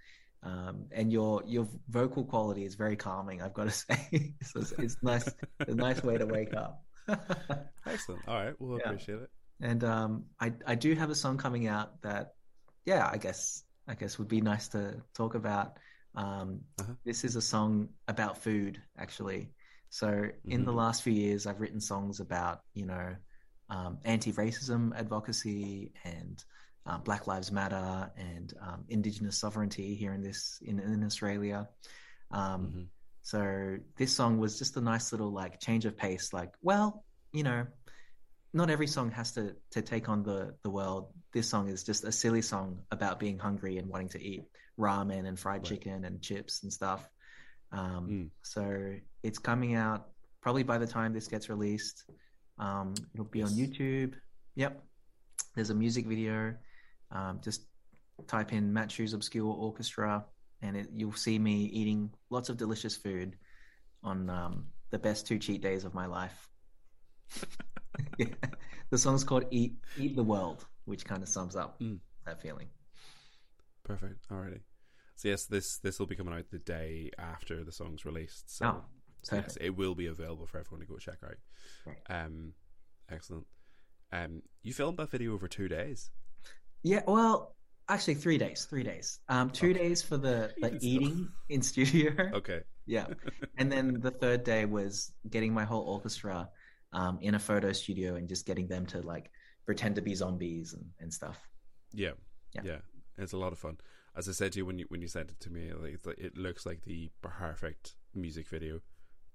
Um, 0.42 0.86
and 0.90 1.12
your 1.12 1.42
your 1.46 1.68
vocal 1.88 2.24
quality 2.24 2.64
is 2.64 2.74
very 2.74 2.96
calming. 2.96 3.42
I've 3.42 3.52
got 3.52 3.64
to 3.64 3.70
say, 3.70 4.34
so 4.42 4.60
it's, 4.60 4.72
it's 4.72 4.96
nice, 5.02 5.28
a 5.60 5.74
nice 5.74 6.02
way 6.02 6.16
to 6.16 6.26
wake 6.26 6.54
up. 6.54 6.82
Excellent. 7.86 8.22
All 8.26 8.42
right, 8.42 8.54
we'll 8.58 8.78
yeah. 8.78 8.84
appreciate 8.86 9.20
it. 9.22 9.30
And 9.60 9.84
um, 9.84 10.24
I 10.40 10.52
I 10.66 10.74
do 10.74 10.94
have 10.94 11.10
a 11.10 11.14
song 11.14 11.36
coming 11.36 11.66
out 11.66 12.00
that, 12.02 12.34
yeah, 12.86 13.08
I 13.12 13.18
guess 13.18 13.64
I 13.86 13.94
guess 13.94 14.18
would 14.18 14.28
be 14.28 14.40
nice 14.40 14.68
to 14.68 15.02
talk 15.14 15.34
about. 15.34 15.76
Um, 16.14 16.60
uh-huh. 16.78 16.94
This 17.04 17.24
is 17.24 17.36
a 17.36 17.42
song 17.42 17.90
about 18.08 18.38
food, 18.38 18.80
actually. 18.98 19.52
So 19.90 20.06
mm-hmm. 20.06 20.50
in 20.50 20.64
the 20.64 20.70
mm-hmm. 20.70 20.78
last 20.78 21.02
few 21.02 21.12
years, 21.12 21.46
I've 21.46 21.60
written 21.60 21.80
songs 21.80 22.20
about 22.20 22.60
you 22.72 22.86
know 22.86 23.14
um, 23.68 23.98
anti-racism 24.04 24.98
advocacy 24.98 25.92
and 26.04 26.42
uh, 26.86 26.98
Black 26.98 27.26
Lives 27.26 27.52
Matter 27.52 28.10
and 28.16 28.52
um, 28.60 28.84
Indigenous 28.88 29.38
sovereignty 29.38 29.94
here 29.94 30.12
in 30.12 30.22
this 30.22 30.58
in, 30.62 30.78
in 30.80 31.04
Australia. 31.04 31.68
Um, 32.30 32.66
mm-hmm. 32.66 32.82
So 33.22 33.76
this 33.96 34.14
song 34.14 34.38
was 34.38 34.58
just 34.58 34.76
a 34.76 34.80
nice 34.80 35.12
little 35.12 35.30
like 35.30 35.60
change 35.60 35.84
of 35.84 35.96
pace. 35.96 36.32
Like, 36.32 36.52
well, 36.62 37.04
you 37.32 37.42
know, 37.42 37.66
not 38.52 38.70
every 38.70 38.86
song 38.86 39.10
has 39.12 39.32
to 39.32 39.54
to 39.72 39.82
take 39.82 40.08
on 40.08 40.22
the 40.22 40.54
the 40.62 40.70
world. 40.70 41.12
This 41.32 41.48
song 41.48 41.68
is 41.68 41.84
just 41.84 42.04
a 42.04 42.12
silly 42.12 42.42
song 42.42 42.80
about 42.90 43.20
being 43.20 43.38
hungry 43.38 43.78
and 43.78 43.88
wanting 43.88 44.08
to 44.10 44.22
eat 44.22 44.44
ramen 44.78 45.26
and 45.26 45.38
fried 45.38 45.60
right. 45.60 45.64
chicken 45.64 46.04
and 46.04 46.20
chips 46.22 46.62
and 46.62 46.72
stuff. 46.72 47.08
Um, 47.72 48.08
mm. 48.10 48.30
So 48.42 48.94
it's 49.22 49.38
coming 49.38 49.74
out 49.74 50.08
probably 50.40 50.62
by 50.62 50.78
the 50.78 50.86
time 50.86 51.12
this 51.12 51.28
gets 51.28 51.48
released. 51.48 52.04
Um, 52.58 52.94
it'll 53.14 53.26
be 53.26 53.40
yes. 53.40 53.50
on 53.50 53.56
YouTube. 53.56 54.14
Yep. 54.56 54.82
There's 55.54 55.70
a 55.70 55.74
music 55.74 56.06
video. 56.06 56.54
Um, 57.12 57.40
just 57.42 57.62
type 58.26 58.52
in 58.52 58.72
Matt 58.72 58.90
Hsu's 58.90 59.14
Obscure 59.14 59.52
Orchestra, 59.52 60.24
and 60.62 60.76
it, 60.76 60.88
you'll 60.94 61.12
see 61.12 61.38
me 61.38 61.64
eating 61.64 62.10
lots 62.30 62.48
of 62.48 62.56
delicious 62.56 62.96
food 62.96 63.36
on 64.02 64.30
um, 64.30 64.66
the 64.90 64.98
best 64.98 65.26
two 65.26 65.38
cheat 65.38 65.62
days 65.62 65.84
of 65.84 65.94
my 65.94 66.06
life. 66.06 66.48
yeah. 68.18 68.26
The 68.90 68.98
song's 68.98 69.22
called 69.22 69.44
"Eat 69.52 69.74
Eat 69.96 70.16
the 70.16 70.24
World," 70.24 70.66
which 70.84 71.04
kind 71.04 71.22
of 71.22 71.28
sums 71.28 71.54
up 71.54 71.78
mm. 71.80 72.00
that 72.26 72.42
feeling. 72.42 72.66
Perfect. 73.84 74.28
Alrighty. 74.28 74.62
So 75.14 75.28
yes, 75.28 75.46
this 75.46 75.78
this 75.78 76.00
will 76.00 76.06
be 76.06 76.16
coming 76.16 76.34
out 76.34 76.50
the 76.50 76.58
day 76.58 77.10
after 77.16 77.62
the 77.62 77.70
song's 77.70 78.04
released. 78.04 78.56
So 78.56 78.66
oh, 78.66 78.84
yes, 79.32 79.56
it 79.60 79.76
will 79.76 79.94
be 79.94 80.06
available 80.06 80.46
for 80.46 80.58
everyone 80.58 80.80
to 80.80 80.92
go 80.92 80.98
check 80.98 81.18
out. 81.24 81.36
Right. 81.86 81.98
Um, 82.08 82.54
excellent. 83.08 83.46
Um, 84.12 84.42
you 84.62 84.72
filmed 84.72 84.98
that 84.98 85.10
video 85.10 85.34
over 85.34 85.46
two 85.46 85.68
days. 85.68 86.10
Yeah, 86.82 87.02
well, 87.06 87.56
actually 87.88 88.14
three 88.14 88.38
days. 88.38 88.66
Three 88.68 88.82
days. 88.82 89.20
Um, 89.28 89.50
two 89.50 89.70
okay. 89.70 89.78
days 89.78 90.02
for 90.02 90.16
the, 90.16 90.52
the 90.60 90.78
eating 90.80 91.28
in 91.48 91.62
studio. 91.62 92.12
Okay. 92.34 92.60
Yeah, 92.86 93.06
and 93.56 93.70
then 93.70 94.00
the 94.00 94.10
third 94.10 94.42
day 94.42 94.64
was 94.64 95.12
getting 95.28 95.54
my 95.54 95.64
whole 95.64 95.82
orchestra 95.82 96.48
um, 96.92 97.18
in 97.20 97.36
a 97.36 97.38
photo 97.38 97.72
studio 97.72 98.16
and 98.16 98.28
just 98.28 98.46
getting 98.46 98.66
them 98.66 98.84
to 98.86 99.00
like 99.02 99.30
pretend 99.64 99.94
to 99.94 100.02
be 100.02 100.14
zombies 100.14 100.72
and, 100.72 100.84
and 100.98 101.12
stuff. 101.12 101.38
Yeah. 101.92 102.12
yeah, 102.54 102.62
yeah, 102.64 102.78
it's 103.16 103.32
a 103.32 103.36
lot 103.36 103.52
of 103.52 103.60
fun. 103.60 103.76
As 104.16 104.28
I 104.28 104.32
said 104.32 104.52
to 104.52 104.58
you 104.58 104.66
when 104.66 104.78
you 104.78 104.86
when 104.88 105.00
you 105.00 105.06
sent 105.06 105.30
it 105.30 105.38
to 105.40 105.50
me, 105.50 105.70
like, 105.72 106.00
it 106.18 106.36
looks 106.36 106.66
like 106.66 106.82
the 106.84 107.10
perfect 107.22 107.94
music 108.14 108.48
video 108.48 108.80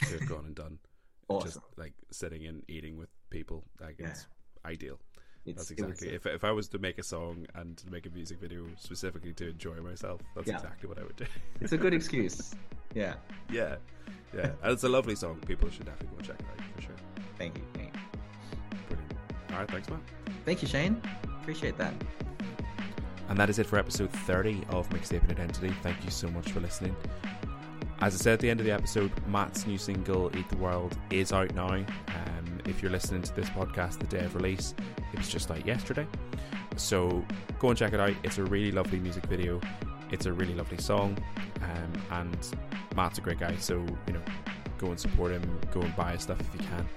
to 0.02 0.20
have 0.20 0.28
gone 0.28 0.46
and 0.46 0.56
done. 0.56 0.80
awesome. 1.30 1.48
Just 1.48 1.60
like 1.78 1.94
sitting 2.12 2.46
and 2.46 2.62
eating 2.68 2.98
with 2.98 3.10
people, 3.30 3.64
like 3.80 3.98
yeah. 4.00 4.08
it's 4.08 4.28
ideal. 4.66 5.00
It's, 5.46 5.58
that's 5.58 5.72
exactly 5.72 6.10
if 6.10 6.26
if 6.26 6.44
I 6.44 6.52
was 6.52 6.68
to 6.70 6.80
make 6.80 6.98
a 6.98 7.04
song 7.04 7.46
and 7.54 7.78
to 7.78 7.92
make 7.92 8.08
a 8.08 8.10
music 8.10 8.40
video 8.40 8.66
specifically 8.78 9.34
to 9.34 9.50
enjoy 9.50 9.76
myself, 9.76 10.22
that's 10.36 10.48
yeah. 10.48 10.56
exactly 10.56 10.90
what 10.90 10.98
I 10.98 11.04
would 11.04 11.16
do. 11.16 11.26
it's 11.62 11.72
a 11.72 11.78
good 11.78 11.94
excuse. 11.94 12.56
Yeah. 12.96 13.16
Yeah. 13.52 13.76
Yeah. 14.36 14.52
and 14.64 14.72
it's 14.72 14.84
a 14.84 14.90
lovely 14.90 15.16
song. 15.16 15.40
People 15.48 15.70
should 15.70 15.86
definitely 15.86 16.18
go 16.18 16.24
check 16.24 16.40
it 16.40 16.46
out 16.62 16.76
for 16.76 16.82
sure. 16.82 16.96
Thank 17.38 17.58
you. 17.58 17.64
Thank 17.74 17.94
you. 17.94 18.80
Brilliant. 18.88 19.14
All 19.52 19.58
right. 19.60 19.70
Thanks, 19.70 19.90
man. 19.90 20.02
Thank 20.46 20.62
you, 20.62 20.68
Shane. 20.68 21.02
Appreciate 21.42 21.78
that. 21.78 21.94
And 23.30 23.38
that 23.38 23.50
is 23.50 23.60
it 23.60 23.66
for 23.66 23.78
episode 23.78 24.12
30 24.12 24.64
of 24.70 24.90
Mixtaping 24.90 25.32
Identity. 25.32 25.74
Thank 25.84 26.04
you 26.04 26.12
so 26.12 26.28
much 26.30 26.52
for 26.52 26.60
listening. 26.60 26.96
As 28.02 28.14
I 28.14 28.18
said 28.18 28.34
at 28.34 28.40
the 28.40 28.50
end 28.50 28.60
of 28.60 28.66
the 28.66 28.72
episode, 28.72 29.12
Matt's 29.28 29.66
new 29.66 29.78
single, 29.78 30.36
Eat 30.38 30.48
the 30.50 30.58
World, 30.58 30.98
is 31.10 31.32
out 31.32 31.54
now. 31.56 31.70
Um, 31.70 31.86
if 32.68 32.82
you're 32.82 32.92
listening 32.92 33.22
to 33.22 33.36
this 33.36 33.50
podcast 33.50 34.00
the 34.00 34.08
day 34.08 34.26
of 34.26 34.36
release, 34.36 34.74
it 35.14 35.18
was 35.18 35.30
just 35.30 35.50
out 35.52 35.66
yesterday. 35.66 36.08
So 36.76 37.26
go 37.60 37.70
and 37.70 37.78
check 37.78 37.94
it 37.94 38.00
out. 38.00 38.14
It's 38.24 38.38
a 38.38 38.44
really 38.44 38.72
lovely 38.72 39.00
music 39.00 39.26
video. 39.28 39.62
It's 40.12 40.26
a 40.26 40.34
really 40.34 40.54
lovely 40.54 40.78
song. 40.78 41.18
Um, 41.62 41.94
and 42.12 42.48
Matt's 42.96 43.18
a 43.18 43.22
great 43.22 43.40
guy. 43.40 43.56
So, 43.58 43.86
you 44.08 44.14
know, 44.14 44.22
go 44.78 44.88
and 44.88 45.00
support 45.00 45.32
him. 45.32 45.60
Go 45.72 45.82
and 45.82 45.96
buy 45.96 46.14
his 46.14 46.24
stuff 46.24 46.40
if 46.40 46.62
you 46.62 46.68
can. 46.68 46.88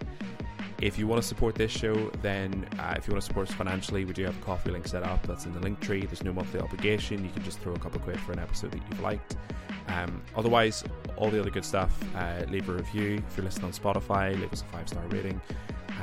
If 0.81 0.97
you 0.97 1.09
want 1.09 1.21
to 1.21 1.27
support 1.27 1.57
this 1.57 1.73
show, 1.73 2.09
then 2.23 2.69
uh, 2.79 2.95
if 2.97 3.09
you 3.09 3.13
want 3.13 3.23
to 3.23 3.27
support 3.27 3.49
us 3.49 3.55
financially, 3.55 4.05
we 4.05 4.13
do 4.13 4.25
have 4.25 4.39
a 4.39 4.45
coffee 4.45 4.71
link 4.71 4.87
set 4.87 5.03
up. 5.03 5.27
That's 5.27 5.45
in 5.45 5.53
the 5.53 5.59
Linktree. 5.59 6.03
There's 6.03 6.23
no 6.23 6.33
monthly 6.33 6.61
obligation. 6.61 7.25
You 7.25 7.31
can 7.31 7.43
just 7.43 7.59
throw 7.59 7.73
a 7.73 7.79
couple 7.81 7.99
quid 8.01 8.21
for 8.21 8.31
an 8.31 8.39
episode 8.39 8.71
that 8.71 8.81
you've 8.89 9.01
liked. 9.01 9.37
Um, 9.89 10.23
otherwise, 10.37 10.85
all 11.17 11.31
the 11.31 11.41
other 11.41 11.51
good 11.51 11.65
stuff. 11.65 11.99
Uh, 12.15 12.45
leave 12.49 12.69
a 12.69 12.73
review 12.73 13.21
if 13.29 13.37
you're 13.37 13.45
listening 13.45 13.65
on 13.65 13.73
Spotify. 13.73 14.39
Leave 14.39 14.53
us 14.53 14.63
a 14.63 14.65
five 14.67 14.89
star 14.89 15.03
rating. 15.09 15.41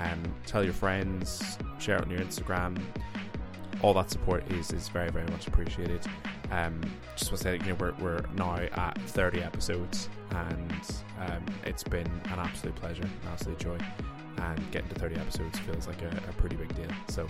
Um, 0.01 0.21
tell 0.45 0.61
your 0.61 0.73
friends. 0.73 1.57
Share 1.79 1.95
it 1.95 2.01
on 2.01 2.09
your 2.09 2.19
Instagram. 2.19 2.77
All 3.81 3.93
that 3.93 4.09
support 4.09 4.43
is 4.51 4.71
is 4.71 4.89
very 4.89 5.09
very 5.09 5.27
much 5.27 5.47
appreciated. 5.47 6.05
Um, 6.51 6.81
just 7.15 7.31
want 7.31 7.41
to 7.41 7.43
say, 7.43 7.53
you 7.59 7.71
know, 7.71 7.75
we're, 7.75 7.93
we're 7.93 8.21
now 8.35 8.55
at 8.57 9.01
30 9.01 9.41
episodes, 9.41 10.09
and 10.31 10.73
um, 11.21 11.45
it's 11.65 11.83
been 11.83 12.07
an 12.25 12.39
absolute 12.39 12.75
pleasure, 12.75 13.03
an 13.03 13.29
absolute 13.31 13.57
joy 13.57 13.77
and 14.37 14.71
getting 14.71 14.89
to 14.89 14.95
30 14.95 15.15
episodes 15.15 15.59
feels 15.59 15.87
like 15.87 16.01
a, 16.01 16.07
a 16.07 16.33
pretty 16.33 16.55
big 16.55 16.73
deal. 16.75 16.89
So, 17.09 17.27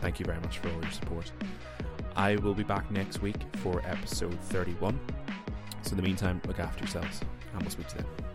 thank 0.00 0.18
you 0.18 0.26
very 0.26 0.40
much 0.40 0.58
for 0.58 0.68
all 0.70 0.80
your 0.82 0.90
support. 0.90 1.30
I 2.16 2.36
will 2.36 2.54
be 2.54 2.62
back 2.62 2.90
next 2.90 3.22
week 3.22 3.36
for 3.56 3.82
episode 3.84 4.38
31. 4.40 4.98
So, 5.82 5.90
in 5.90 5.96
the 5.96 6.02
meantime, 6.02 6.40
look 6.46 6.60
after 6.60 6.80
yourselves, 6.80 7.20
and 7.52 7.62
we'll 7.62 7.70
speak 7.70 7.88
to 7.88 7.98
them. 7.98 8.33